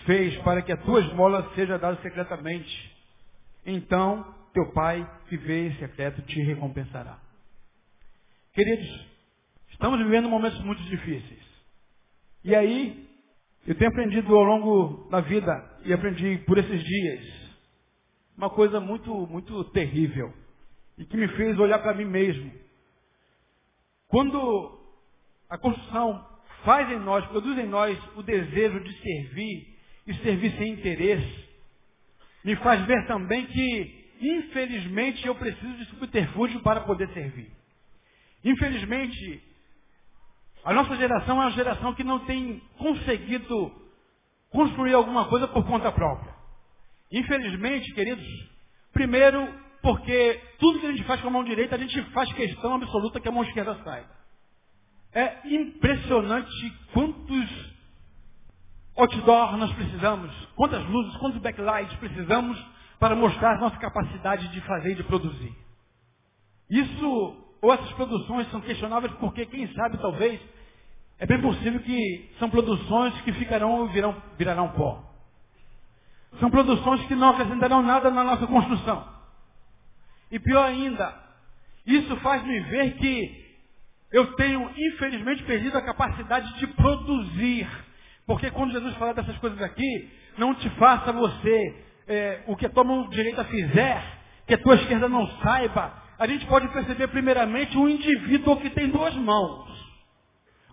fez 0.05 0.37
para 0.43 0.63
que 0.63 0.73
a 0.73 0.77
tua 0.77 1.01
esmola 1.01 1.51
seja 1.55 1.79
dada 1.79 2.01
secretamente. 2.03 2.97
Então, 3.65 4.35
teu 4.53 4.73
pai 4.73 5.09
que 5.29 5.37
vê 5.37 5.69
em 5.69 5.77
secreto 5.77 6.23
te 6.23 6.41
recompensará. 6.43 7.19
Queridos, 8.53 9.07
estamos 9.71 9.99
vivendo 9.99 10.29
momentos 10.29 10.61
muito 10.61 10.83
difíceis. 10.85 11.45
E 12.45 12.55
aí, 12.55 13.07
eu 13.67 13.75
tenho 13.75 13.91
aprendido 13.91 14.35
ao 14.35 14.45
longo 14.45 15.09
da 15.11 15.21
vida, 15.21 15.79
e 15.85 15.93
aprendi 15.93 16.39
por 16.47 16.57
esses 16.57 16.83
dias, 16.83 17.51
uma 18.37 18.49
coisa 18.49 18.81
muito, 18.81 19.13
muito 19.27 19.65
terrível, 19.73 20.33
e 20.97 21.05
que 21.05 21.17
me 21.17 21.29
fez 21.29 21.59
olhar 21.59 21.81
para 21.81 21.95
mim 21.95 22.05
mesmo. 22.05 22.51
Quando 24.09 24.79
a 25.51 25.59
construção 25.59 26.25
faz 26.65 26.91
em 26.91 26.99
nós, 26.99 27.27
produz 27.27 27.59
em 27.59 27.67
nós 27.67 27.99
o 28.17 28.23
desejo 28.23 28.81
de 28.81 29.03
servir, 29.03 29.76
e 30.07 30.14
servir 30.14 30.57
sem 30.57 30.73
interesse, 30.73 31.47
me 32.45 32.55
faz 32.57 32.85
ver 32.87 33.07
também 33.07 33.45
que, 33.47 34.14
infelizmente, 34.21 35.27
eu 35.27 35.35
preciso 35.35 35.75
de 35.79 35.85
subterfúgio 35.87 36.61
para 36.61 36.83
poder 36.83 37.09
servir. 37.12 37.51
Infelizmente, 38.45 39.42
a 40.64 40.73
nossa 40.73 40.97
geração 40.97 41.42
é 41.42 41.47
uma 41.47 41.53
geração 41.53 41.95
que 41.95 42.05
não 42.05 42.21
tem 42.21 42.62
conseguido 42.79 43.73
construir 44.51 44.95
alguma 44.95 45.27
coisa 45.27 45.49
por 45.49 45.66
conta 45.66 45.90
própria. 45.90 46.35
Infelizmente, 47.11 47.92
queridos, 47.95 48.25
primeiro, 48.92 49.53
porque 49.83 50.40
tudo 50.59 50.81
que 50.81 50.87
a 50.87 50.90
gente 50.92 51.05
faz 51.05 51.21
com 51.21 51.29
a 51.29 51.31
mão 51.31 51.45
direita, 51.45 51.75
a 51.75 51.79
gente 51.79 52.01
faz 52.12 52.33
questão 52.33 52.75
absoluta 52.75 53.21
que 53.21 53.29
a 53.29 53.33
mão 53.33 53.45
esquerda 53.45 53.77
saiba. 53.85 54.11
É 55.12 55.49
impressionante 55.49 56.73
quantos 56.92 57.76
outdoor 58.97 59.57
nós 59.57 59.73
precisamos? 59.73 60.33
Quantas 60.57 60.85
luzes, 60.89 61.17
quantos 61.19 61.41
backlights 61.41 61.97
precisamos 61.99 62.59
para 62.99 63.15
mostrar 63.15 63.59
nossa 63.59 63.77
capacidade 63.77 64.49
de 64.49 64.61
fazer 64.63 64.93
e 64.93 64.95
de 64.97 65.05
produzir? 65.05 65.55
Isso, 66.69 67.37
ou 67.61 67.73
essas 67.73 67.93
produções 67.93 68.51
são 68.51 68.61
questionáveis 68.61 69.13
porque, 69.15 69.47
quem 69.47 69.73
sabe, 69.75 69.99
talvez, 69.99 70.41
é 71.19 71.27
bem 71.27 71.41
possível 71.41 71.81
que 71.81 72.31
são 72.39 72.51
produções 72.51 73.21
que 73.23 73.33
ficarão 73.35 73.81
ou 73.81 73.89
virão, 73.89 74.21
virarão 74.37 74.69
pó. 74.71 75.03
São 76.41 76.51
produções 76.51 77.05
que 77.07 77.15
não 77.15 77.31
acrescentarão 77.31 77.83
nada 77.83 78.11
na 78.11 78.25
nossa 78.25 78.47
construção. 78.47 79.07
E 80.31 80.39
pior 80.39 80.65
ainda, 80.65 81.15
isso 81.87 82.17
faz-me 82.17 82.61
ver 82.61 82.97
que 82.97 83.47
eu 84.13 84.35
tenho, 84.35 84.71
infelizmente, 84.77 85.43
perdido 85.45 85.79
a 85.79 85.83
capacidade 85.83 86.59
de 86.59 86.67
produzir 86.69 87.69
Porque 88.27 88.51
quando 88.51 88.73
Jesus 88.73 88.95
fala 88.97 89.15
dessas 89.15 89.37
coisas 89.39 89.61
aqui, 89.62 90.11
não 90.37 90.55
te 90.55 90.69
faça 90.71 91.12
você 91.12 91.85
é, 92.09 92.43
o 92.47 92.57
que 92.57 92.67
a 92.67 92.71
tua 92.71 92.85
mão 92.85 93.09
direita 93.09 93.45
fizer, 93.45 94.03
que 94.47 94.55
a 94.55 94.59
tua 94.59 94.75
esquerda 94.75 95.09
não 95.09 95.27
saiba. 95.39 95.93
A 96.19 96.27
gente 96.27 96.45
pode 96.47 96.69
perceber 96.69 97.09
primeiramente 97.09 97.77
um 97.79 97.89
indivíduo 97.89 98.57
que 98.61 98.71
tem 98.71 98.89
duas 98.89 99.15
mãos. 99.15 99.77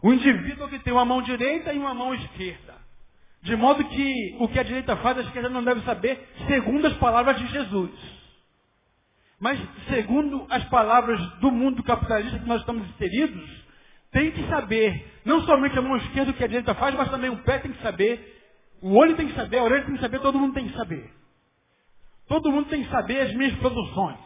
O 0.01 0.11
indivíduo 0.11 0.67
que 0.67 0.79
tem 0.79 0.91
uma 0.91 1.05
mão 1.05 1.21
direita 1.21 1.71
e 1.73 1.77
uma 1.77 1.93
mão 1.93 2.13
esquerda. 2.13 2.73
De 3.41 3.55
modo 3.55 3.83
que 3.83 4.37
o 4.39 4.47
que 4.47 4.59
a 4.59 4.63
direita 4.63 4.95
faz, 4.97 5.17
a 5.17 5.21
esquerda 5.21 5.49
não 5.49 5.63
deve 5.63 5.81
saber, 5.81 6.27
segundo 6.47 6.87
as 6.87 6.93
palavras 6.93 7.37
de 7.37 7.47
Jesus. 7.47 7.91
Mas, 9.39 9.59
segundo 9.89 10.47
as 10.49 10.63
palavras 10.65 11.19
do 11.39 11.51
mundo 11.51 11.83
capitalista 11.83 12.39
que 12.39 12.47
nós 12.47 12.61
estamos 12.61 12.87
inseridos, 12.89 13.62
tem 14.13 14.31
que 14.31 14.47
saber, 14.47 15.11
não 15.25 15.41
somente 15.41 15.77
a 15.77 15.81
mão 15.81 15.97
esquerda 15.97 16.31
o 16.31 16.33
que 16.33 16.43
a 16.43 16.47
direita 16.47 16.73
faz, 16.75 16.95
mas 16.95 17.09
também 17.09 17.29
o 17.29 17.43
pé 17.43 17.59
tem 17.59 17.73
que 17.73 17.81
saber, 17.81 18.41
o 18.81 18.95
olho 18.95 19.15
tem 19.15 19.27
que 19.27 19.35
saber, 19.35 19.57
a 19.57 19.63
orelha 19.63 19.85
tem 19.85 19.95
que 19.95 20.01
saber, 20.01 20.19
todo 20.19 20.39
mundo 20.39 20.53
tem 20.53 20.67
que 20.67 20.77
saber. 20.77 21.11
Todo 22.27 22.51
mundo 22.51 22.69
tem 22.69 22.83
que 22.83 22.89
saber 22.89 23.21
as 23.21 23.33
minhas 23.33 23.55
produções, 23.57 24.19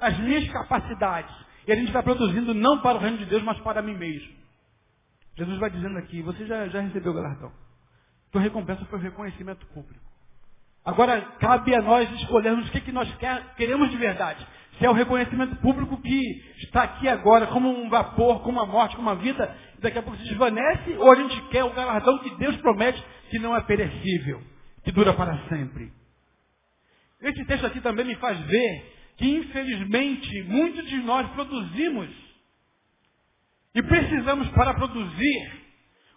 as 0.00 0.18
minhas 0.20 0.48
capacidades. 0.50 1.34
E 1.66 1.72
a 1.72 1.74
gente 1.74 1.88
está 1.88 2.02
produzindo 2.02 2.54
não 2.54 2.80
para 2.80 2.96
o 2.96 3.00
reino 3.00 3.18
de 3.18 3.26
Deus, 3.26 3.42
mas 3.42 3.58
para 3.60 3.82
mim 3.82 3.94
mesmo. 3.94 4.34
Jesus 5.36 5.58
vai 5.58 5.70
dizendo 5.70 5.98
aqui, 5.98 6.22
você 6.22 6.46
já, 6.46 6.68
já 6.68 6.80
recebeu 6.80 7.12
o 7.12 7.14
galardão. 7.14 7.52
Tua 8.30 8.40
recompensa 8.40 8.84
foi 8.86 8.98
o 8.98 9.02
reconhecimento 9.02 9.66
público. 9.66 10.04
Agora, 10.84 11.20
cabe 11.40 11.74
a 11.74 11.82
nós 11.82 12.10
escolhermos 12.20 12.68
o 12.68 12.70
que, 12.70 12.80
que 12.80 12.92
nós 12.92 13.12
quer, 13.16 13.54
queremos 13.56 13.90
de 13.90 13.96
verdade. 13.96 14.46
Se 14.78 14.84
é 14.84 14.90
o 14.90 14.94
reconhecimento 14.94 15.56
público 15.56 16.00
que 16.02 16.44
está 16.58 16.82
aqui 16.82 17.08
agora 17.08 17.46
como 17.46 17.68
um 17.68 17.88
vapor, 17.88 18.42
como 18.42 18.58
uma 18.58 18.66
morte, 18.66 18.94
como 18.94 19.08
uma 19.08 19.16
vida, 19.16 19.56
daqui 19.78 19.98
a 19.98 20.02
pouco 20.02 20.18
se 20.18 20.28
desvanece, 20.28 20.92
ou 20.98 21.10
a 21.10 21.16
gente 21.16 21.40
quer 21.48 21.64
o 21.64 21.72
galardão 21.72 22.18
que 22.18 22.36
Deus 22.36 22.56
promete, 22.58 23.02
que 23.30 23.38
não 23.38 23.56
é 23.56 23.60
perecível, 23.62 24.42
que 24.84 24.92
dura 24.92 25.14
para 25.14 25.38
sempre. 25.48 25.90
Esse 27.22 27.44
texto 27.46 27.66
aqui 27.66 27.80
também 27.80 28.04
me 28.04 28.16
faz 28.16 28.38
ver 28.38 28.92
que, 29.16 29.26
infelizmente, 29.26 30.42
muitos 30.42 30.86
de 30.86 30.96
nós 30.98 31.26
produzimos 31.30 32.10
e 33.74 33.82
precisamos, 33.82 34.48
para 34.50 34.74
produzir, 34.74 35.66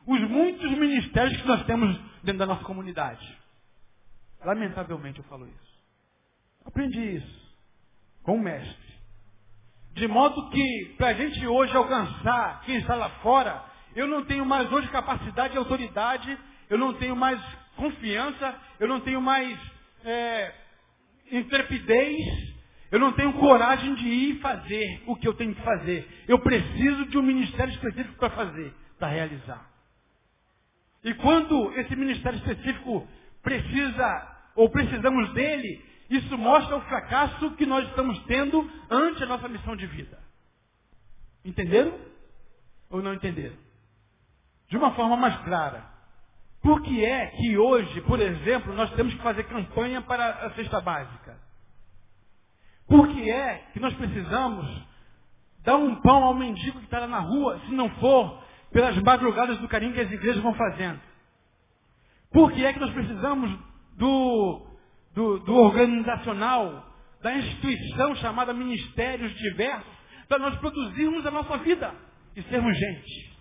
os 0.05 0.19
muitos 0.29 0.69
ministérios 0.71 1.41
que 1.41 1.47
nós 1.47 1.65
temos 1.65 1.97
dentro 2.23 2.39
da 2.39 2.45
nossa 2.45 2.63
comunidade. 2.63 3.37
Lamentavelmente 4.43 5.19
eu 5.19 5.25
falo 5.25 5.45
isso. 5.45 5.79
Aprendi 6.65 7.15
isso 7.15 7.48
com 8.23 8.35
o 8.35 8.41
mestre. 8.41 8.89
De 9.93 10.07
modo 10.07 10.49
que, 10.49 10.95
para 10.97 11.09
a 11.09 11.13
gente 11.13 11.45
hoje 11.45 11.75
alcançar 11.75 12.61
quem 12.65 12.77
está 12.77 12.95
lá 12.95 13.09
fora, 13.21 13.63
eu 13.95 14.07
não 14.07 14.23
tenho 14.25 14.45
mais 14.45 14.71
hoje 14.71 14.87
capacidade 14.89 15.55
e 15.55 15.57
autoridade, 15.57 16.37
eu 16.69 16.77
não 16.77 16.93
tenho 16.93 17.15
mais 17.15 17.41
confiança, 17.75 18.55
eu 18.79 18.87
não 18.87 18.99
tenho 19.01 19.21
mais 19.21 19.59
é, 20.05 20.53
intrepidez, 21.31 22.55
eu 22.91 22.99
não 22.99 23.11
tenho 23.13 23.33
coragem 23.33 23.93
de 23.95 24.07
ir 24.07 24.39
fazer 24.39 25.03
o 25.05 25.15
que 25.15 25.27
eu 25.27 25.33
tenho 25.33 25.53
que 25.53 25.61
fazer. 25.61 26.07
Eu 26.27 26.39
preciso 26.39 27.05
de 27.07 27.17
um 27.17 27.23
ministério 27.23 27.73
específico 27.73 28.17
para 28.17 28.29
fazer, 28.29 28.73
para 28.97 29.09
realizar. 29.09 29.69
E 31.03 31.13
quando 31.15 31.73
esse 31.79 31.95
ministério 31.95 32.37
específico 32.37 33.07
precisa, 33.41 34.37
ou 34.55 34.69
precisamos 34.69 35.33
dele, 35.33 35.88
isso 36.09 36.37
mostra 36.37 36.75
o 36.75 36.81
fracasso 36.81 37.51
que 37.51 37.65
nós 37.65 37.87
estamos 37.89 38.17
tendo 38.23 38.69
ante 38.89 39.23
a 39.23 39.27
nossa 39.27 39.47
missão 39.47 39.75
de 39.75 39.85
vida. 39.85 40.17
Entenderam? 41.45 41.93
Ou 42.89 43.01
não 43.01 43.13
entenderam? 43.13 43.55
De 44.67 44.77
uma 44.77 44.91
forma 44.93 45.15
mais 45.15 45.37
clara. 45.43 45.85
Por 46.61 46.81
que 46.81 47.05
é 47.05 47.27
que 47.27 47.57
hoje, 47.57 48.01
por 48.01 48.19
exemplo, 48.19 48.73
nós 48.73 48.91
temos 48.93 49.13
que 49.13 49.21
fazer 49.21 49.43
campanha 49.43 50.01
para 50.01 50.47
a 50.47 50.53
cesta 50.55 50.81
básica? 50.81 51.37
Por 52.87 53.07
que 53.07 53.29
é 53.29 53.67
que 53.71 53.79
nós 53.79 53.93
precisamos 53.93 54.67
dar 55.63 55.77
um 55.77 55.95
pão 56.01 56.23
ao 56.23 56.33
mendigo 56.33 56.79
que 56.79 56.85
está 56.85 56.99
lá 56.99 57.07
na 57.07 57.19
rua, 57.19 57.59
se 57.67 57.71
não 57.71 57.89
for 57.91 58.43
pelas 58.71 58.97
madrugadas 58.97 59.59
do 59.59 59.67
carinho 59.67 59.93
que 59.93 60.01
as 60.01 60.11
igrejas 60.11 60.41
vão 60.41 60.55
fazendo? 60.55 60.99
Por 62.31 62.51
que 62.51 62.65
é 62.65 62.73
que 62.73 62.79
nós 62.79 62.91
precisamos 62.91 63.57
do, 63.95 64.68
do, 65.19 65.37
do 65.39 65.53
organizacional, 65.53 66.85
da 67.21 67.35
instituição 67.35 68.15
chamada 68.15 68.53
ministérios 68.53 69.33
diversos, 69.35 69.91
para 70.29 70.39
nós 70.39 70.57
produzirmos 70.59 71.25
a 71.25 71.31
nossa 71.31 71.57
vida 71.57 71.93
e 72.37 72.41
sermos 72.43 72.77
gente? 72.77 73.37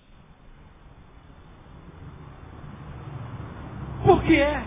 Por 4.04 4.24
que 4.24 4.40
é 4.40 4.66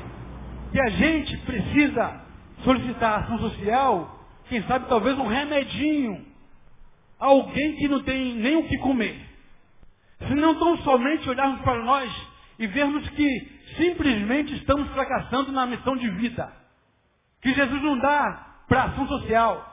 que 0.71 0.79
a 0.79 0.89
gente 0.89 1.35
precisa 1.39 2.25
solicitar 2.63 3.19
ação 3.19 3.39
social, 3.39 4.25
quem 4.47 4.63
sabe 4.63 4.87
talvez 4.87 5.17
um 5.17 5.27
remedinho, 5.27 6.25
a 7.19 7.25
alguém 7.25 7.75
que 7.75 7.89
não 7.89 8.01
tem 8.03 8.35
nem 8.35 8.55
o 8.55 8.67
que 8.69 8.77
comer? 8.77 9.19
Se 10.19 10.33
não 10.33 10.57
tão 10.57 10.77
somente 10.77 11.27
olharmos 11.27 11.61
para 11.61 11.83
nós 11.83 12.27
e 12.57 12.67
vermos 12.67 13.09
que 13.09 13.59
simplesmente 13.75 14.53
estamos 14.55 14.87
fracassando 14.91 15.51
na 15.51 15.65
missão 15.65 15.97
de 15.97 16.09
vida. 16.11 16.60
Que 17.41 17.53
Jesus 17.53 17.81
não 17.81 17.97
dá 17.97 18.63
para 18.67 18.83
ação 18.83 19.07
social. 19.07 19.67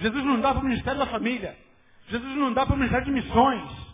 Jesus 0.00 0.24
não 0.24 0.40
dá 0.40 0.52
para 0.52 0.60
o 0.60 0.64
Ministério 0.64 0.98
da 0.98 1.06
Família. 1.06 1.56
Jesus 2.08 2.36
não 2.36 2.52
dá 2.52 2.66
para 2.66 2.74
o 2.74 2.78
Ministério 2.78 3.06
de 3.06 3.12
Missões. 3.12 3.92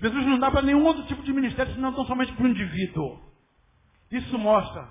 Jesus 0.00 0.26
não 0.26 0.38
dá 0.38 0.50
para 0.50 0.62
nenhum 0.62 0.84
outro 0.84 1.04
tipo 1.06 1.22
de 1.22 1.32
ministério, 1.32 1.74
senão 1.74 1.92
tão 1.92 2.06
somente 2.06 2.32
para 2.32 2.44
o 2.44 2.48
indivíduo. 2.48 3.20
Isso 4.12 4.38
mostra 4.38 4.88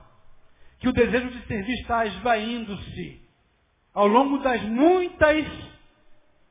que 0.80 0.89
o 0.89 0.93
desejo 0.93 1.30
de 1.30 1.47
servir 1.47 1.73
está 1.80 2.06
esvaindo-se 2.06 3.21
ao 3.93 4.08
longo 4.08 4.39
das 4.39 4.62
muitas 4.63 5.45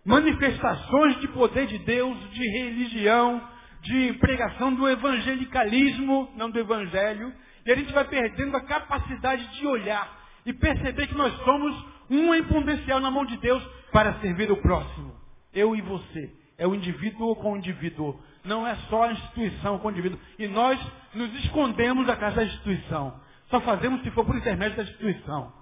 manifestações 0.05 1.20
de 1.20 1.29
poder 1.29 1.66
de 1.66 1.79
Deus, 1.79 2.18
de 2.31 2.51
religião, 2.59 3.46
de 3.83 4.14
pregação 4.14 4.75
do 4.75 4.88
evangelicalismo, 4.88 6.33
não 6.37 6.51
do 6.51 6.59
evangelho, 6.59 7.33
e 7.64 7.72
a 7.72 7.77
gente 7.77 7.92
vai 7.92 8.05
perdendo 8.05 8.57
a 8.57 8.64
capacidade 8.64 9.46
de 9.59 9.66
olhar 9.66 10.15
e 10.46 10.52
perceber 10.52 11.09
que 11.09 11.14
nós 11.14 11.37
somos 11.44 11.85
um 12.09 12.35
em 12.35 12.44
potencial 12.44 13.00
na 13.00 13.11
mão 13.11 13.26
de 13.26 13.37
Deus 13.37 13.62
para 13.92 14.18
servir 14.20 14.50
o 14.50 14.56
próximo. 14.56 15.14
Eu 15.52 15.76
e 15.76 15.82
você. 15.82 16.32
É 16.56 16.66
o 16.66 16.74
indivíduo 16.74 17.37
com 17.37 17.52
o 17.52 17.56
indivíduo. 17.56 18.18
Não 18.44 18.66
é 18.66 18.74
só 18.88 19.02
a 19.02 19.12
instituição 19.12 19.78
com 19.78 19.88
o 19.88 19.90
indivíduo. 19.90 20.18
E 20.38 20.46
nós 20.46 20.80
nos 21.12 21.35
escondemos 21.44 22.09
atrás 22.09 22.35
da 22.35 22.44
instituição. 22.44 23.20
Só 23.50 23.61
fazemos 23.61 24.02
se 24.02 24.11
for 24.12 24.24
por 24.24 24.37
intermédio 24.37 24.76
da 24.76 24.85
instituição. 24.85 25.52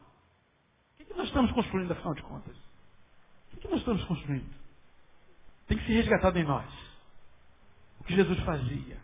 O 1.00 1.04
que 1.04 1.14
nós 1.14 1.26
estamos 1.26 1.50
construindo, 1.52 1.90
afinal 1.90 2.14
de 2.14 2.22
contas? 2.22 2.56
O 3.54 3.56
que 3.56 3.68
nós 3.68 3.80
estamos 3.80 4.04
construindo? 4.04 4.54
Tem 5.66 5.78
que 5.78 5.86
ser 5.86 5.94
resgatado 5.94 6.38
em 6.38 6.44
nós 6.44 6.64
o 8.00 8.04
que 8.04 8.14
Jesus 8.14 8.38
fazia. 8.40 8.98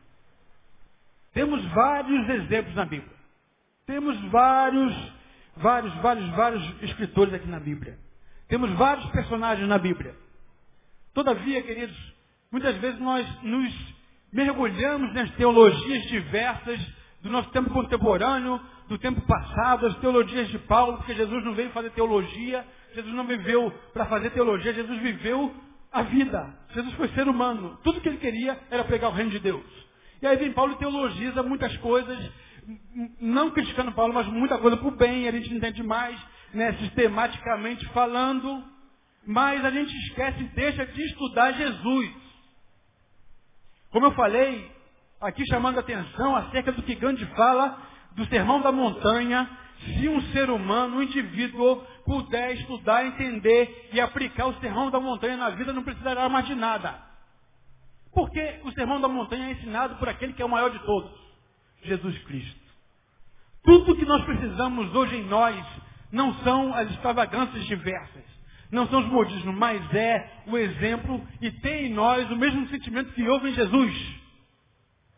Temos 1.33 1.65
vários 1.73 2.29
exemplos 2.29 2.75
na 2.75 2.85
Bíblia. 2.85 3.17
Temos 3.87 4.21
vários, 4.31 4.95
vários, 5.61 5.95
vários, 5.97 6.29
vários 6.31 6.83
escritores 6.83 7.33
aqui 7.35 7.47
na 7.47 7.61
Bíblia. 7.61 7.99
Temos 8.49 8.71
vários 8.73 9.09
personagens 9.11 9.69
na 9.69 9.79
Bíblia. 9.79 10.15
Todavia, 11.15 11.63
queridos, 11.63 11.97
muitas 12.51 12.77
vezes 12.77 12.99
nós 13.01 13.27
nos 13.43 13.73
mergulhamos 14.33 15.13
nas 15.15 15.31
teologias 15.33 16.03
diversas 16.09 16.81
do 17.23 17.31
nosso 17.31 17.51
tempo 17.51 17.71
contemporâneo, 17.71 18.61
do 18.89 18.99
tempo 18.99 19.21
passado, 19.23 19.87
as 19.87 19.97
teologias 19.99 20.49
de 20.49 20.59
Paulo, 20.61 20.97
porque 20.97 21.15
Jesus 21.15 21.45
não 21.45 21.55
veio 21.55 21.71
fazer 21.71 21.91
teologia, 21.91 22.67
Jesus 22.95 23.15
não 23.15 23.27
viveu 23.27 23.71
para 23.93 24.07
fazer 24.07 24.31
teologia, 24.31 24.73
Jesus 24.73 25.01
viveu 25.01 25.55
a 25.93 26.03
vida. 26.03 26.55
Jesus 26.75 26.95
foi 26.95 27.09
ser 27.09 27.29
humano. 27.29 27.79
Tudo 27.83 28.01
que 28.01 28.09
ele 28.09 28.19
queria 28.19 28.59
era 28.71 28.85
pregar 28.85 29.11
o 29.11 29.15
reino 29.15 29.31
de 29.31 29.39
Deus. 29.39 29.65
E 30.23 30.27
aí 30.27 30.37
vem 30.37 30.53
Paulo 30.53 30.73
e 30.73 30.79
teologiza 30.79 31.43
muitas 31.43 31.77
coisas, 31.79 32.19
não 33.21 33.51
criticando 33.51 33.93
Paulo, 33.93 34.13
mas 34.13 34.27
muita 34.27 34.59
coisa 34.59 34.77
para 34.77 34.89
o 34.89 34.97
bem, 34.97 35.29
a 35.29 35.33
gente 35.33 35.53
entende 35.55 35.83
mais, 35.83 36.19
né, 36.53 36.73
sistematicamente 36.75 37.87
falando, 37.89 38.65
mas 39.27 39.65
a 39.65 39.71
gente 39.71 39.95
esquece 40.07 40.43
e 40.43 40.49
deixa 40.49 40.87
de 40.87 41.03
estudar 41.03 41.53
Jesus. 41.53 42.11
Como 43.91 44.07
eu 44.07 44.13
falei, 44.13 44.71
aqui 45.21 45.45
chamando 45.47 45.79
a 45.79 45.81
atenção 45.81 46.37
acerca 46.37 46.73
do 46.73 46.83
que 46.83 46.95
Gandhi 46.95 47.27
fala 47.37 47.79
do 48.13 48.25
sermão 48.27 48.61
da 48.61 48.73
montanha, 48.73 49.49
se 49.79 50.09
um 50.09 50.21
ser 50.33 50.51
humano, 50.51 50.97
um 50.97 51.03
indivíduo, 51.03 51.83
puder 52.05 52.55
estudar, 52.55 53.07
entender 53.07 53.89
e 53.93 54.01
aplicar 54.01 54.47
o 54.47 54.61
sermão 54.61 54.91
da 54.91 55.01
montanha 55.01 55.37
na 55.37 55.51
vida, 55.51 55.73
não 55.73 55.83
precisará 55.83 56.29
mais 56.29 56.47
de 56.47 56.55
nada. 56.55 57.01
Porque 58.13 58.61
o 58.65 58.73
sermão 58.73 59.01
da 59.01 59.09
montanha 59.09 59.49
é 59.49 59.53
ensinado 59.53 59.97
por 59.97 60.09
aquele 60.09 60.33
que 60.33 60.43
é 60.43 60.45
o 60.45 60.49
maior 60.49 60.71
de 60.71 60.79
todos, 60.81 61.11
Jesus 61.83 62.19
Cristo. 62.25 62.60
Tudo 63.63 63.97
que 63.97 64.07
nós 64.07 64.25
precisamos 64.25 64.95
hoje 64.95 65.17
em 65.17 65.25
nós 65.25 65.65
não 66.11 66.35
são 66.43 66.75
as 66.75 66.91
extravagâncias 66.91 67.65
diversas, 67.67 68.25
não 68.71 68.87
são 68.89 69.01
os 69.01 69.07
modismos, 69.07 69.55
mas 69.57 69.95
é 69.95 70.43
o 70.47 70.57
exemplo 70.57 71.25
e 71.41 71.51
tem 71.51 71.87
em 71.87 71.95
nós 71.95 72.31
o 72.31 72.37
mesmo 72.37 72.67
sentimento 72.69 73.13
que 73.13 73.29
houve 73.29 73.51
em 73.51 73.55
Jesus. 73.55 74.21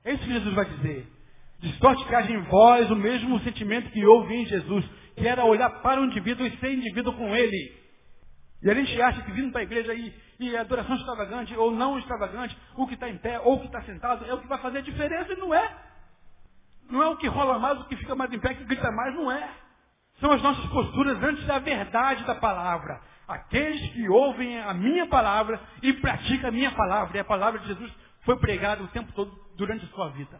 É 0.05 0.15
isso 0.15 0.25
que 0.25 0.33
Jesus 0.33 0.55
vai 0.55 0.65
dizer. 0.65 1.07
De 1.61 1.73
sorte 1.75 2.05
que 2.05 2.15
haja 2.15 2.33
em 2.33 2.43
vós 2.43 2.91
o 2.91 2.97
mesmo 2.97 3.39
sentimento 3.41 3.91
que 3.91 4.05
houve 4.05 4.35
em 4.35 4.47
Jesus, 4.47 4.85
que 5.17 5.27
era 5.27 5.45
olhar 5.45 5.71
para 5.81 6.01
o 6.01 6.05
indivíduo 6.05 6.47
e 6.47 6.57
ser 6.59 6.73
indivíduo 6.73 7.13
com 7.13 7.35
ele. 7.37 7.83
E 8.63 8.71
a 8.71 8.75
gente 8.75 9.01
acha 9.01 9.23
que 9.23 9.33
vindo 9.33 9.53
para 9.53 9.61
a 9.61 9.65
igreja 9.65 9.95
e, 9.95 10.13
e 10.41 10.57
adoração 10.57 10.97
extravagante 10.97 11.55
ou 11.57 11.71
não 11.71 11.99
extravagante, 11.99 12.57
o 12.77 12.87
que 12.87 12.95
está 12.95 13.09
em 13.09 13.19
pé 13.19 13.39
ou 13.41 13.55
o 13.55 13.61
que 13.61 13.67
está 13.67 13.83
sentado, 13.83 14.25
é 14.25 14.35
o 14.35 14.41
que 14.41 14.49
vai 14.49 14.59
fazer 14.59 14.79
a 14.79 14.83
diferença 14.83 15.33
e 15.33 15.37
não 15.37 15.55
é. 15.55 15.92
Não 16.93 17.03
é 17.03 17.09
o 17.09 17.17
que 17.17 17.27
rola 17.27 17.59
mais, 17.59 17.81
o 17.81 17.85
que 17.87 17.97
fica 17.97 18.15
mais 18.15 18.31
em 18.31 18.39
pé, 18.39 18.53
que 18.53 18.65
grita 18.65 18.93
mais, 18.93 19.15
não 19.15 19.33
é. 19.33 19.49
São 20.21 20.31
as 20.31 20.43
nossas 20.43 20.67
posturas 20.67 21.21
antes 21.23 21.43
da 21.47 21.59
verdade 21.59 22.23
da 22.25 22.35
palavra. 22.35 23.01
Aqueles 23.27 23.81
que 23.93 24.07
ouvem 24.11 24.61
a 24.61 24.75
minha 24.75 25.07
palavra 25.07 25.59
e 25.83 25.91
praticam 25.95 26.51
a 26.51 26.53
minha 26.53 26.71
palavra. 26.73 27.17
E 27.17 27.21
a 27.21 27.25
palavra 27.25 27.61
de 27.61 27.69
Jesus 27.69 27.91
foi 28.27 28.37
pregada 28.37 28.85
o 28.85 28.89
tempo 28.89 29.11
todo 29.15 29.35
durante 29.57 29.87
a 29.87 29.89
sua 29.89 30.11
vida. 30.11 30.39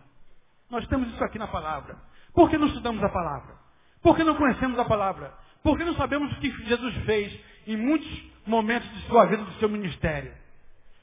Nós 0.69 0.87
temos 0.89 1.09
isso 1.09 1.25
aqui 1.25 1.39
na 1.39 1.47
palavra. 1.47 1.97
Por 2.35 2.51
que 2.51 2.59
não 2.59 2.67
estudamos 2.67 3.03
a 3.03 3.09
palavra? 3.09 3.55
Por 4.03 4.15
que 4.15 4.23
não 4.23 4.35
conhecemos 4.35 4.79
a 4.79 4.85
palavra? 4.85 5.33
Por 5.63 5.79
que 5.79 5.85
não 5.85 5.95
sabemos 5.95 6.31
o 6.33 6.37
que 6.39 6.51
Jesus 6.67 6.95
fez 7.07 7.41
em 7.67 7.79
muitos 7.79 8.11
momentos 8.47 8.91
de 8.91 9.07
sua 9.07 9.25
vida, 9.25 9.43
do 9.43 9.53
seu 9.55 9.71
ministério? 9.71 10.35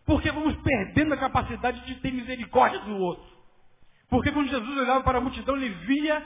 Porque 0.05 0.31
vamos 0.31 0.55
perdendo 0.57 1.15
a 1.15 1.17
capacidade 1.17 1.83
de 1.87 1.95
ter 1.95 2.11
misericórdia 2.11 2.81
do 2.81 2.95
outro. 2.97 3.38
Porque 4.09 4.31
quando 4.31 4.49
Jesus 4.49 4.77
olhava 4.77 5.03
para 5.03 5.19
a 5.19 5.21
multidão, 5.21 5.55
ele 5.55 5.69
via 5.69 6.25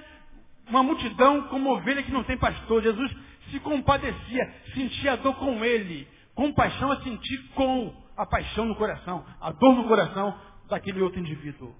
uma 0.70 0.82
multidão 0.82 1.44
como 1.50 1.72
ovelha 1.72 2.04
que 2.04 2.12
não 2.12 2.24
tem 2.24 2.38
pastor. 2.38 2.82
Jesus 2.82 3.12
se 3.52 3.60
compadecia, 3.60 4.54
sentia 4.74 5.14
a 5.14 5.16
dor 5.18 5.36
com 5.36 5.64
ele. 5.64 6.08
Compaixão 6.34 6.92
é 6.94 7.02
sentir 7.02 7.38
com 7.56 7.94
a 8.16 8.26
paixão 8.26 8.66
no 8.66 8.76
coração, 8.76 9.26
a 9.40 9.52
dor 9.52 9.76
no 9.76 9.88
coração 9.88 10.40
daquele 10.70 11.02
outro 11.02 11.20
indivíduo. 11.20 11.76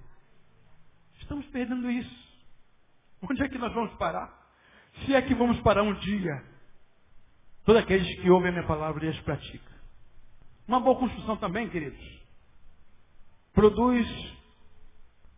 Estamos 1.20 1.46
perdendo 1.46 1.90
isso. 1.90 2.24
Onde 3.22 3.42
é 3.42 3.48
que 3.48 3.58
nós 3.58 3.72
vamos 3.72 3.94
parar? 3.94 4.30
Se 5.04 5.14
é 5.14 5.22
que 5.22 5.34
vamos 5.34 5.58
parar 5.60 5.82
um 5.82 5.94
dia. 5.94 6.44
Todos 7.64 7.80
aqueles 7.80 8.20
que 8.20 8.30
ouvem 8.30 8.50
a 8.50 8.52
minha 8.52 8.66
palavra 8.66 9.06
e 9.06 9.08
as 9.08 9.18
praticam. 9.20 9.74
Uma 10.68 10.80
boa 10.80 10.98
construção 10.98 11.36
também, 11.36 11.68
queridos, 11.68 12.00
produz 13.52 14.33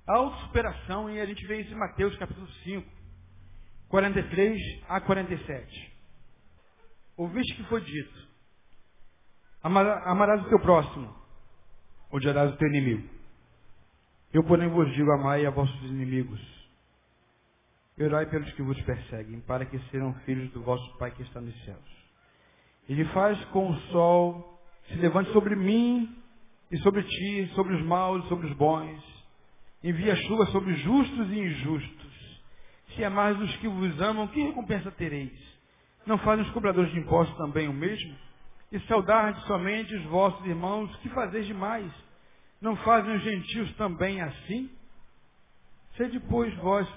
autossuperação 0.07 1.11
e 1.11 1.21
a 1.21 1.27
gente 1.27 1.47
vê 1.47 1.61
isso 1.61 1.73
em 1.73 1.79
Mateus 1.79 2.17
capítulo 2.17 2.47
5, 2.65 2.89
43 3.89 4.61
a 4.89 5.01
47. 5.01 5.93
Ouviste 7.17 7.55
que 7.55 7.65
foi 7.65 7.81
dito, 7.81 8.29
amarás 9.63 10.45
o 10.45 10.49
teu 10.49 10.61
próximo, 10.61 11.15
odiarás 12.11 12.53
o 12.53 12.57
teu 12.57 12.69
inimigo. 12.69 13.09
Eu, 14.33 14.45
porém, 14.45 14.69
vos 14.69 14.93
digo, 14.95 15.11
amai 15.13 15.47
a 15.47 15.51
vossos 15.51 15.83
inimigos. 15.83 16.41
Orai 17.99 18.27
pelos 18.27 18.53
que 18.53 18.63
vos 18.63 18.79
perseguem, 18.83 19.41
para 19.41 19.65
que 19.65 19.79
sejam 19.91 20.13
filhos 20.27 20.53
do 20.53 20.63
vosso 20.63 20.99
Pai 20.99 21.11
que 21.13 21.23
está 21.23 21.41
nos 21.41 21.55
céus. 21.65 21.97
Ele 22.87 23.07
faz 23.07 23.43
com 23.47 23.71
o 23.71 23.77
sol 23.91 24.57
se 24.89 24.95
levante 24.97 25.33
sobre 25.33 25.57
mim 25.57 26.15
e 26.71 26.77
sobre 26.79 27.03
ti, 27.03 27.51
sobre 27.55 27.75
os 27.75 27.83
maus 27.85 28.25
e 28.25 28.29
sobre 28.29 28.47
os 28.47 28.53
bons. 28.57 29.16
Envia 29.87 30.17
chuva 30.17 30.47
sobre 30.47 30.75
justos 30.75 31.31
e 31.31 31.39
injustos. 31.39 32.43
Se 32.89 33.05
é 33.05 33.09
mais 33.09 33.41
os 33.41 33.57
que 33.59 33.69
vos 33.69 34.01
amam, 34.01 34.27
que 34.27 34.43
recompensa 34.43 34.91
tereis? 34.91 35.39
Não 36.05 36.19
fazem 36.19 36.45
os 36.45 36.51
cobradores 36.51 36.91
de 36.91 36.99
impostos 36.99 37.37
também 37.37 37.69
o 37.69 37.73
mesmo? 37.73 38.13
E 38.73 38.81
saudar 38.81 39.41
somente 39.43 39.95
os 39.95 40.03
vossos 40.07 40.45
irmãos, 40.45 40.93
que 40.97 41.09
fazeis 41.11 41.47
demais? 41.47 41.89
Não 42.61 42.75
fazem 42.79 43.15
os 43.15 43.23
gentios 43.23 43.73
também 43.77 44.21
assim? 44.21 44.69
Sede, 45.97 46.19
pois, 46.19 46.53
vós 46.57 46.89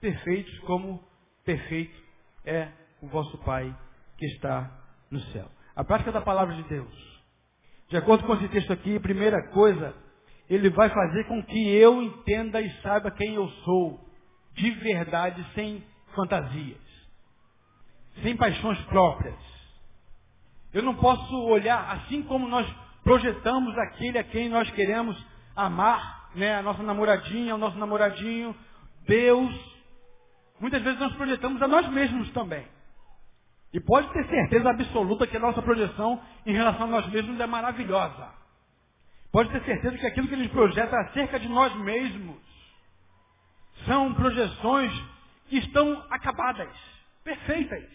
perfeitos, 0.00 0.58
como 0.60 1.00
perfeito 1.44 1.96
é 2.44 2.68
o 3.00 3.06
vosso 3.06 3.38
Pai 3.44 3.72
que 4.18 4.26
está 4.26 4.76
no 5.08 5.20
céu. 5.20 5.48
A 5.76 5.84
prática 5.84 6.10
da 6.10 6.20
palavra 6.20 6.56
de 6.56 6.64
Deus. 6.64 7.22
De 7.88 7.96
acordo 7.96 8.26
com 8.26 8.34
esse 8.34 8.48
texto 8.48 8.72
aqui, 8.72 8.98
primeira 8.98 9.40
coisa, 9.50 9.94
ele 10.48 10.70
vai 10.70 10.88
fazer 10.88 11.24
com 11.24 11.42
que 11.42 11.68
eu 11.68 12.02
entenda 12.02 12.60
e 12.60 12.70
saiba 12.82 13.10
quem 13.10 13.34
eu 13.34 13.48
sou, 13.64 14.00
de 14.54 14.70
verdade, 14.70 15.44
sem 15.54 15.84
fantasias, 16.14 16.80
sem 18.22 18.36
paixões 18.36 18.80
próprias. 18.84 19.34
Eu 20.72 20.82
não 20.82 20.94
posso 20.94 21.34
olhar 21.44 21.90
assim 21.96 22.22
como 22.22 22.48
nós 22.48 22.66
projetamos 23.02 23.76
aquele 23.78 24.18
a 24.18 24.24
quem 24.24 24.48
nós 24.48 24.70
queremos 24.70 25.16
amar, 25.54 26.30
né, 26.34 26.56
a 26.56 26.62
nossa 26.62 26.82
namoradinha, 26.82 27.54
o 27.54 27.58
nosso 27.58 27.78
namoradinho, 27.78 28.54
Deus. 29.06 29.76
Muitas 30.60 30.82
vezes 30.82 30.98
nós 30.98 31.14
projetamos 31.14 31.60
a 31.62 31.68
nós 31.68 31.88
mesmos 31.88 32.30
também. 32.32 32.66
E 33.72 33.80
pode 33.80 34.08
ter 34.12 34.26
certeza 34.26 34.70
absoluta 34.70 35.26
que 35.26 35.36
a 35.36 35.40
nossa 35.40 35.60
projeção 35.60 36.20
em 36.44 36.52
relação 36.52 36.84
a 36.84 36.90
nós 36.90 37.06
mesmos 37.08 37.38
é 37.38 37.46
maravilhosa. 37.46 38.45
Pode 39.36 39.50
ter 39.50 39.62
certeza 39.66 39.98
que 39.98 40.06
aquilo 40.06 40.28
que 40.28 40.34
ele 40.34 40.48
projeta 40.48 40.98
acerca 40.98 41.38
de 41.38 41.46
nós 41.46 41.76
mesmos 41.76 42.38
são 43.84 44.14
projeções 44.14 44.90
que 45.50 45.58
estão 45.58 46.06
acabadas, 46.08 46.72
perfeitas. 47.22 47.86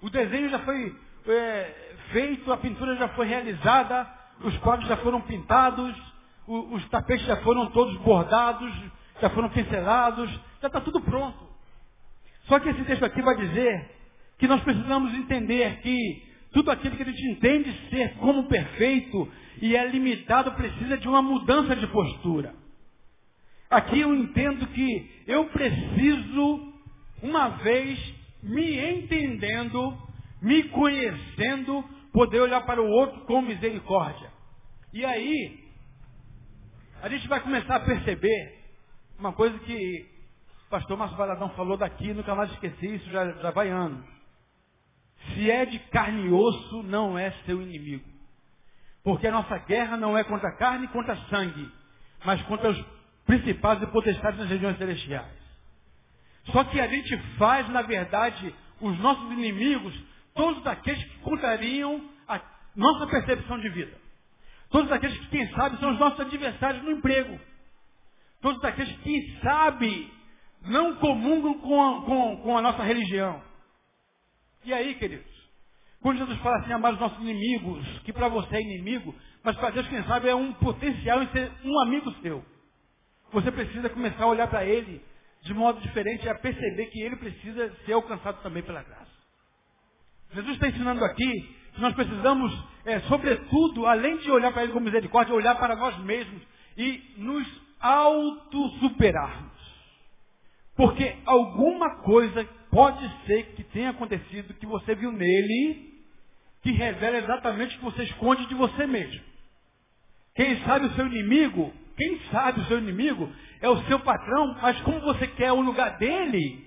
O 0.00 0.08
desenho 0.08 0.50
já 0.50 0.60
foi 0.60 0.96
é, 1.26 1.94
feito, 2.12 2.52
a 2.52 2.58
pintura 2.58 2.94
já 2.94 3.08
foi 3.08 3.26
realizada, 3.26 4.08
os 4.42 4.56
quadros 4.58 4.86
já 4.86 4.98
foram 4.98 5.20
pintados, 5.22 6.00
o, 6.46 6.76
os 6.76 6.88
tapetes 6.88 7.26
já 7.26 7.38
foram 7.38 7.66
todos 7.72 7.96
bordados, 8.02 8.72
já 9.20 9.30
foram 9.30 9.48
pincelados, 9.48 10.30
já 10.60 10.68
está 10.68 10.80
tudo 10.80 11.00
pronto. 11.00 11.44
Só 12.44 12.60
que 12.60 12.68
esse 12.68 12.84
texto 12.84 13.04
aqui 13.04 13.20
vai 13.20 13.34
dizer 13.34 13.90
que 14.38 14.46
nós 14.46 14.62
precisamos 14.62 15.12
entender 15.12 15.80
que 15.80 16.31
tudo 16.52 16.70
aquilo 16.70 16.96
que 16.96 17.02
a 17.02 17.06
gente 17.06 17.30
entende 17.30 17.72
ser 17.90 18.14
como 18.16 18.44
perfeito 18.44 19.30
e 19.60 19.76
é 19.76 19.88
limitado 19.88 20.52
precisa 20.52 20.98
de 20.98 21.08
uma 21.08 21.22
mudança 21.22 21.74
de 21.74 21.86
postura. 21.86 22.54
Aqui 23.70 24.00
eu 24.00 24.14
entendo 24.14 24.66
que 24.66 25.24
eu 25.26 25.46
preciso, 25.46 26.72
uma 27.22 27.48
vez, 27.48 27.98
me 28.42 28.78
entendendo, 28.78 29.96
me 30.42 30.64
conhecendo, 30.64 31.82
poder 32.12 32.40
olhar 32.40 32.60
para 32.66 32.82
o 32.82 32.86
outro 32.86 33.20
com 33.22 33.40
misericórdia. 33.40 34.30
E 34.92 35.04
aí, 35.04 35.58
a 37.00 37.08
gente 37.08 37.26
vai 37.28 37.40
começar 37.40 37.76
a 37.76 37.80
perceber 37.80 38.58
uma 39.18 39.32
coisa 39.32 39.58
que 39.60 40.06
o 40.66 40.70
pastor 40.70 40.98
Márcio 40.98 41.16
Valadão 41.16 41.48
falou 41.50 41.76
daqui, 41.78 42.12
nunca 42.12 42.34
mais 42.34 42.50
esqueci, 42.52 42.96
isso 42.96 43.08
já, 43.10 43.32
já 43.32 43.50
vai 43.52 43.70
anos. 43.70 44.04
Se 45.28 45.50
é 45.50 45.64
de 45.64 45.78
carne 45.78 46.26
e 46.26 46.32
osso, 46.32 46.82
não 46.82 47.18
é 47.18 47.30
seu 47.46 47.60
inimigo. 47.62 48.04
Porque 49.02 49.26
a 49.26 49.32
nossa 49.32 49.58
guerra 49.58 49.96
não 49.96 50.16
é 50.16 50.24
contra 50.24 50.56
carne 50.56 50.86
e 50.86 50.88
contra 50.88 51.16
sangue, 51.28 51.70
mas 52.24 52.40
contra 52.42 52.70
os 52.70 52.84
principais 53.26 53.82
e 53.82 53.86
potestades 53.86 54.38
das 54.38 54.48
regiões 54.48 54.78
celestiais. 54.78 55.42
Só 56.46 56.64
que 56.64 56.80
a 56.80 56.88
gente 56.88 57.16
faz, 57.38 57.68
na 57.68 57.82
verdade, 57.82 58.54
os 58.80 58.98
nossos 58.98 59.30
inimigos, 59.32 59.94
todos 60.34 60.66
aqueles 60.66 61.02
que 61.04 61.18
contrariam 61.18 62.08
a 62.26 62.40
nossa 62.74 63.06
percepção 63.06 63.58
de 63.60 63.68
vida. 63.68 63.96
Todos 64.70 64.90
aqueles 64.90 65.16
que, 65.18 65.26
quem 65.28 65.48
sabe, 65.54 65.78
são 65.78 65.92
os 65.92 65.98
nossos 65.98 66.18
adversários 66.20 66.82
no 66.82 66.92
emprego. 66.92 67.38
Todos 68.40 68.62
aqueles 68.64 68.92
que, 68.96 69.02
quem 69.02 69.40
sabe, 69.40 70.12
não 70.62 70.96
comungam 70.96 71.54
com 71.60 71.82
a, 71.82 72.02
com, 72.02 72.36
com 72.38 72.58
a 72.58 72.62
nossa 72.62 72.82
religião. 72.82 73.42
E 74.64 74.72
aí, 74.72 74.94
queridos? 74.94 75.32
Quando 76.00 76.18
Jesus 76.18 76.38
fala 76.40 76.58
assim, 76.58 76.72
amar 76.72 76.94
os 76.94 77.00
nossos 77.00 77.18
inimigos, 77.20 77.86
que 78.00 78.12
para 78.12 78.28
você 78.28 78.56
é 78.56 78.60
inimigo, 78.60 79.14
mas 79.42 79.56
para 79.56 79.70
Deus, 79.70 79.86
quem 79.88 80.02
sabe, 80.04 80.28
é 80.28 80.34
um 80.34 80.52
potencial 80.54 81.22
em 81.22 81.28
ser 81.28 81.50
um 81.64 81.80
amigo 81.80 82.12
seu. 82.22 82.44
Você 83.32 83.50
precisa 83.50 83.88
começar 83.88 84.24
a 84.24 84.28
olhar 84.28 84.48
para 84.48 84.64
ele 84.64 85.02
de 85.42 85.54
modo 85.54 85.80
diferente 85.80 86.24
e 86.24 86.28
a 86.28 86.34
perceber 86.34 86.86
que 86.86 87.00
ele 87.00 87.16
precisa 87.16 87.72
ser 87.84 87.92
alcançado 87.92 88.42
também 88.42 88.62
pela 88.62 88.82
graça. 88.82 89.10
Jesus 90.32 90.54
está 90.54 90.68
ensinando 90.68 91.04
aqui 91.04 91.56
que 91.74 91.80
nós 91.80 91.94
precisamos, 91.94 92.52
é, 92.84 93.00
sobretudo, 93.00 93.86
além 93.86 94.18
de 94.18 94.30
olhar 94.30 94.52
para 94.52 94.64
ele 94.64 94.72
com 94.72 94.80
misericórdia, 94.80 95.34
olhar 95.34 95.54
para 95.56 95.74
nós 95.74 95.96
mesmos 95.98 96.42
e 96.76 97.14
nos 97.16 97.62
auto-superarmos. 97.80 99.52
Porque 100.76 101.16
alguma 101.26 102.02
coisa 102.02 102.48
pode 102.72 103.06
ser 103.26 103.54
que 103.54 103.62
tenha 103.64 103.90
acontecido 103.90 104.54
que 104.54 104.64
você 104.66 104.94
viu 104.94 105.12
nele 105.12 105.92
que 106.62 106.72
revela 106.72 107.18
exatamente 107.18 107.76
o 107.76 107.78
que 107.78 107.84
você 107.84 108.04
esconde 108.04 108.46
de 108.46 108.54
você 108.54 108.86
mesmo. 108.86 109.20
Quem 110.34 110.58
sabe 110.64 110.86
o 110.86 110.94
seu 110.94 111.06
inimigo, 111.06 111.70
quem 111.98 112.18
sabe 112.30 112.60
o 112.60 112.64
seu 112.64 112.78
inimigo 112.78 113.30
é 113.60 113.68
o 113.68 113.82
seu 113.84 114.00
patrão, 114.00 114.56
mas 114.62 114.80
como 114.80 115.00
você 115.00 115.26
quer 115.26 115.52
o 115.52 115.60
lugar 115.60 115.98
dele, 115.98 116.66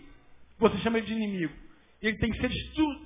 você 0.59 0.77
chama 0.77 0.99
ele 0.99 1.07
de 1.07 1.13
inimigo. 1.13 1.53
Ele 2.01 2.17
tem 2.17 2.29
que 2.29 2.39
ser 2.39 2.49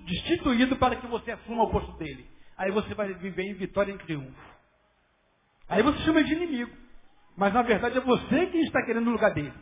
destituído 0.04 0.76
para 0.76 0.97
que 0.97 1.08
você 1.08 1.32
assuma 1.32 1.64
o 1.64 1.72
posto 1.72 1.93
dele. 1.97 2.28
Aí 2.58 2.70
você 2.72 2.93
vai 2.93 3.14
viver 3.14 3.43
em 3.43 3.54
vitória 3.54 3.93
e 3.93 3.95
em 3.95 4.00
triunfo. 4.00 4.60
Aí 5.70 5.82
você 5.82 6.00
chama 6.00 6.20
ele 6.20 6.28
de 6.28 6.36
inimigo. 6.36 6.76
Mas 7.38 7.54
na 7.54 7.62
verdade 7.62 7.97
é 7.97 8.02
você 8.02 8.47
que 8.47 8.58
está 8.58 8.84
querendo 8.84 9.08
o 9.08 9.12
lugar 9.12 9.34
dele. 9.34 9.54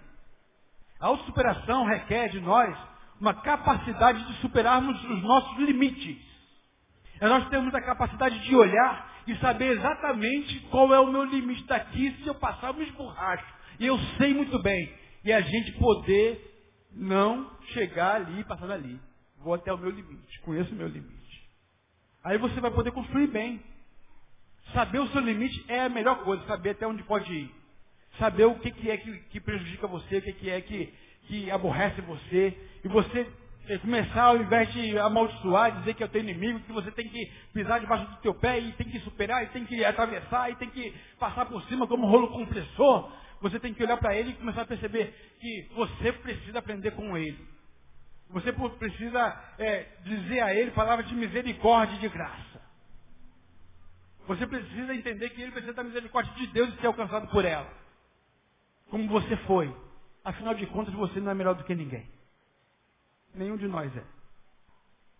A 0.99 1.05
autossuperação 1.05 1.85
requer 1.85 2.29
de 2.29 2.39
nós 2.39 2.75
uma 3.19 3.33
capacidade 3.33 4.23
de 4.25 4.33
superarmos 4.41 5.03
os 5.03 5.23
nossos 5.23 5.57
limites. 5.57 6.17
É 7.19 7.27
nós 7.27 7.47
temos 7.49 7.73
a 7.73 7.81
capacidade 7.81 8.39
de 8.39 8.55
olhar 8.55 9.23
e 9.27 9.35
saber 9.37 9.77
exatamente 9.77 10.59
qual 10.69 10.93
é 10.93 10.99
o 10.99 11.11
meu 11.11 11.23
limite 11.23 11.63
daqui. 11.63 12.15
Se 12.21 12.27
eu 12.27 12.35
passar, 12.35 12.67
eu 12.67 12.73
me 12.75 12.83
esborracho. 12.83 13.45
E 13.79 13.85
eu 13.85 13.97
sei 14.17 14.33
muito 14.33 14.61
bem. 14.61 14.93
E 15.23 15.33
a 15.33 15.41
gente 15.41 15.71
poder 15.73 16.87
não 16.93 17.49
chegar 17.73 18.15
ali 18.15 18.39
e 18.39 18.43
passar 18.43 18.67
dali. 18.67 18.99
Vou 19.39 19.53
até 19.53 19.73
o 19.73 19.77
meu 19.77 19.89
limite. 19.89 20.39
Conheço 20.41 20.71
o 20.73 20.75
meu 20.75 20.87
limite. 20.87 21.17
Aí 22.23 22.37
você 22.37 22.59
vai 22.59 22.71
poder 22.71 22.91
construir 22.91 23.27
bem. 23.27 23.61
Saber 24.73 24.99
o 24.99 25.07
seu 25.07 25.21
limite 25.21 25.65
é 25.67 25.81
a 25.81 25.89
melhor 25.89 26.23
coisa. 26.23 26.45
Saber 26.45 26.71
até 26.71 26.87
onde 26.87 27.03
pode 27.03 27.31
ir. 27.33 27.51
Saber 28.19 28.45
o 28.45 28.55
que, 28.55 28.89
é 28.89 28.97
que, 28.97 29.39
prejudica 29.39 29.87
você, 29.87 30.17
o 30.17 30.21
que 30.21 30.49
é 30.49 30.59
que, 30.59 30.93
que 31.27 31.51
aborrece 31.51 32.01
você. 32.01 32.57
E 32.83 32.87
você 32.87 33.27
começar, 33.81 34.23
ao 34.23 34.37
invés 34.37 34.71
de 34.71 34.97
amaldiçoar, 34.97 35.79
dizer 35.79 35.93
que 35.93 36.03
é 36.03 36.05
o 36.05 36.09
teu 36.09 36.21
inimigo, 36.21 36.61
que 36.61 36.71
você 36.71 36.89
tem 36.91 37.09
que 37.09 37.25
pisar 37.53 37.79
debaixo 37.81 38.05
do 38.05 38.15
teu 38.17 38.33
pé 38.33 38.59
e 38.59 38.71
tem 38.73 38.87
que 38.87 38.99
superar, 39.01 39.43
e 39.43 39.47
tem 39.47 39.65
que 39.65 39.83
atravessar, 39.83 40.49
e 40.49 40.55
tem 40.55 40.69
que 40.69 40.93
passar 41.19 41.45
por 41.45 41.61
cima 41.63 41.85
como 41.85 42.07
um 42.07 42.09
rolo 42.09 42.29
compressor, 42.29 43.11
você 43.41 43.59
tem 43.59 43.73
que 43.73 43.83
olhar 43.83 43.97
para 43.97 44.15
ele 44.15 44.31
e 44.31 44.35
começar 44.35 44.61
a 44.61 44.65
perceber 44.65 45.13
que 45.39 45.69
você 45.75 46.13
precisa 46.13 46.59
aprender 46.59 46.91
com 46.91 47.17
ele. 47.17 47.37
Você 48.29 48.51
precisa 48.51 49.53
é, 49.57 49.85
dizer 50.03 50.41
a 50.41 50.53
ele 50.53 50.71
palavras 50.71 51.07
de 51.07 51.15
misericórdia 51.15 51.95
e 51.95 51.99
de 51.99 52.09
graça. 52.09 52.61
Você 54.27 54.45
precisa 54.45 54.93
entender 54.93 55.29
que 55.29 55.41
ele 55.41 55.51
precisa 55.51 55.73
da 55.73 55.83
misericórdia 55.83 56.33
de 56.33 56.47
Deus 56.47 56.73
e 56.73 56.81
ser 56.81 56.87
alcançado 56.87 57.27
por 57.29 57.45
ela. 57.45 57.71
Como 58.89 59.07
você 59.07 59.35
foi. 59.37 59.73
Afinal 60.27 60.53
de 60.55 60.65
contas, 60.65 60.93
você 60.93 61.21
não 61.21 61.31
é 61.31 61.33
melhor 61.33 61.55
do 61.55 61.63
que 61.63 61.73
ninguém. 61.73 62.05
Nenhum 63.33 63.55
de 63.55 63.65
nós 63.65 63.95
é. 63.95 64.03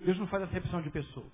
Deus 0.02 0.20
não 0.20 0.28
faz 0.28 0.44
acepção 0.44 0.82
de 0.82 0.90
pessoas. 0.90 1.32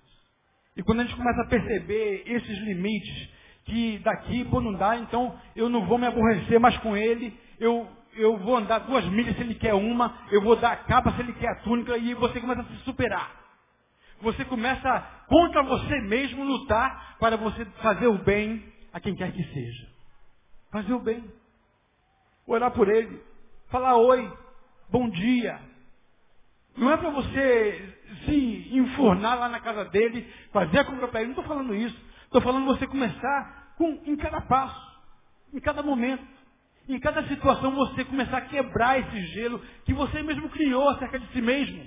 E 0.76 0.82
quando 0.84 1.00
a 1.00 1.04
gente 1.04 1.16
começa 1.16 1.40
a 1.40 1.48
perceber 1.48 2.22
esses 2.24 2.58
limites, 2.60 3.30
que 3.64 3.98
daqui, 3.98 4.44
pô, 4.44 4.60
não 4.60 4.74
dá, 4.74 4.96
então 4.98 5.36
eu 5.56 5.68
não 5.68 5.86
vou 5.86 5.98
me 5.98 6.06
aborrecer 6.06 6.60
mais 6.60 6.78
com 6.78 6.96
ele, 6.96 7.36
eu, 7.58 7.88
eu 8.12 8.38
vou 8.38 8.58
andar 8.58 8.78
duas 8.78 9.04
milhas 9.06 9.34
se 9.34 9.42
ele 9.42 9.56
quer 9.56 9.74
uma, 9.74 10.20
eu 10.30 10.40
vou 10.40 10.54
dar 10.54 10.70
a 10.70 10.76
capa 10.76 11.10
se 11.10 11.20
ele 11.22 11.32
quer 11.32 11.48
a 11.48 11.62
túnica, 11.62 11.98
e 11.98 12.14
você 12.14 12.40
começa 12.40 12.60
a 12.60 12.66
se 12.66 12.76
superar. 12.84 13.28
Você 14.20 14.44
começa 14.44 15.00
contra 15.26 15.64
você 15.64 16.00
mesmo 16.02 16.44
lutar 16.44 17.16
para 17.18 17.36
você 17.36 17.64
fazer 17.82 18.06
o 18.06 18.18
bem 18.18 18.72
a 18.92 19.00
quem 19.00 19.16
quer 19.16 19.32
que 19.32 19.42
seja. 19.52 19.88
Fazer 20.70 20.92
o 20.92 21.00
bem. 21.00 21.24
Orar 22.46 22.70
por 22.70 22.88
ele. 22.88 23.33
Falar 23.74 23.96
oi, 23.96 24.32
bom 24.88 25.10
dia, 25.10 25.60
não 26.76 26.92
é 26.92 26.96
para 26.96 27.10
você 27.10 27.98
se 28.24 28.68
enfurnar 28.70 29.36
lá 29.36 29.48
na 29.48 29.58
casa 29.58 29.86
dele, 29.86 30.32
fazer 30.52 30.78
a 30.78 30.84
compra 30.84 31.08
para 31.08 31.22
ele. 31.22 31.32
Não 31.32 31.40
estou 31.40 31.56
falando 31.56 31.74
isso. 31.74 32.00
Estou 32.22 32.40
falando 32.40 32.66
você 32.66 32.86
começar 32.86 33.74
com, 33.76 34.00
em 34.06 34.14
cada 34.14 34.42
passo, 34.42 34.80
em 35.52 35.58
cada 35.58 35.82
momento. 35.82 36.24
Em 36.88 37.00
cada 37.00 37.26
situação 37.26 37.74
você 37.74 38.04
começar 38.04 38.38
a 38.38 38.42
quebrar 38.42 39.00
esse 39.00 39.26
gelo 39.32 39.58
que 39.84 39.92
você 39.92 40.22
mesmo 40.22 40.48
criou 40.50 40.90
acerca 40.90 41.18
de 41.18 41.26
si 41.32 41.42
mesmo. 41.42 41.84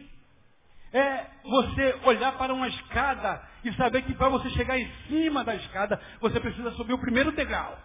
É 0.91 1.25
você 1.41 2.01
olhar 2.03 2.37
para 2.37 2.53
uma 2.53 2.67
escada 2.67 3.41
e 3.63 3.71
saber 3.75 4.01
que 4.01 4.13
para 4.13 4.27
você 4.27 4.49
chegar 4.49 4.77
em 4.77 4.91
cima 5.07 5.41
da 5.41 5.55
escada, 5.55 6.01
você 6.19 6.37
precisa 6.37 6.69
subir 6.71 6.91
o 6.91 6.99
primeiro 6.99 7.31
degrau. 7.31 7.79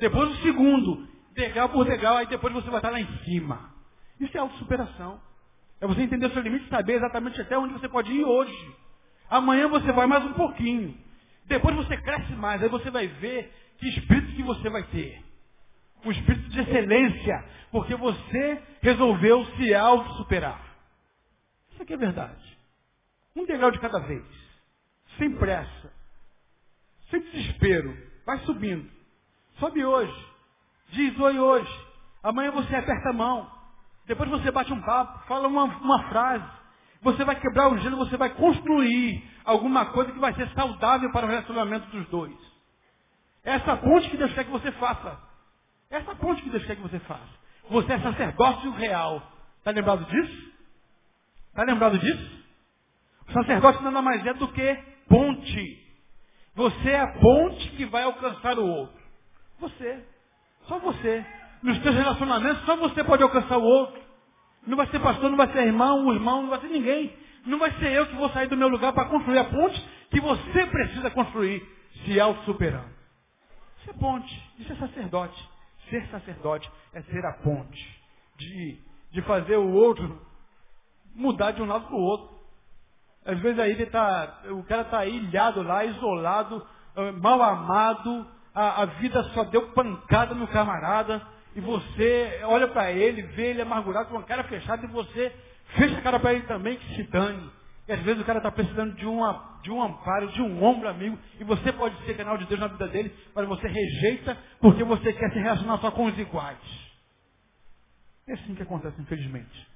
Depois 0.00 0.30
o 0.30 0.42
segundo, 0.42 1.16
degrau 1.34 1.68
por 1.68 1.84
degrau, 1.84 2.16
aí 2.16 2.26
depois 2.26 2.52
você 2.52 2.68
vai 2.68 2.78
estar 2.78 2.90
lá 2.90 3.00
em 3.00 3.18
cima. 3.24 3.72
Isso 4.20 4.36
é 4.36 4.40
autossuperação. 4.40 5.20
É 5.80 5.86
você 5.86 6.02
entender 6.02 6.26
o 6.26 6.32
seu 6.32 6.42
limite 6.42 6.66
e 6.66 6.70
saber 6.70 6.94
exatamente 6.94 7.40
até 7.40 7.56
onde 7.56 7.72
você 7.72 7.88
pode 7.88 8.10
ir 8.12 8.24
hoje. 8.24 8.76
Amanhã 9.30 9.68
você 9.68 9.92
vai 9.92 10.06
mais 10.06 10.24
um 10.24 10.32
pouquinho. 10.32 10.96
Depois 11.46 11.74
você 11.76 11.96
cresce 11.96 12.32
mais, 12.32 12.62
aí 12.62 12.68
você 12.68 12.90
vai 12.90 13.06
ver 13.06 13.52
que 13.78 13.88
espírito 13.88 14.34
que 14.34 14.42
você 14.42 14.68
vai 14.68 14.82
ter. 14.84 15.22
Um 16.04 16.10
espírito 16.10 16.48
de 16.50 16.60
excelência, 16.60 17.44
porque 17.70 17.94
você 17.94 18.62
resolveu 18.82 19.44
se 19.56 19.74
auto-superar. 19.74 20.60
Isso 21.72 21.82
aqui 21.82 21.94
é 21.94 21.96
verdade. 21.96 22.58
Um 23.36 23.46
degrau 23.46 23.70
de 23.70 23.78
cada 23.78 24.00
vez. 24.00 24.24
Sem 25.16 25.34
pressa. 25.36 25.92
Sem 27.10 27.20
desespero. 27.20 27.96
Vai 28.26 28.38
subindo. 28.40 28.88
Sobe 29.58 29.84
hoje. 29.84 30.26
Diz 30.90 31.18
oi 31.18 31.38
hoje. 31.38 31.86
Amanhã 32.22 32.50
você 32.50 32.74
aperta 32.74 33.10
a 33.10 33.12
mão. 33.12 33.50
Depois 34.06 34.28
você 34.30 34.50
bate 34.50 34.72
um 34.72 34.80
papo, 34.80 35.26
fala 35.26 35.48
uma, 35.48 35.64
uma 35.64 36.08
frase. 36.08 36.44
Você 37.02 37.24
vai 37.24 37.38
quebrar 37.38 37.72
o 37.72 37.78
gelo, 37.78 37.96
você 37.96 38.16
vai 38.16 38.30
construir 38.30 39.22
alguma 39.44 39.86
coisa 39.86 40.10
que 40.10 40.18
vai 40.18 40.34
ser 40.34 40.48
saudável 40.50 41.12
para 41.12 41.26
o 41.26 41.28
relacionamento 41.28 41.86
dos 41.90 42.08
dois. 42.08 42.36
Essa 43.44 43.76
ponte 43.76 44.10
que 44.10 44.16
Deus 44.16 44.32
quer 44.32 44.44
que 44.44 44.50
você 44.50 44.72
faça. 44.72 45.18
Essa 45.90 46.14
ponte 46.16 46.42
que 46.42 46.50
Deus 46.50 46.64
quer 46.64 46.76
que 46.76 46.82
você 46.82 46.98
faça. 47.00 47.38
Você 47.70 47.92
é 47.92 48.00
sacerdócio 48.00 48.70
real. 48.72 49.22
Está 49.58 49.70
lembrado 49.70 50.04
disso? 50.06 50.52
Está 51.48 51.62
lembrado 51.62 51.98
disso? 51.98 52.44
O 53.28 53.32
sacerdócio 53.32 53.82
nada 53.82 54.02
mais 54.02 54.24
é 54.24 54.34
do 54.34 54.48
que 54.48 54.74
ponte. 55.08 55.86
Você 56.54 56.90
é 56.90 57.00
a 57.00 57.12
ponte 57.20 57.70
que 57.76 57.84
vai 57.86 58.02
alcançar 58.02 58.58
o 58.58 58.66
outro. 58.66 58.98
Você. 59.60 60.04
Só 60.68 60.78
você. 60.78 61.24
Nos 61.62 61.82
seus 61.82 61.94
relacionamentos, 61.94 62.64
só 62.64 62.76
você 62.76 63.02
pode 63.02 63.22
alcançar 63.22 63.58
o 63.58 63.64
outro. 63.64 64.00
Não 64.66 64.76
vai 64.76 64.86
ser 64.88 65.00
pastor, 65.00 65.30
não 65.30 65.36
vai 65.36 65.50
ser 65.52 65.66
irmão, 65.66 66.06
o 66.06 66.12
irmão, 66.12 66.42
não 66.42 66.50
vai 66.50 66.60
ser 66.60 66.68
ninguém. 66.68 67.16
Não 67.46 67.58
vai 67.58 67.72
ser 67.78 67.90
eu 67.92 68.06
que 68.06 68.14
vou 68.14 68.28
sair 68.30 68.46
do 68.48 68.56
meu 68.56 68.68
lugar 68.68 68.92
para 68.92 69.08
construir 69.08 69.38
a 69.38 69.44
ponte 69.44 69.82
que 70.10 70.20
você 70.20 70.66
precisa 70.66 71.10
construir, 71.10 71.66
se 72.04 72.20
auto-superando. 72.20 72.88
Isso 73.80 73.90
é 73.90 73.92
ponte, 73.94 74.52
isso 74.58 74.72
é 74.72 74.76
sacerdote. 74.76 75.48
Ser 75.88 76.06
sacerdote 76.08 76.70
é 76.92 77.02
ser 77.02 77.24
a 77.24 77.32
ponte. 77.42 77.98
De, 78.36 78.78
de 79.10 79.22
fazer 79.22 79.56
o 79.56 79.72
outro 79.72 80.20
mudar 81.14 81.50
de 81.50 81.62
um 81.62 81.66
lado 81.66 81.86
para 81.86 81.96
o 81.96 82.00
outro. 82.00 82.38
Às 83.24 83.38
vezes 83.40 83.58
aí 83.58 83.72
ele 83.72 83.86
tá, 83.86 84.42
o 84.50 84.62
cara 84.64 84.82
está 84.82 85.04
ilhado 85.04 85.62
lá, 85.62 85.84
isolado, 85.84 86.66
ah, 86.96 87.12
mal 87.12 87.42
amado, 87.42 88.26
a, 88.54 88.82
a 88.82 88.84
vida 88.86 89.22
só 89.34 89.44
deu 89.44 89.70
pancada 89.72 90.34
no 90.34 90.46
camarada, 90.48 91.22
e 91.54 91.60
você 91.60 92.40
olha 92.44 92.68
para 92.68 92.92
ele, 92.92 93.22
vê 93.22 93.50
ele 93.50 93.62
amargurado 93.62 94.10
com 94.10 94.18
a 94.18 94.22
cara 94.22 94.44
fechada 94.44 94.84
e 94.84 94.88
você 94.88 95.34
fecha 95.74 95.98
a 95.98 96.02
cara 96.02 96.20
para 96.20 96.32
ele 96.32 96.46
também 96.46 96.76
que 96.76 96.94
se 96.94 97.02
dane. 97.04 97.50
E 97.88 97.92
às 97.92 98.00
vezes 98.02 98.20
o 98.20 98.24
cara 98.24 98.38
está 98.38 98.50
precisando 98.52 98.94
de, 98.94 99.06
uma, 99.06 99.58
de 99.62 99.70
um 99.70 99.82
amparo, 99.82 100.28
de 100.28 100.42
um 100.42 100.62
ombro 100.62 100.88
amigo, 100.88 101.18
e 101.40 101.44
você 101.44 101.72
pode 101.72 101.96
ser 102.04 102.16
canal 102.16 102.36
de 102.36 102.44
Deus 102.44 102.60
na 102.60 102.68
vida 102.68 102.86
dele, 102.88 103.14
mas 103.34 103.48
você 103.48 103.66
rejeita 103.66 104.36
porque 104.60 104.84
você 104.84 105.12
quer 105.12 105.32
se 105.32 105.38
relacionar 105.38 105.78
só 105.78 105.90
com 105.90 106.04
os 106.04 106.18
iguais. 106.18 106.58
É 108.26 108.34
assim 108.34 108.54
que 108.54 108.62
acontece, 108.62 109.00
infelizmente. 109.00 109.66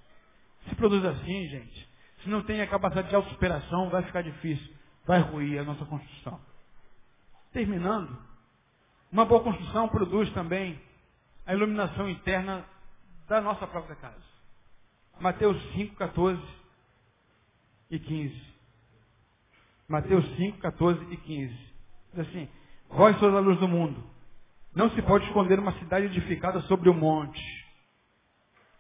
Se 0.68 0.74
produz 0.74 1.04
assim, 1.04 1.48
gente, 1.48 1.88
se 2.22 2.28
não 2.28 2.42
tem 2.42 2.60
a 2.60 2.66
capacidade 2.66 3.08
de 3.08 3.16
autossuperação, 3.16 3.88
vai 3.88 4.02
ficar 4.02 4.22
difícil, 4.22 4.72
vai 5.06 5.20
ruir 5.20 5.58
a 5.58 5.64
nossa 5.64 5.84
construção. 5.86 6.38
Terminando, 7.52 8.16
uma 9.12 9.26
boa 9.26 9.42
construção 9.42 9.88
produz 9.88 10.32
também 10.32 10.80
a 11.44 11.52
iluminação 11.52 12.08
interna 12.08 12.64
da 13.28 13.42
nossa 13.42 13.66
própria 13.66 13.94
casa. 13.96 14.32
Mateus 15.20 15.62
5, 15.72 15.94
14 15.96 16.42
e 17.90 17.98
15. 17.98 18.52
Mateus 19.86 20.24
5, 20.36 20.58
14 20.58 21.12
e 21.12 21.16
15. 21.18 21.54
Diz 22.14 22.26
assim, 22.26 22.48
vós 22.88 23.18
sois 23.18 23.34
a 23.34 23.40
luz 23.40 23.58
do 23.60 23.68
mundo. 23.68 24.02
Não 24.74 24.90
se 24.92 25.02
pode 25.02 25.26
esconder 25.26 25.58
uma 25.58 25.78
cidade 25.78 26.06
edificada 26.06 26.62
sobre 26.62 26.88
o 26.88 26.92
um 26.92 26.98
monte. 26.98 27.42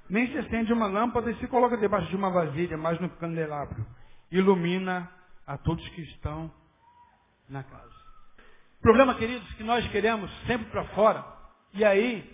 Nem 0.08 0.26
se 0.32 0.38
acende 0.38 0.72
uma 0.72 0.86
lâmpada 0.86 1.30
e 1.30 1.36
se 1.36 1.46
coloca 1.46 1.76
debaixo 1.76 2.08
de 2.08 2.16
uma 2.16 2.30
vasilha, 2.30 2.78
mas 2.78 2.98
no 2.98 3.10
candelabro. 3.10 3.84
Ilumina 4.30 5.10
a 5.46 5.58
todos 5.58 5.86
que 5.90 6.00
estão 6.00 6.50
na 7.50 7.62
casa. 7.62 8.01
O 8.82 8.90
problema, 8.90 9.14
queridos, 9.14 9.48
é 9.48 9.54
que 9.54 9.62
nós 9.62 9.86
queremos 9.92 10.28
sempre 10.44 10.66
para 10.66 10.82
fora. 10.86 11.24
E 11.72 11.84
aí, 11.84 12.28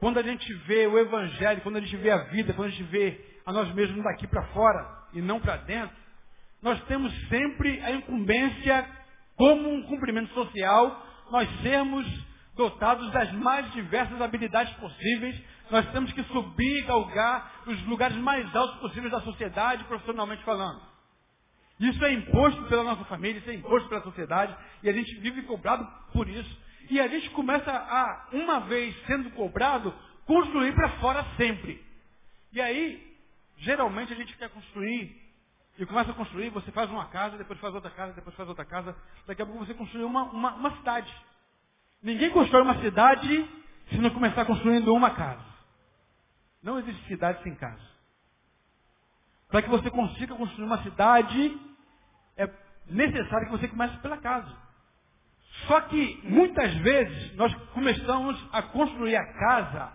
quando 0.00 0.18
a 0.18 0.24
gente 0.24 0.52
vê 0.66 0.88
o 0.88 0.98
Evangelho, 0.98 1.60
quando 1.60 1.76
a 1.76 1.80
gente 1.80 1.96
vê 1.98 2.10
a 2.10 2.24
vida, 2.24 2.52
quando 2.52 2.66
a 2.66 2.70
gente 2.72 2.82
vê 2.82 3.24
a 3.46 3.52
nós 3.52 3.72
mesmos 3.72 4.02
daqui 4.02 4.26
para 4.26 4.42
fora 4.48 4.84
e 5.12 5.22
não 5.22 5.38
para 5.38 5.56
dentro, 5.58 5.94
nós 6.60 6.82
temos 6.86 7.12
sempre 7.28 7.80
a 7.84 7.92
incumbência, 7.92 8.88
como 9.36 9.72
um 9.72 9.84
cumprimento 9.84 10.34
social, 10.34 11.00
nós 11.30 11.48
sermos 11.62 12.04
dotados 12.56 13.08
das 13.12 13.30
mais 13.34 13.70
diversas 13.70 14.20
habilidades 14.20 14.74
possíveis. 14.74 15.40
Nós 15.70 15.88
temos 15.92 16.12
que 16.12 16.24
subir 16.24 16.78
e 16.78 16.86
galgar 16.86 17.62
os 17.68 17.80
lugares 17.86 18.16
mais 18.16 18.52
altos 18.56 18.80
possíveis 18.80 19.12
da 19.12 19.20
sociedade, 19.20 19.84
profissionalmente 19.84 20.42
falando. 20.42 20.93
Isso 21.78 22.04
é 22.04 22.12
imposto 22.12 22.62
pela 22.64 22.84
nossa 22.84 23.04
família, 23.04 23.38
isso 23.38 23.50
é 23.50 23.54
imposto 23.54 23.88
pela 23.88 24.02
sociedade, 24.02 24.56
e 24.82 24.88
a 24.88 24.92
gente 24.92 25.14
vive 25.16 25.42
cobrado 25.42 25.86
por 26.12 26.28
isso. 26.28 26.62
E 26.90 27.00
a 27.00 27.08
gente 27.08 27.30
começa 27.30 27.70
a, 27.70 28.28
uma 28.32 28.60
vez 28.60 28.94
sendo 29.06 29.30
cobrado, 29.30 29.92
construir 30.26 30.74
para 30.74 30.90
fora 31.00 31.24
sempre. 31.36 31.82
E 32.52 32.60
aí, 32.60 33.16
geralmente 33.58 34.12
a 34.12 34.16
gente 34.16 34.36
quer 34.36 34.48
construir, 34.50 35.20
e 35.76 35.84
começa 35.84 36.12
a 36.12 36.14
construir, 36.14 36.50
você 36.50 36.70
faz 36.70 36.88
uma 36.90 37.06
casa, 37.06 37.36
depois 37.36 37.58
faz 37.58 37.74
outra 37.74 37.90
casa, 37.90 38.12
depois 38.12 38.36
faz 38.36 38.48
outra 38.48 38.64
casa, 38.64 38.96
daqui 39.26 39.42
a 39.42 39.46
pouco 39.46 39.64
você 39.64 39.74
construiu 39.74 40.06
uma, 40.06 40.24
uma, 40.24 40.54
uma 40.54 40.76
cidade. 40.76 41.12
Ninguém 42.00 42.30
constrói 42.30 42.62
uma 42.62 42.80
cidade 42.80 43.50
se 43.88 43.98
não 43.98 44.10
começar 44.10 44.44
construindo 44.44 44.94
uma 44.94 45.10
casa. 45.10 45.44
Não 46.62 46.78
existe 46.78 47.04
cidade 47.08 47.42
sem 47.42 47.54
casa. 47.56 47.93
Para 49.54 49.62
que 49.62 49.70
você 49.70 49.88
consiga 49.88 50.34
construir 50.34 50.64
uma 50.64 50.82
cidade, 50.82 51.56
é 52.36 52.50
necessário 52.90 53.46
que 53.46 53.52
você 53.52 53.68
comece 53.68 53.96
pela 53.98 54.16
casa. 54.16 54.52
Só 55.68 55.80
que 55.82 56.20
muitas 56.24 56.74
vezes 56.78 57.36
nós 57.36 57.54
começamos 57.72 58.36
a 58.50 58.62
construir 58.62 59.14
a 59.14 59.24
casa 59.24 59.92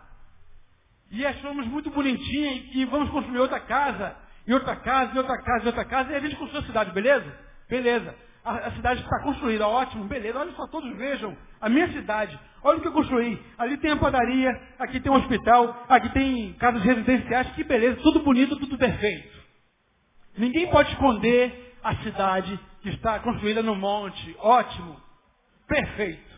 e 1.12 1.26
achamos 1.26 1.68
muito 1.68 1.90
bonitinha 1.90 2.54
e 2.74 2.86
vamos 2.86 3.10
construir 3.10 3.40
outra 3.40 3.60
casa, 3.60 4.16
e 4.48 4.54
outra 4.54 4.78
casa, 4.78 5.12
e 5.14 5.18
outra 5.18 5.38
casa, 5.42 5.66
e 5.66 5.68
outra 5.68 5.84
casa, 5.84 6.12
e 6.14 6.16
a 6.16 6.20
gente 6.22 6.38
construiu 6.38 6.62
a 6.62 6.66
cidade, 6.66 6.94
beleza? 6.94 7.38
Beleza. 7.68 8.16
A, 8.46 8.52
a 8.52 8.72
cidade 8.72 9.02
está 9.02 9.22
construída, 9.24 9.68
ótimo, 9.68 10.06
beleza. 10.06 10.40
Olha 10.40 10.54
só, 10.54 10.68
todos 10.68 10.96
vejam 10.96 11.36
a 11.60 11.68
minha 11.68 11.92
cidade. 11.92 12.40
Olha 12.64 12.78
o 12.78 12.82
que 12.82 12.88
eu 12.88 12.94
construí. 12.94 13.38
Ali 13.58 13.76
tem 13.76 13.92
a 13.92 13.98
padaria, 13.98 14.58
aqui 14.80 15.02
tem 15.02 15.12
um 15.12 15.16
hospital, 15.16 15.86
aqui 15.90 16.08
tem 16.14 16.54
casas 16.54 16.82
residenciais, 16.82 17.52
que 17.52 17.64
beleza, 17.66 18.00
tudo 18.02 18.24
bonito, 18.24 18.56
tudo 18.56 18.78
perfeito. 18.78 19.49
Ninguém 20.38 20.70
pode 20.70 20.92
esconder 20.92 21.78
a 21.84 21.96
cidade 21.98 22.60
que 22.82 22.90
está 22.90 23.20
construída 23.20 23.62
no 23.62 23.76
monte. 23.76 24.36
Ótimo. 24.40 25.00
Perfeito. 25.68 26.30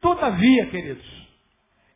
Todavia, 0.00 0.66
queridos, 0.66 1.28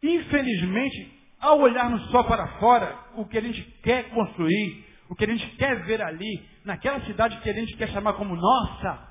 infelizmente, 0.03 1.21
ao 1.41 1.61
olharmos 1.61 2.11
só 2.11 2.23
para 2.23 2.59
fora, 2.59 2.99
o 3.15 3.25
que 3.25 3.39
a 3.39 3.41
gente 3.41 3.63
quer 3.83 4.11
construir, 4.11 4.85
o 5.09 5.15
que 5.15 5.25
a 5.25 5.29
gente 5.29 5.47
quer 5.57 5.85
ver 5.85 6.03
ali, 6.03 6.45
naquela 6.65 7.01
cidade 7.07 7.39
que 7.41 7.51
a 7.51 7.55
gente 7.55 7.77
quer 7.77 7.89
chamar 7.89 8.15
como 8.15 8.35
nossa, 8.35 9.11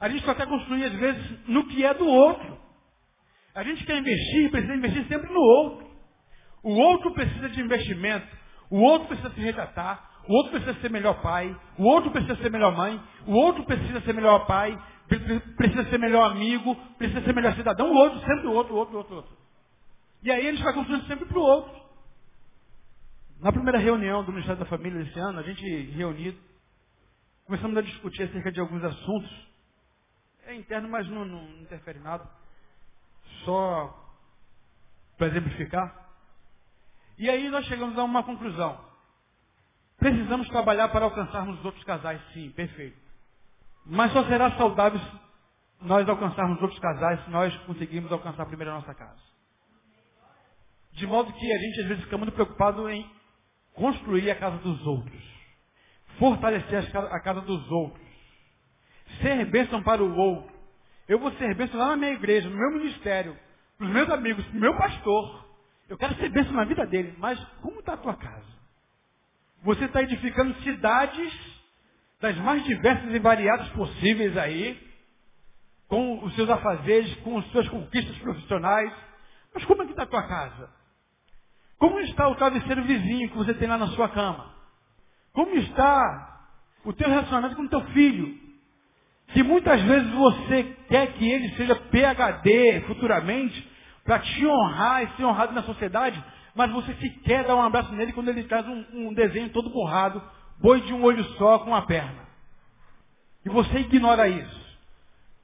a 0.00 0.08
gente 0.08 0.24
só 0.24 0.34
quer 0.34 0.46
construir, 0.46 0.84
às 0.84 0.92
vezes, 0.92 1.48
no 1.48 1.66
que 1.66 1.84
é 1.84 1.94
do 1.94 2.06
outro. 2.06 2.58
A 3.54 3.62
gente 3.62 3.84
quer 3.84 3.96
investir, 3.96 4.50
precisa 4.50 4.74
investir 4.74 5.06
sempre 5.06 5.32
no 5.32 5.40
outro. 5.40 5.90
O 6.62 6.72
outro 6.74 7.12
precisa 7.12 7.48
de 7.48 7.60
investimento. 7.60 8.26
O 8.68 8.80
outro 8.80 9.08
precisa 9.08 9.30
se 9.30 9.40
resgatar. 9.40 10.10
O 10.28 10.34
outro 10.34 10.52
precisa 10.52 10.80
ser 10.80 10.90
melhor 10.90 11.20
pai. 11.20 11.54
O 11.78 11.84
outro 11.84 12.10
precisa 12.10 12.36
ser 12.36 12.50
melhor 12.50 12.74
mãe. 12.74 13.00
O 13.26 13.32
outro 13.32 13.64
precisa 13.64 14.00
ser 14.00 14.14
melhor 14.14 14.46
pai. 14.46 14.78
Precisa 15.56 15.84
ser 15.90 15.98
melhor 15.98 16.30
amigo. 16.30 16.74
Precisa 16.96 17.22
ser 17.22 17.34
melhor 17.34 17.54
cidadão. 17.54 17.90
O 17.90 17.96
outro, 17.96 18.18
sempre 18.20 18.46
o 18.46 18.52
outro, 18.52 18.74
o 18.74 18.76
outro, 18.78 18.94
o 18.94 18.98
outro, 18.98 19.16
outro. 19.16 19.36
E 20.22 20.30
aí 20.30 20.48
a 20.48 20.50
gente 20.52 20.62
vai 20.62 20.72
construindo 20.72 21.06
sempre 21.06 21.26
para 21.26 21.38
o 21.38 21.42
outro. 21.42 21.84
Na 23.40 23.52
primeira 23.52 23.78
reunião 23.78 24.24
do 24.24 24.32
Ministério 24.32 24.58
da 24.58 24.64
Família 24.64 25.04
desse 25.04 25.18
ano, 25.18 25.38
a 25.38 25.42
gente 25.42 25.62
reunido, 25.90 26.38
começamos 27.44 27.76
a 27.76 27.82
discutir 27.82 28.22
acerca 28.22 28.50
de 28.50 28.58
alguns 28.58 28.82
assuntos. 28.82 29.30
É 30.46 30.54
interno, 30.54 30.88
mas 30.88 31.06
não, 31.08 31.26
não 31.26 31.44
interfere 31.60 31.98
nada. 31.98 32.26
Só 33.44 33.94
para 35.18 35.26
exemplificar. 35.26 35.94
E 37.18 37.28
aí 37.28 37.50
nós 37.50 37.66
chegamos 37.66 37.98
a 37.98 38.04
uma 38.04 38.22
conclusão. 38.22 38.93
Precisamos 40.04 40.46
trabalhar 40.50 40.88
para 40.88 41.06
alcançarmos 41.06 41.58
os 41.60 41.64
outros 41.64 41.82
casais, 41.82 42.20
sim, 42.34 42.50
perfeito. 42.50 42.94
Mas 43.86 44.12
só 44.12 44.22
será 44.24 44.50
saudável 44.58 45.00
se 45.00 45.12
nós 45.80 46.06
alcançarmos 46.06 46.58
os 46.58 46.62
outros 46.62 46.78
casais 46.78 47.24
se 47.24 47.30
nós 47.30 47.56
conseguirmos 47.60 48.12
alcançar 48.12 48.44
primeiro 48.44 48.70
a 48.70 48.74
nossa 48.74 48.92
casa. 48.92 49.22
De 50.92 51.06
modo 51.06 51.32
que 51.32 51.50
a 51.50 51.58
gente 51.58 51.80
às 51.80 51.86
vezes 51.86 52.04
fica 52.04 52.18
muito 52.18 52.32
preocupado 52.32 52.86
em 52.90 53.10
construir 53.72 54.30
a 54.30 54.34
casa 54.34 54.58
dos 54.58 54.86
outros, 54.86 55.24
fortalecer 56.18 56.94
a 56.94 57.20
casa 57.20 57.40
dos 57.40 57.70
outros, 57.70 58.06
ser 59.22 59.46
bênção 59.46 59.82
para 59.82 60.04
o 60.04 60.14
outro. 60.14 60.54
Eu 61.08 61.18
vou 61.18 61.32
ser 61.32 61.54
bênção 61.54 61.80
lá 61.80 61.88
na 61.88 61.96
minha 61.96 62.12
igreja, 62.12 62.50
no 62.50 62.58
meu 62.58 62.72
ministério, 62.72 63.34
para 63.78 63.86
os 63.86 63.92
meus 63.94 64.10
amigos, 64.10 64.44
para 64.44 64.56
o 64.58 64.60
meu 64.60 64.76
pastor. 64.76 65.48
Eu 65.88 65.96
quero 65.96 66.14
ser 66.16 66.28
bênção 66.28 66.52
na 66.52 66.66
vida 66.66 66.86
dele, 66.86 67.14
mas 67.16 67.42
como 67.62 67.80
está 67.80 67.94
a 67.94 67.96
tua 67.96 68.16
casa? 68.16 68.63
Você 69.64 69.86
está 69.86 70.02
edificando 70.02 70.54
cidades 70.62 71.32
das 72.20 72.36
mais 72.36 72.62
diversas 72.64 73.12
e 73.14 73.18
variadas 73.18 73.66
possíveis 73.70 74.36
aí, 74.36 74.78
com 75.88 76.22
os 76.22 76.34
seus 76.34 76.50
afazeres, 76.50 77.14
com 77.16 77.38
as 77.38 77.46
suas 77.46 77.66
conquistas 77.68 78.16
profissionais. 78.18 78.92
Mas 79.54 79.64
como 79.64 79.82
é 79.82 79.86
que 79.86 79.92
está 79.92 80.02
a 80.02 80.06
tua 80.06 80.22
casa? 80.22 80.70
Como 81.78 81.98
está 82.00 82.28
o 82.28 82.34
travesseiro 82.34 82.84
vizinho 82.84 83.30
que 83.30 83.36
você 83.38 83.54
tem 83.54 83.66
lá 83.66 83.78
na 83.78 83.88
sua 83.88 84.08
cama? 84.10 84.54
Como 85.32 85.54
está 85.56 86.46
o 86.84 86.92
teu 86.92 87.08
relacionamento 87.08 87.56
com 87.56 87.62
o 87.62 87.68
teu 87.68 87.80
filho? 87.86 88.38
Que 89.28 89.42
muitas 89.42 89.80
vezes 89.80 90.10
você 90.12 90.76
quer 90.88 91.14
que 91.14 91.26
ele 91.26 91.56
seja 91.56 91.74
PHD 91.74 92.82
futuramente, 92.86 93.72
para 94.04 94.18
te 94.18 94.46
honrar 94.46 95.04
e 95.04 95.16
ser 95.16 95.24
honrado 95.24 95.54
na 95.54 95.62
sociedade, 95.62 96.22
mas 96.54 96.70
você 96.72 96.94
sequer 96.94 97.44
dá 97.44 97.56
um 97.56 97.62
abraço 97.62 97.92
nele 97.92 98.12
quando 98.12 98.28
ele 98.28 98.44
traz 98.44 98.66
um, 98.66 98.84
um 98.92 99.14
desenho 99.14 99.50
todo 99.50 99.70
borrado, 99.70 100.22
boi 100.60 100.80
de 100.82 100.92
um 100.92 101.02
olho 101.02 101.24
só 101.36 101.58
com 101.58 101.70
uma 101.70 101.82
perna. 101.82 102.24
E 103.44 103.48
você 103.48 103.78
ignora 103.78 104.28
isso. 104.28 104.64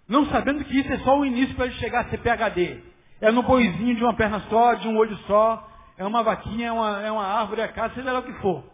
Não 0.09 0.27
sabendo 0.27 0.65
que 0.65 0.79
isso 0.79 0.93
é 0.93 0.99
só 0.99 1.19
o 1.19 1.25
início 1.25 1.55
para 1.55 1.67
ele 1.67 1.75
chegar 1.75 2.01
a 2.01 2.09
ser 2.09 2.19
PHD. 2.19 2.83
É 3.21 3.31
no 3.31 3.43
boizinho 3.43 3.95
de 3.95 4.03
uma 4.03 4.15
perna 4.15 4.41
só, 4.49 4.75
de 4.75 4.89
um 4.89 4.97
olho 4.97 5.17
só, 5.27 5.69
é 5.99 6.05
uma 6.07 6.23
vaquinha, 6.23 6.69
é 6.69 6.73
uma, 6.73 7.03
é 7.03 7.13
uma 7.13 7.25
árvore, 7.25 7.61
é 7.61 7.69
casa, 7.69 7.95
seja 7.95 8.11
lá 8.11 8.21
o 8.21 8.23
que 8.23 8.33
for. 8.35 8.65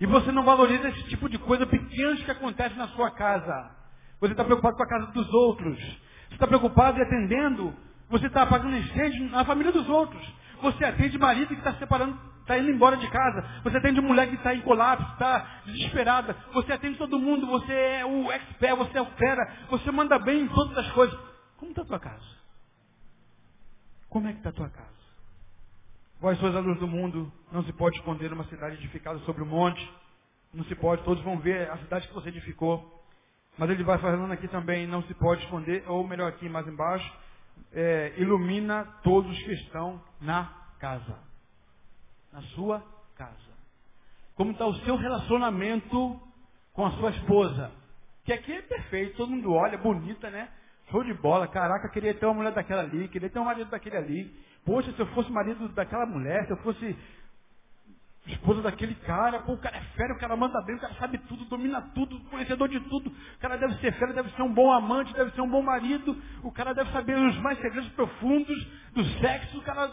E 0.00 0.06
você 0.06 0.30
não 0.30 0.44
valoriza 0.44 0.88
esse 0.88 1.02
tipo 1.08 1.28
de 1.28 1.38
coisa 1.38 1.66
pequenas 1.66 2.22
que 2.22 2.30
acontece 2.30 2.76
na 2.76 2.86
sua 2.88 3.10
casa. 3.10 3.70
Você 4.20 4.32
está 4.32 4.44
preocupado 4.44 4.76
com 4.76 4.82
a 4.82 4.88
casa 4.88 5.06
dos 5.06 5.32
outros. 5.32 5.78
Você 5.78 6.34
está 6.34 6.46
preocupado 6.46 6.98
e 6.98 7.02
atendendo. 7.02 7.74
Você 8.08 8.26
está 8.26 8.42
apagando 8.42 8.76
incêndio 8.76 9.28
na 9.30 9.44
família 9.44 9.72
dos 9.72 9.88
outros. 9.88 10.24
Você 10.62 10.84
atende 10.84 11.18
marido 11.18 11.48
que 11.48 11.54
está 11.54 11.74
separando, 11.74 12.18
está 12.40 12.58
indo 12.58 12.70
embora 12.70 12.96
de 12.96 13.08
casa. 13.10 13.42
Você 13.62 13.76
atende 13.76 14.00
mulher 14.00 14.28
que 14.28 14.34
está 14.34 14.54
em 14.54 14.60
colapso, 14.60 15.06
está 15.12 15.62
desesperada. 15.66 16.36
Você 16.52 16.72
atende 16.72 16.98
todo 16.98 17.18
mundo. 17.18 17.46
Você 17.46 17.72
é 17.72 18.04
o 18.04 18.30
expert, 18.30 18.76
você 18.76 18.98
é 18.98 19.02
o 19.02 19.06
fera. 19.06 19.52
Você 19.70 19.90
manda 19.90 20.18
bem 20.18 20.42
em 20.42 20.48
todas 20.48 20.76
as 20.78 20.90
coisas. 20.92 21.18
Como 21.56 21.70
está 21.70 21.82
a 21.82 21.86
tua 21.86 22.00
casa? 22.00 22.38
Como 24.08 24.26
é 24.26 24.32
que 24.32 24.38
está 24.38 24.50
a 24.50 24.54
tua 24.54 24.68
casa? 24.68 24.98
Vós 26.20 26.38
sois 26.38 26.54
a 26.54 26.60
luz 26.60 26.78
do 26.78 26.88
mundo. 26.88 27.32
Não 27.52 27.62
se 27.64 27.72
pode 27.72 27.96
esconder 27.96 28.32
uma 28.32 28.44
cidade 28.44 28.76
edificada 28.76 29.18
sobre 29.20 29.42
o 29.42 29.44
um 29.46 29.48
monte. 29.48 29.92
Não 30.52 30.64
se 30.64 30.74
pode. 30.74 31.02
Todos 31.04 31.22
vão 31.22 31.38
ver 31.38 31.70
a 31.70 31.78
cidade 31.78 32.08
que 32.08 32.14
você 32.14 32.28
edificou. 32.28 32.98
Mas 33.58 33.70
ele 33.70 33.82
vai 33.82 33.98
falando 33.98 34.32
aqui 34.32 34.46
também, 34.46 34.86
não 34.86 35.02
se 35.02 35.14
pode 35.14 35.42
esconder, 35.42 35.82
ou 35.88 36.06
melhor 36.06 36.28
aqui 36.28 36.48
mais 36.48 36.66
embaixo, 36.68 37.12
é, 37.72 38.14
ilumina 38.16 38.84
todos 39.02 39.36
que 39.42 39.52
estão 39.52 40.02
na 40.20 40.52
casa. 40.78 41.18
Na 42.32 42.42
sua 42.54 42.82
casa. 43.16 43.34
Como 44.34 44.52
está 44.52 44.66
o 44.66 44.74
seu 44.80 44.96
relacionamento 44.96 46.20
com 46.72 46.86
a 46.86 46.90
sua 46.92 47.10
esposa? 47.10 47.72
Que 48.24 48.32
aqui 48.32 48.52
é 48.52 48.62
perfeito, 48.62 49.16
todo 49.16 49.30
mundo 49.30 49.52
olha, 49.52 49.78
bonita, 49.78 50.30
né? 50.30 50.48
Show 50.90 51.02
de 51.04 51.14
bola, 51.14 51.48
caraca, 51.48 51.88
queria 51.90 52.14
ter 52.14 52.24
uma 52.26 52.34
mulher 52.34 52.52
daquela 52.52 52.82
ali, 52.82 53.08
queria 53.08 53.28
ter 53.28 53.38
um 53.38 53.44
marido 53.44 53.70
daquele 53.70 53.96
ali. 53.96 54.34
Poxa, 54.64 54.92
se 54.92 55.00
eu 55.00 55.06
fosse 55.08 55.30
marido 55.30 55.68
daquela 55.70 56.06
mulher, 56.06 56.46
se 56.46 56.52
eu 56.52 56.56
fosse 56.58 56.96
esposa 58.28 58.62
daquele 58.62 58.94
cara, 58.94 59.40
pô, 59.40 59.52
o 59.54 59.58
cara 59.58 59.76
é 59.76 59.82
fera, 59.96 60.14
o 60.14 60.18
cara 60.18 60.36
manda 60.36 60.60
bem, 60.62 60.76
o 60.76 60.80
cara 60.80 60.94
sabe 60.94 61.18
tudo, 61.18 61.44
domina 61.46 61.80
tudo, 61.94 62.20
conhecedor 62.30 62.68
de 62.68 62.80
tudo. 62.80 63.10
O 63.10 63.38
cara 63.38 63.56
deve 63.56 63.74
ser 63.80 63.92
fera, 63.94 64.12
deve 64.12 64.30
ser 64.30 64.42
um 64.42 64.52
bom 64.52 64.70
amante, 64.70 65.12
deve 65.14 65.30
ser 65.32 65.40
um 65.40 65.50
bom 65.50 65.62
marido. 65.62 66.16
O 66.42 66.52
cara 66.52 66.74
deve 66.74 66.90
saber 66.92 67.16
os 67.16 67.36
mais 67.38 67.58
segredos 67.60 67.88
profundos 67.90 68.56
do 68.92 69.04
sexo. 69.20 69.58
O 69.58 69.62
cara. 69.62 69.92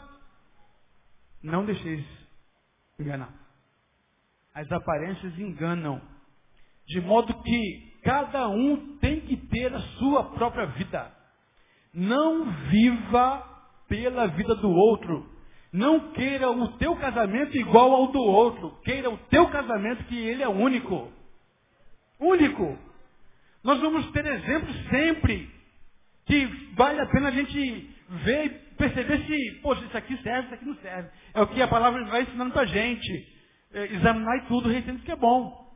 Não 1.41 1.65
deixeis 1.65 2.05
enganar. 2.99 3.33
As 4.53 4.71
aparências 4.71 5.38
enganam. 5.39 6.01
De 6.88 7.01
modo 7.01 7.33
que 7.41 7.99
cada 8.03 8.47
um 8.47 8.97
tem 8.97 9.21
que 9.21 9.38
ter 9.38 9.73
a 9.73 9.79
sua 9.79 10.31
própria 10.31 10.67
vida. 10.67 11.11
Não 11.93 12.51
viva 12.69 13.43
pela 13.88 14.27
vida 14.27 14.55
do 14.55 14.69
outro. 14.69 15.34
Não 15.76 16.13
queira 16.13 16.49
o 16.49 16.69
teu 16.78 16.95
casamento 16.95 17.57
igual 17.57 17.91
ao 17.91 18.07
do 18.07 18.21
outro. 18.21 18.80
Queira 18.86 19.09
o 19.09 19.17
teu 19.30 19.49
casamento 19.49 20.05
que 20.05 20.17
ele 20.17 20.41
é 20.41 20.47
único. 20.47 21.11
Único. 22.17 22.80
Nós 23.61 23.82
vamos 23.82 24.09
ter 24.11 24.26
exemplos 24.26 24.73
sempre 24.89 25.51
que 26.26 26.45
vale 26.78 27.01
a 27.01 27.05
pena 27.07 27.28
a 27.28 27.32
gente 27.32 27.89
ver 28.23 28.45
e 28.45 28.49
perceber 28.78 29.26
se, 29.26 29.59
poxa, 29.61 29.84
isso 29.84 29.97
aqui 29.97 30.15
serve, 30.23 30.45
isso 30.45 30.53
aqui 30.53 30.65
não 30.65 30.76
serve. 30.76 31.09
É 31.34 31.41
o 31.41 31.47
que 31.47 31.61
a 31.61 31.67
palavra 31.67 32.05
vai 32.05 32.21
ensinando 32.21 32.53
para 32.53 32.61
a 32.61 32.67
gente. 32.67 33.36
É, 33.73 33.84
examinar 33.95 34.38
e 34.38 34.47
tudo, 34.47 34.69
reitendo 34.69 34.99
que 34.99 35.11
é 35.11 35.15
bom. 35.17 35.76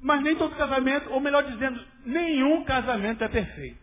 Mas 0.00 0.20
nem 0.20 0.34
todo 0.34 0.56
casamento, 0.56 1.12
ou 1.12 1.20
melhor 1.20 1.44
dizendo, 1.44 1.80
nenhum 2.04 2.64
casamento 2.64 3.22
é 3.22 3.28
perfeito. 3.28 3.78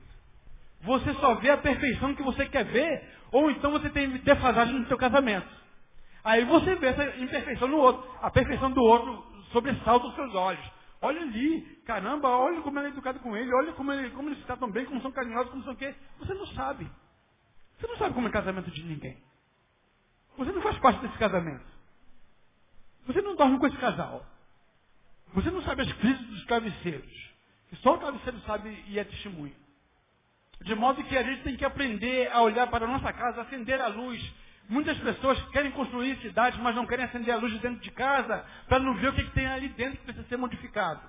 Você 0.86 1.14
só 1.16 1.36
vê 1.36 1.50
a 1.50 1.58
perfeição 1.58 2.16
que 2.16 2.24
você 2.24 2.48
quer 2.48 2.64
ver, 2.66 3.04
ou 3.32 3.50
então 3.52 3.72
você 3.72 3.90
tem 3.90 4.10
defasagem 4.10 4.80
no 4.80 4.88
seu 4.88 4.98
casamento. 4.98 5.48
Aí 6.24 6.46
você 6.46 6.76
vê 6.76 6.88
essa 6.88 7.18
imperfeição 7.18 7.68
no 7.68 7.78
outro. 7.78 8.04
A 8.22 8.32
perfeição 8.32 8.72
do 8.72 8.82
outro 8.82 9.24
sobressalta 9.52 10.08
os 10.08 10.16
seus 10.16 10.34
olhos. 10.34 10.66
Olha 11.02 11.22
ali, 11.22 11.62
caramba, 11.86 12.30
olha 12.30 12.62
como 12.62 12.80
ele 12.80 12.88
é 12.88 12.90
educado 12.90 13.20
com 13.20 13.36
ele, 13.36 13.54
olha 13.54 13.74
como, 13.74 13.92
ele, 13.92 14.10
como 14.12 14.30
eles 14.30 14.40
se 14.40 14.46
tratam 14.46 14.72
bem, 14.72 14.86
como 14.86 15.02
são 15.02 15.12
carinhosos, 15.12 15.52
como 15.52 15.64
são 15.64 15.74
o 15.74 15.76
quê. 15.76 15.94
Você 16.20 16.34
não 16.34 16.48
sabe. 16.48 16.90
Você 17.78 17.88
não 17.88 17.98
sabe 17.98 18.16
como 18.16 18.28
é 18.28 18.32
casamento 18.32 18.72
de 18.72 18.84
ninguém. 18.84 19.18
Você 20.38 20.52
não 20.52 20.62
faz 20.62 20.78
parte 20.80 21.02
desse 21.02 21.18
casamento. 21.18 21.66
Você 23.06 23.22
não 23.22 23.36
dorme 23.36 23.60
com 23.60 23.68
esse 23.68 23.78
casal. 23.78 24.26
Você 25.34 25.52
não 25.52 25.62
sabe 25.62 25.84
as 25.84 25.94
crises 25.94 26.26
dos 26.28 26.46
travesseiros. 26.46 27.34
Só 27.82 27.96
o 27.96 27.98
travesseiro 27.98 28.40
sabe 28.42 28.84
e 28.88 28.98
é 28.98 29.04
testemunho. 29.04 29.65
De 30.62 30.74
modo 30.76 31.04
que 31.04 31.18
a 31.18 31.24
gente 31.24 31.44
tem 31.44 31.56
que 31.56 31.66
aprender 31.66 32.32
a 32.32 32.42
olhar 32.42 32.68
para 32.68 32.86
a 32.86 32.88
nossa 32.88 33.12
casa, 33.14 33.42
acender 33.42 33.80
a 33.82 33.88
luz. 33.88 34.22
Muitas 34.68 34.98
pessoas 34.98 35.40
querem 35.50 35.72
construir 35.72 36.18
cidades, 36.22 36.60
mas 36.60 36.76
não 36.76 36.88
querem 36.88 37.06
acender 37.06 37.34
a 37.34 37.38
luz 37.38 37.54
dentro 37.60 37.80
de 37.82 37.92
casa 37.92 38.44
para 38.68 38.80
não 38.80 38.96
ver 38.96 39.10
o 39.10 39.14
que, 39.14 39.24
que 39.24 39.32
tem 39.32 39.46
ali 39.46 39.70
dentro 39.70 39.98
que 39.98 40.06
precisa 40.06 40.28
ser 40.28 40.38
modificado, 40.38 41.02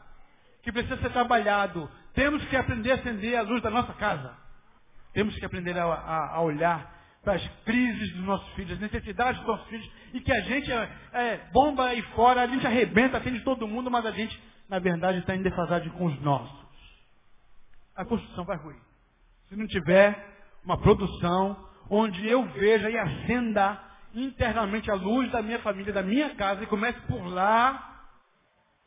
que 0.63 0.71
precisa 0.71 0.99
ser 0.99 1.11
trabalhado. 1.11 1.91
Temos 2.13 2.45
que 2.47 2.57
aprender 2.57 2.93
a 2.93 2.95
acender 2.97 3.37
a 3.37 3.43
luz 3.43 3.63
da 3.63 3.71
nossa 3.71 3.95
casa. 3.95 4.37
Temos 5.15 5.35
que 5.37 5.45
aprender 5.47 5.79
a, 5.79 5.85
a, 5.85 6.35
a 6.35 6.41
olhar 6.43 6.95
para 7.27 7.35
as 7.35 7.49
crises 7.65 8.13
dos 8.13 8.25
nossos 8.25 8.49
filhos, 8.55 8.73
as 8.73 8.79
necessidades 8.79 9.41
dos 9.41 9.49
nossos 9.49 9.67
filhos, 9.69 9.91
e 10.13 10.21
que 10.21 10.31
a 10.31 10.41
gente 10.43 10.71
é, 10.71 10.91
é, 11.13 11.37
bomba 11.53 11.87
aí 11.87 12.01
fora, 12.15 12.43
a 12.43 12.47
gente 12.47 12.65
arrebenta, 12.67 13.17
atende 13.17 13.41
todo 13.41 13.67
mundo, 13.67 13.91
mas 13.91 14.07
a 14.07 14.13
gente, 14.13 14.41
na 14.69 14.79
verdade, 14.79 15.19
está 15.19 15.35
em 15.35 15.43
defasagem 15.43 15.91
com 15.91 16.05
os 16.05 16.21
nossos. 16.21 16.67
A 17.97 18.05
construção 18.05 18.45
vai 18.45 18.57
ruir. 18.59 18.86
Se 19.49 19.57
não 19.57 19.67
tiver 19.67 20.35
uma 20.65 20.79
produção 20.79 21.69
onde 21.89 22.27
eu 22.27 22.45
veja 22.47 22.91
e 22.91 22.99
acenda 22.99 23.81
internamente 24.15 24.91
a 24.91 24.95
luz 24.95 25.31
da 25.31 25.43
minha 25.43 25.59
família, 25.61 25.93
da 25.93 26.03
minha 26.03 26.35
casa, 26.35 26.63
e 26.63 26.67
comece 26.67 26.99
por 27.03 27.25
lá, 27.27 28.09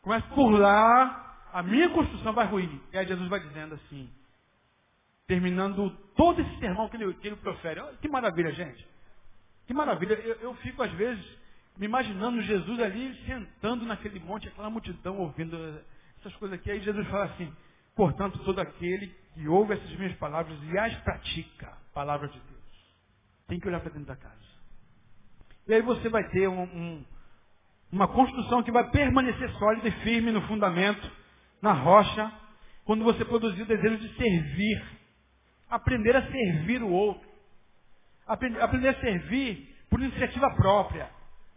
comece 0.01 0.27
por 0.29 0.49
lá, 0.49 1.47
a 1.53 1.63
minha 1.63 1.89
construção 1.89 2.33
vai 2.33 2.45
ruir. 2.45 2.69
E 2.91 2.97
aí 2.97 3.07
Jesus 3.07 3.27
vai 3.29 3.39
dizendo 3.39 3.75
assim, 3.75 4.09
terminando 5.27 5.89
todo 6.15 6.41
esse 6.41 6.59
sermão 6.59 6.89
que 6.89 6.97
ele, 6.97 7.13
que 7.13 7.27
ele 7.27 7.35
profere. 7.37 7.79
Olha, 7.79 7.97
que 7.97 8.09
maravilha, 8.09 8.51
gente. 8.51 8.85
Que 9.67 9.73
maravilha. 9.73 10.13
Eu, 10.15 10.35
eu, 10.41 10.55
fico, 10.55 10.81
às 10.81 10.91
vezes, 10.93 11.23
me 11.77 11.85
imaginando 11.85 12.41
Jesus 12.41 12.79
ali 12.79 13.15
sentando 13.25 13.85
naquele 13.85 14.19
monte, 14.19 14.47
aquela 14.47 14.69
multidão 14.69 15.17
ouvindo 15.19 15.79
essas 16.19 16.35
coisas 16.37 16.59
aqui. 16.59 16.71
Aí 16.71 16.81
Jesus 16.81 17.07
fala 17.07 17.25
assim, 17.25 17.53
portanto, 17.99 18.39
todo 18.45 18.59
aquele 18.59 19.07
que 19.33 19.45
ouve 19.49 19.73
essas 19.73 19.91
minhas 19.97 20.15
palavras 20.15 20.57
e 20.63 20.77
as 20.77 20.95
pratica, 21.01 21.77
palavra 21.93 22.29
de 22.29 22.39
Deus, 22.39 22.95
tem 23.45 23.59
que 23.59 23.67
olhar 23.67 23.81
para 23.81 23.91
dentro 23.91 24.07
da 24.07 24.15
casa. 24.15 24.39
E 25.67 25.73
aí 25.73 25.81
você 25.81 26.07
vai 26.07 26.23
ter 26.29 26.47
um, 26.47 26.63
um, 26.63 27.05
uma 27.91 28.07
construção 28.07 28.63
que 28.63 28.71
vai 28.71 28.89
permanecer 28.89 29.51
sólida 29.57 29.89
e 29.89 29.91
firme 30.03 30.31
no 30.31 30.41
fundamento, 30.43 31.11
na 31.61 31.73
rocha, 31.73 32.31
quando 32.85 33.03
você 33.03 33.25
produzir 33.25 33.63
o 33.63 33.65
desejo 33.65 33.97
de 33.97 34.15
servir 34.15 34.99
aprender 35.69 36.15
a 36.15 36.25
servir 36.31 36.81
o 36.81 36.89
outro. 36.89 37.27
Aprender 38.25 38.87
a 38.89 38.99
servir 39.01 39.75
por 39.89 39.99
iniciativa 39.99 40.49
própria. 40.55 41.09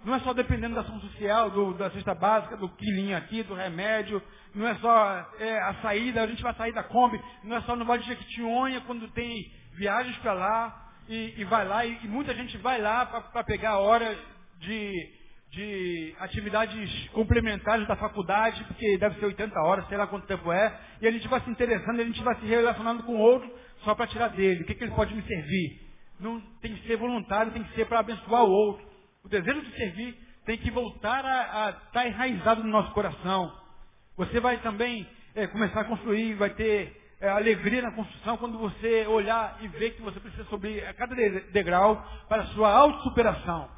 Não 0.05 0.15
é 0.15 0.21
só 0.21 0.33
dependendo 0.33 0.75
da 0.75 0.81
ação 0.81 1.01
social, 1.01 1.51
do, 1.51 1.75
da 1.75 1.91
cesta 1.91 2.15
básica, 2.15 2.57
do 2.57 2.69
quilinho 2.69 3.17
aqui, 3.17 3.43
do 3.43 3.55
remédio. 3.55 4.21
Não 4.55 4.67
é 4.67 4.75
só 4.77 5.31
é, 5.39 5.61
a 5.61 5.75
saída, 5.75 6.23
a 6.23 6.27
gente 6.27 6.43
vai 6.43 6.55
sair 6.55 6.73
da 6.73 6.83
Kombi. 6.83 7.21
Não 7.45 7.57
é 7.57 7.61
só 7.63 7.77
no 7.77 7.85
Vale 7.85 8.03
de 8.03 8.09
Jequitinhonha, 8.09 8.81
quando 8.83 9.07
tem 9.13 9.51
viagens 9.77 10.17
para 10.19 10.33
lá. 10.33 10.79
E, 11.09 11.35
e, 11.37 11.45
vai 11.45 11.67
lá, 11.67 11.85
e, 11.85 11.99
e, 12.03 12.09
muita 12.09 12.35
gente 12.35 12.57
vai 12.59 12.81
lá 12.81 13.05
para 13.07 13.45
pegar 13.45 13.71
a 13.71 13.79
hora 13.79 14.17
de, 14.61 14.93
de 15.51 16.15
atividades 16.19 17.09
complementares 17.09 17.87
da 17.87 17.97
faculdade, 17.97 18.63
porque 18.65 18.99
deve 18.99 19.19
ser 19.19 19.27
80 19.27 19.61
horas, 19.61 19.87
sei 19.89 19.99
lá 19.99 20.07
quanto 20.07 20.27
tempo 20.27 20.53
é. 20.53 20.81
E 21.01 21.07
a 21.07 21.11
gente 21.11 21.27
vai 21.29 21.41
se 21.41 21.51
interessando, 21.51 22.01
a 22.01 22.05
gente 22.05 22.23
vai 22.23 22.35
se 22.37 22.47
relacionando 22.47 23.03
com 23.03 23.17
o 23.17 23.21
outro 23.21 23.53
só 23.85 23.95
para 23.95 24.07
tirar 24.07 24.29
dele. 24.29 24.63
O 24.63 24.65
que, 24.65 24.75
que 24.75 24.85
ele 24.85 24.95
pode 24.95 25.15
me 25.15 25.23
servir? 25.23 25.81
Não 26.21 26.41
tem 26.61 26.75
que 26.75 26.87
ser 26.87 26.97
voluntário, 26.97 27.53
tem 27.53 27.65
que 27.65 27.75
ser 27.75 27.87
para 27.87 27.99
abençoar 27.99 28.45
o 28.45 28.51
outro. 28.51 28.92
O 29.25 29.29
desejo 29.29 29.63
de 29.63 29.77
servir 29.77 30.19
tem 30.45 30.59
que 30.59 30.71
voltar 30.71 31.25
a, 31.25 31.71
estar 31.71 31.91
tá 31.93 32.07
enraizado 32.07 32.63
no 32.63 32.71
nosso 32.71 32.91
coração. 32.93 33.57
Você 34.17 34.41
vai 34.41 34.59
também 34.59 35.09
é, 35.35 35.47
começar 35.47 35.81
a 35.81 35.85
construir, 35.85 36.35
vai 36.35 36.51
ter 36.51 37.01
é, 37.21 37.29
alegria 37.29 37.83
na 37.83 37.93
construção 37.93 38.37
quando 38.37 38.59
você 38.59 39.07
olhar 39.07 39.59
e 39.61 39.69
ver 39.69 39.93
que 39.93 40.03
você 40.03 40.19
precisa 40.19 40.45
subir 40.45 40.85
a 40.87 40.93
cada 40.95 41.15
degrau 41.15 42.05
para 42.29 42.43
a 42.43 42.47
sua 42.49 42.71
autossuperação. 42.71 43.71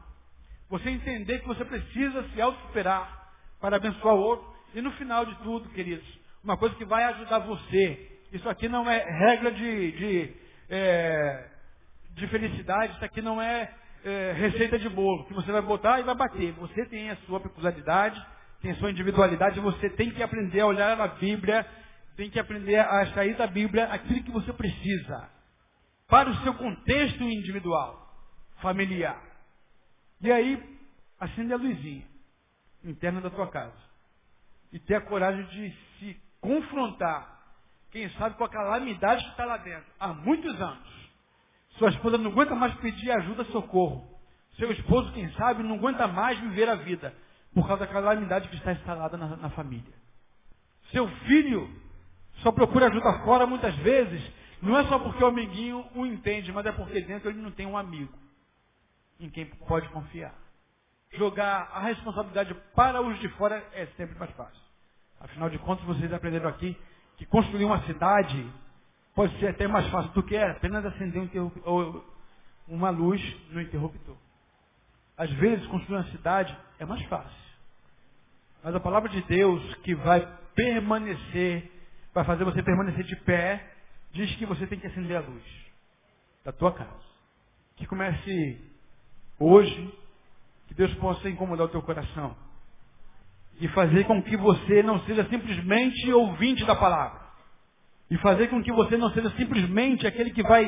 Você 0.71 0.91
entender 0.91 1.41
que 1.41 1.47
você 1.47 1.65
precisa 1.65 2.27
se 2.31 2.41
autossuperar 2.41 3.31
para 3.61 3.77
abençoar 3.77 4.15
o 4.15 4.21
outro. 4.21 4.55
E 4.75 4.81
no 4.81 4.91
final 4.93 5.25
de 5.25 5.35
tudo, 5.37 5.69
queridos, 5.69 6.07
uma 6.43 6.57
coisa 6.57 6.75
que 6.75 6.85
vai 6.85 7.05
ajudar 7.05 7.39
você 7.41 8.15
isso 8.35 8.49
aqui 8.49 8.69
não 8.69 8.91
é 8.91 8.99
regra 8.99 9.53
de, 9.53 9.93
de, 9.93 10.35
é, 10.69 11.45
de 12.11 12.27
felicidade, 12.27 12.95
isso 12.95 13.05
aqui 13.05 13.23
não 13.23 13.41
é, 13.41 13.73
é, 14.05 14.33
receita 14.33 14.79
de 14.79 14.89
bolo, 14.89 15.25
que 15.25 15.35
você 15.35 15.51
vai 15.51 15.63
botar 15.63 15.99
e 15.99 16.03
vai 16.03 16.15
bater. 16.15 16.53
Você 16.53 16.85
tem 16.87 17.11
a 17.11 17.17
sua 17.27 17.41
peculiaridade, 17.41 18.25
tem 18.61 18.71
a 18.71 18.77
sua 18.77 18.91
individualidade, 18.91 19.59
você 19.61 19.89
tem 19.91 20.11
que 20.11 20.23
aprender 20.23 20.61
a 20.61 20.67
olhar 20.67 20.97
na 20.97 21.09
Bíblia, 21.09 21.67
tem 22.17 22.31
que 22.31 22.39
aprender 22.39 22.79
a 22.79 23.03
extrair 23.03 23.37
da 23.37 23.47
Bíblia 23.47 23.87
aquilo 23.87 24.23
que 24.23 24.31
você 24.31 24.53
precisa. 24.53 25.29
Para 26.07 26.31
o 26.31 26.37
seu 26.43 26.55
contexto 26.55 27.23
individual, 27.25 28.15
familiar. 28.61 29.21
E 30.21 30.31
aí, 30.31 30.63
acende 31.19 31.53
a 31.53 31.57
luzinha 31.57 32.07
interna 32.85 33.21
da 33.21 33.31
tua 33.31 33.49
casa. 33.49 33.75
E 34.71 34.79
ter 34.79 34.97
a 34.97 35.01
coragem 35.01 35.45
de 35.47 35.75
se 35.99 36.21
confrontar 36.41 37.35
quem 37.91 38.11
sabe 38.11 38.37
com 38.37 38.45
a 38.45 38.49
calamidade 38.49 39.25
que 39.25 39.31
está 39.31 39.45
lá 39.45 39.57
dentro, 39.57 39.87
há 39.99 40.09
muitos 40.09 40.61
anos. 40.61 41.04
Sua 41.79 41.91
esposa 41.91 42.19
não 42.19 42.31
aguenta 42.31 42.55
mais 42.55 42.75
pedir 42.75 43.11
ajuda, 43.11 43.45
socorro. 43.47 44.09
Seu 44.57 44.71
esposo, 44.71 45.13
quem 45.13 45.31
sabe, 45.33 45.63
não 45.63 45.77
aguenta 45.77 46.07
mais 46.07 46.39
viver 46.39 46.69
a 46.69 46.77
vida, 46.77 47.15
por 47.53 47.67
causa 47.67 47.85
da 47.85 47.93
calamidade 47.93 48.49
que 48.49 48.57
está 48.57 48.73
instalada 48.73 49.17
na, 49.17 49.37
na 49.37 49.51
família. 49.51 49.93
Seu 50.93 51.09
filho 51.27 51.69
só 52.37 52.53
procura 52.53 52.87
ajuda 52.87 53.25
fora 53.25 53.47
muitas 53.47 53.75
vezes, 53.77 54.23
não 54.63 54.79
é 54.79 54.85
só 54.85 54.99
porque 54.99 55.23
o 55.23 55.27
amiguinho 55.27 55.85
o 55.95 56.07
entende, 56.07 56.53
mas 56.53 56.65
é 56.67 56.73
porque 56.73 57.01
dentro 57.01 57.29
ele 57.31 57.41
não 57.41 57.51
tem 57.51 57.67
um 57.67 57.77
amigo 57.77 58.13
em 59.19 59.29
quem 59.29 59.47
pode 59.47 59.89
confiar. 59.89 60.35
Jogar 61.13 61.71
a 61.73 61.81
responsabilidade 61.81 62.55
para 62.75 63.01
os 63.01 63.19
de 63.21 63.29
fora 63.31 63.65
é 63.73 63.87
sempre 63.97 64.19
mais 64.19 64.31
fácil. 64.33 64.61
Afinal 65.21 65.49
de 65.49 65.59
contas, 65.59 65.85
vocês 65.85 66.13
aprenderam 66.13 66.49
aqui 66.49 66.77
que 67.17 67.27
construir 67.27 67.65
uma 67.65 67.83
cidade 67.83 68.47
pode 69.15 69.39
ser 69.39 69.49
até 69.49 69.67
mais 69.69 69.87
fácil 69.89 70.11
do 70.13 70.23
que 70.23 70.37
é 70.37 70.51
apenas 70.51 70.85
acender 70.85 71.23
um 71.23 72.03
uma 72.67 72.91
luz 72.91 73.21
no 73.51 73.61
interruptor. 73.61 74.17
Às 75.17 75.31
vezes, 75.33 75.67
construir 75.67 75.97
uma 75.97 76.11
cidade 76.11 76.57
é 76.79 76.85
mais 76.85 77.03
fácil. 77.07 77.45
Mas 78.63 78.75
a 78.75 78.81
palavra 78.81 79.09
de 79.11 79.21
Deus 79.23 79.75
que 79.77 79.95
vai 79.95 80.27
permanecer, 80.55 81.71
vai 82.13 82.25
fazer 82.25 82.45
você 82.45 82.63
permanecer 82.63 83.05
de 83.05 83.17
pé, 83.17 83.73
diz 84.13 84.35
que 84.37 84.47
você 84.47 84.67
tem 84.67 84.79
que 84.79 84.87
acender 84.87 85.17
a 85.17 85.21
luz 85.21 85.45
da 86.45 86.53
tua 86.53 86.73
casa. 86.73 87.05
Que 87.77 87.87
comece 87.87 88.61
hoje, 89.39 89.99
que 90.69 90.75
Deus 90.75 90.93
possa 90.95 91.29
incomodar 91.29 91.67
o 91.67 91.71
teu 91.71 91.83
coração 91.83 92.37
e 93.61 93.69
fazer 93.69 94.05
com 94.05 94.23
que 94.23 94.37
você 94.37 94.83
não 94.83 95.01
seja 95.05 95.29
simplesmente 95.29 96.13
ouvinte 96.13 96.65
da 96.65 96.75
palavra. 96.75 97.24
E 98.11 98.19
fazer 98.19 98.49
com 98.49 98.63
que 98.63 98.73
você 98.73 98.97
não 98.97 99.11
seja 99.11 99.31
simplesmente 99.37 100.07
aquele 100.07 100.31
que 100.31 100.43
vai 100.43 100.65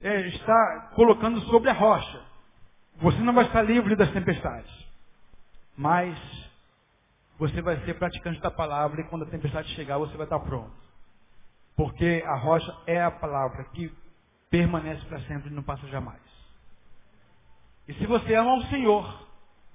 é, 0.00 0.20
estar 0.28 0.90
colocando 0.94 1.40
sobre 1.42 1.70
a 1.70 1.72
rocha. 1.72 2.20
Você 2.96 3.18
não 3.18 3.32
vai 3.32 3.46
estar 3.46 3.62
livre 3.62 3.96
das 3.96 4.10
tempestades. 4.10 4.70
Mas 5.76 6.18
você 7.38 7.62
vai 7.62 7.78
ser 7.84 7.94
praticante 7.94 8.40
da 8.40 8.50
palavra 8.50 9.00
e 9.00 9.04
quando 9.04 9.22
a 9.22 9.30
tempestade 9.30 9.74
chegar 9.74 9.98
você 9.98 10.16
vai 10.16 10.26
estar 10.26 10.40
pronto. 10.40 10.72
Porque 11.76 12.22
a 12.26 12.34
rocha 12.36 12.76
é 12.86 13.02
a 13.02 13.10
palavra 13.10 13.64
que 13.72 13.90
permanece 14.50 15.04
para 15.06 15.20
sempre 15.20 15.50
e 15.50 15.54
não 15.54 15.62
passa 15.62 15.86
jamais. 15.86 16.20
E 17.88 17.94
se 17.94 18.06
você 18.06 18.34
ama 18.34 18.56
o 18.56 18.64
Senhor, 18.64 19.26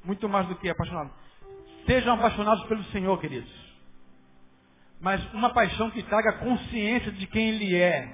muito 0.03 0.29
mais 0.29 0.47
do 0.47 0.55
que 0.55 0.69
apaixonado, 0.69 1.11
Sejam 1.85 2.15
apaixonados 2.15 2.65
pelo 2.65 2.83
Senhor, 2.85 3.19
queridos. 3.19 3.64
Mas 5.05 5.23
uma 5.35 5.51
paixão 5.51 5.91
que 5.91 6.01
traga 6.01 6.33
consciência 6.39 7.11
de 7.11 7.27
quem 7.27 7.49
Ele 7.49 7.75
é. 7.75 8.11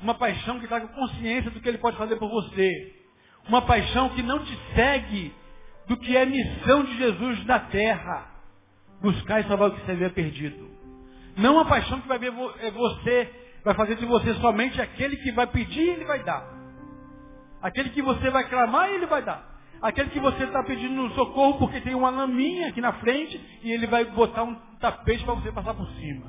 Uma 0.00 0.14
paixão 0.14 0.60
que 0.60 0.68
traga 0.68 0.86
consciência 0.86 1.50
do 1.50 1.58
que 1.58 1.68
Ele 1.68 1.78
pode 1.78 1.96
fazer 1.96 2.14
por 2.14 2.30
você. 2.30 2.94
Uma 3.48 3.60
paixão 3.60 4.10
que 4.10 4.22
não 4.22 4.38
te 4.38 4.56
segue 4.76 5.34
do 5.88 5.96
que 5.96 6.16
é 6.16 6.22
a 6.22 6.26
missão 6.26 6.84
de 6.84 6.96
Jesus 6.96 7.44
na 7.46 7.58
terra. 7.58 8.24
Buscar 9.02 9.40
e 9.40 9.48
salvar 9.48 9.70
o 9.70 9.74
que 9.74 9.84
se 9.84 9.90
havia 9.90 10.10
perdido. 10.10 10.70
Não 11.36 11.54
uma 11.54 11.64
paixão 11.64 12.00
que 12.00 12.06
vai 12.06 12.20
ver 12.20 12.32
é 12.60 12.70
você 12.70 13.32
vai 13.64 13.74
fazer 13.74 13.96
de 13.96 14.06
você 14.06 14.32
somente 14.34 14.80
aquele 14.80 15.16
que 15.16 15.32
vai 15.32 15.48
pedir 15.48 15.80
e 15.80 15.90
ele 15.90 16.04
vai 16.04 16.22
dar. 16.22 16.46
Aquele 17.60 17.90
que 17.90 18.00
você 18.00 18.30
vai 18.30 18.48
clamar 18.48 18.90
e 18.90 18.94
ele 18.94 19.06
vai 19.06 19.22
dar. 19.24 19.53
Aquele 19.80 20.10
que 20.10 20.20
você 20.20 20.44
está 20.44 20.62
pedindo 20.62 21.10
socorro 21.10 21.58
porque 21.58 21.80
tem 21.80 21.94
uma 21.94 22.10
laminha 22.10 22.68
aqui 22.68 22.80
na 22.80 22.92
frente 22.94 23.40
e 23.62 23.70
ele 23.70 23.86
vai 23.86 24.04
botar 24.06 24.44
um 24.44 24.54
tapete 24.80 25.24
para 25.24 25.34
você 25.34 25.52
passar 25.52 25.74
por 25.74 25.88
cima. 25.92 26.26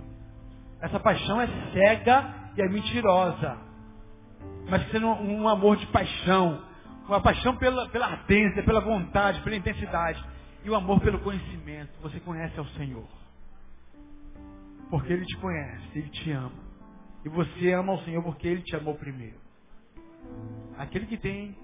Essa 0.81 0.99
paixão 0.99 1.41
é 1.41 1.47
cega 1.73 2.51
e 2.57 2.61
é 2.61 2.69
mentirosa. 2.69 3.57
Mas 4.69 4.89
sendo 4.91 5.07
um, 5.07 5.47
amor 5.47 5.77
de 5.77 5.85
paixão. 5.87 6.63
Uma 7.07 7.21
paixão 7.21 7.55
pela, 7.57 7.87
pela 7.89 8.07
ardência, 8.07 8.63
pela 8.63 8.81
vontade, 8.81 9.41
pela 9.41 9.55
intensidade. 9.55 10.23
E 10.63 10.69
o 10.69 10.75
amor 10.75 10.99
pelo 10.99 11.19
conhecimento. 11.19 11.91
Você 12.01 12.19
conhece 12.19 12.57
ao 12.59 12.65
Senhor. 12.69 13.07
Porque 14.89 15.13
Ele 15.13 15.25
te 15.25 15.37
conhece, 15.37 15.89
Ele 15.95 16.09
te 16.09 16.31
ama. 16.31 16.65
E 17.23 17.29
você 17.29 17.73
ama 17.73 17.93
ao 17.93 17.99
Senhor 17.99 18.23
porque 18.23 18.47
Ele 18.47 18.61
te 18.61 18.75
amou 18.75 18.95
primeiro. 18.95 19.37
Aquele 20.77 21.05
que 21.05 21.17
tem 21.17 21.55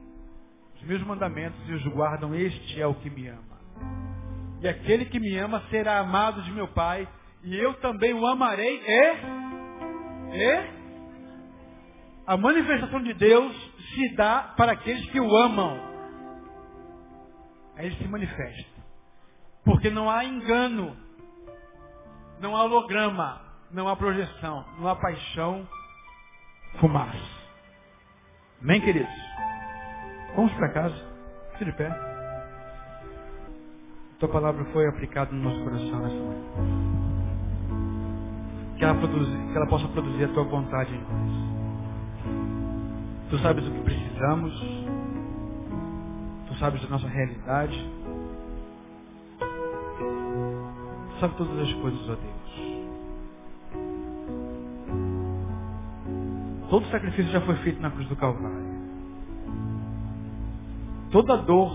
os 0.81 0.87
meus 0.87 1.03
mandamentos 1.03 1.59
e 1.69 1.73
os 1.73 1.83
guardam, 1.87 2.33
este 2.33 2.81
é 2.81 2.87
o 2.87 2.95
que 2.95 3.09
me 3.09 3.27
ama. 3.27 3.61
E 4.61 4.67
aquele 4.67 5.05
que 5.05 5.19
me 5.19 5.37
ama 5.37 5.61
será 5.69 5.99
amado 5.99 6.41
de 6.41 6.51
meu 6.51 6.67
Pai, 6.69 7.07
e 7.43 7.55
eu 7.55 7.75
também 7.75 8.13
o 8.13 8.25
amarei 8.25 8.81
e. 8.83 9.15
E. 10.37 10.81
A 12.25 12.37
manifestação 12.37 13.01
de 13.03 13.13
Deus 13.13 13.55
se 13.93 14.15
dá 14.15 14.53
para 14.57 14.71
aqueles 14.73 15.05
que 15.11 15.19
o 15.19 15.35
amam. 15.35 15.79
Aí 17.75 17.87
ele 17.87 17.95
se 17.97 18.07
manifesta. 18.07 18.81
Porque 19.63 19.89
não 19.89 20.09
há 20.09 20.25
engano, 20.25 20.97
não 22.39 22.55
há 22.55 22.63
holograma, 22.63 23.41
não 23.71 23.87
há 23.87 23.95
projeção, 23.95 24.65
não 24.79 24.87
há 24.87 24.95
paixão, 24.95 25.67
fumaça. 26.79 27.41
Amém, 28.61 28.81
queridos? 28.81 29.30
Vamos 30.35 30.53
para 30.53 30.69
casa. 30.69 30.95
Fique 31.53 31.65
de 31.65 31.73
pé. 31.73 31.91
Tua 34.19 34.29
palavra 34.29 34.63
foi 34.65 34.87
aplicada 34.87 35.31
no 35.31 35.43
nosso 35.43 35.63
coração 35.63 35.99
nessa 35.99 36.15
manhã. 36.15 36.41
Que 38.77 38.85
ela, 38.85 38.95
que 38.95 39.57
ela 39.57 39.67
possa 39.67 39.87
produzir 39.89 40.25
a 40.25 40.27
tua 40.29 40.43
vontade 40.43 40.93
em 40.93 41.01
nós. 41.01 41.31
Tu 43.29 43.37
sabes 43.39 43.67
o 43.67 43.71
que 43.71 43.81
precisamos. 43.81 44.53
Tu 46.47 46.55
sabes 46.55 46.81
da 46.83 46.89
nossa 46.89 47.07
realidade. 47.07 47.91
Tu 51.09 51.19
sabes 51.19 51.37
todas 51.37 51.59
as 51.59 51.73
coisas, 51.73 52.09
ó 52.09 52.15
Deus. 52.15 52.41
Todo 56.69 56.85
sacrifício 56.87 57.31
já 57.31 57.41
foi 57.41 57.55
feito 57.57 57.81
na 57.81 57.91
cruz 57.91 58.07
do 58.07 58.15
Calvário. 58.15 58.70
Toda 61.11 61.35
dor 61.37 61.69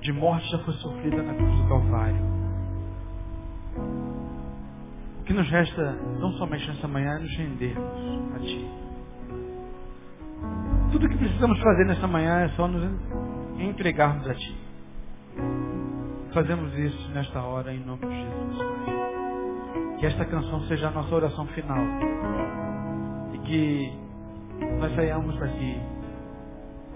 de 0.00 0.12
morte 0.12 0.48
já 0.50 0.58
foi 0.60 0.74
sofrida 0.74 1.20
na 1.20 1.34
cruz 1.34 1.52
do 1.56 1.68
Calvário. 1.68 2.24
O 5.20 5.24
que 5.24 5.32
nos 5.32 5.50
resta, 5.50 5.92
não 6.20 6.30
somente 6.34 6.68
nessa 6.68 6.86
manhã, 6.86 7.16
é 7.16 7.18
nos 7.18 7.36
rendermos 7.36 8.34
a 8.36 8.38
Ti. 8.38 8.70
Tudo 10.92 11.06
o 11.06 11.08
que 11.08 11.18
precisamos 11.18 11.60
fazer 11.60 11.86
nessa 11.86 12.06
manhã 12.06 12.42
é 12.42 12.48
só 12.50 12.68
nos 12.68 12.88
entregarmos 13.58 14.28
a 14.28 14.34
Ti. 14.34 14.56
Fazemos 16.32 16.72
isso 16.78 17.10
nesta 17.10 17.42
hora 17.42 17.74
em 17.74 17.80
nome 17.80 18.06
de 18.06 18.14
Jesus. 18.14 19.98
Que 19.98 20.06
esta 20.06 20.24
canção 20.24 20.60
seja 20.68 20.86
a 20.86 20.90
nossa 20.92 21.12
oração 21.12 21.46
final. 21.48 21.82
E 23.32 23.38
que 23.38 23.92
nós 24.78 24.94
saiamos 24.94 25.36
daqui 25.40 25.95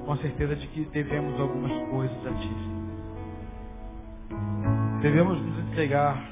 com 0.05 0.17
certeza 0.17 0.57
de 0.57 0.67
que 0.69 0.85
devemos 0.87 1.39
algumas 1.41 1.73
coisas 1.91 2.27
a 2.27 2.31
Ti. 2.31 2.51
Devemos 5.03 5.41
nos 5.41 5.59
entregar 5.67 6.31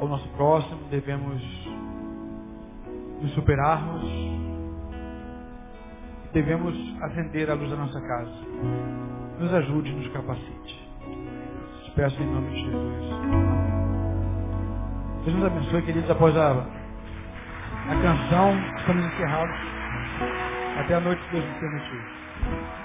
ao 0.00 0.08
nosso 0.08 0.28
próximo, 0.30 0.80
devemos 0.90 1.42
nos 3.20 3.32
superarmos, 3.32 4.04
devemos 6.32 6.74
acender 7.02 7.50
a 7.50 7.54
luz 7.54 7.70
da 7.70 7.76
nossa 7.76 8.00
casa. 8.00 8.32
Nos 9.38 9.52
ajude, 9.52 9.92
nos 9.92 10.08
capacite. 10.12 10.88
Te 11.84 11.90
peço 11.92 12.22
em 12.22 12.26
nome 12.26 12.50
de 12.50 12.64
Jesus. 12.64 13.08
Deus 15.24 15.36
nos 15.36 15.44
abençoe, 15.44 15.82
queridos, 15.82 16.10
após 16.10 16.36
a, 16.36 16.52
a 16.52 18.02
canção, 18.02 18.58
estamos 18.78 19.04
encerrados. 19.04 19.77
Até 20.78 20.94
a 20.94 21.00
noite, 21.00 21.22
Deus 21.30 21.46
nos 21.46 21.58
permitir. 21.60 22.77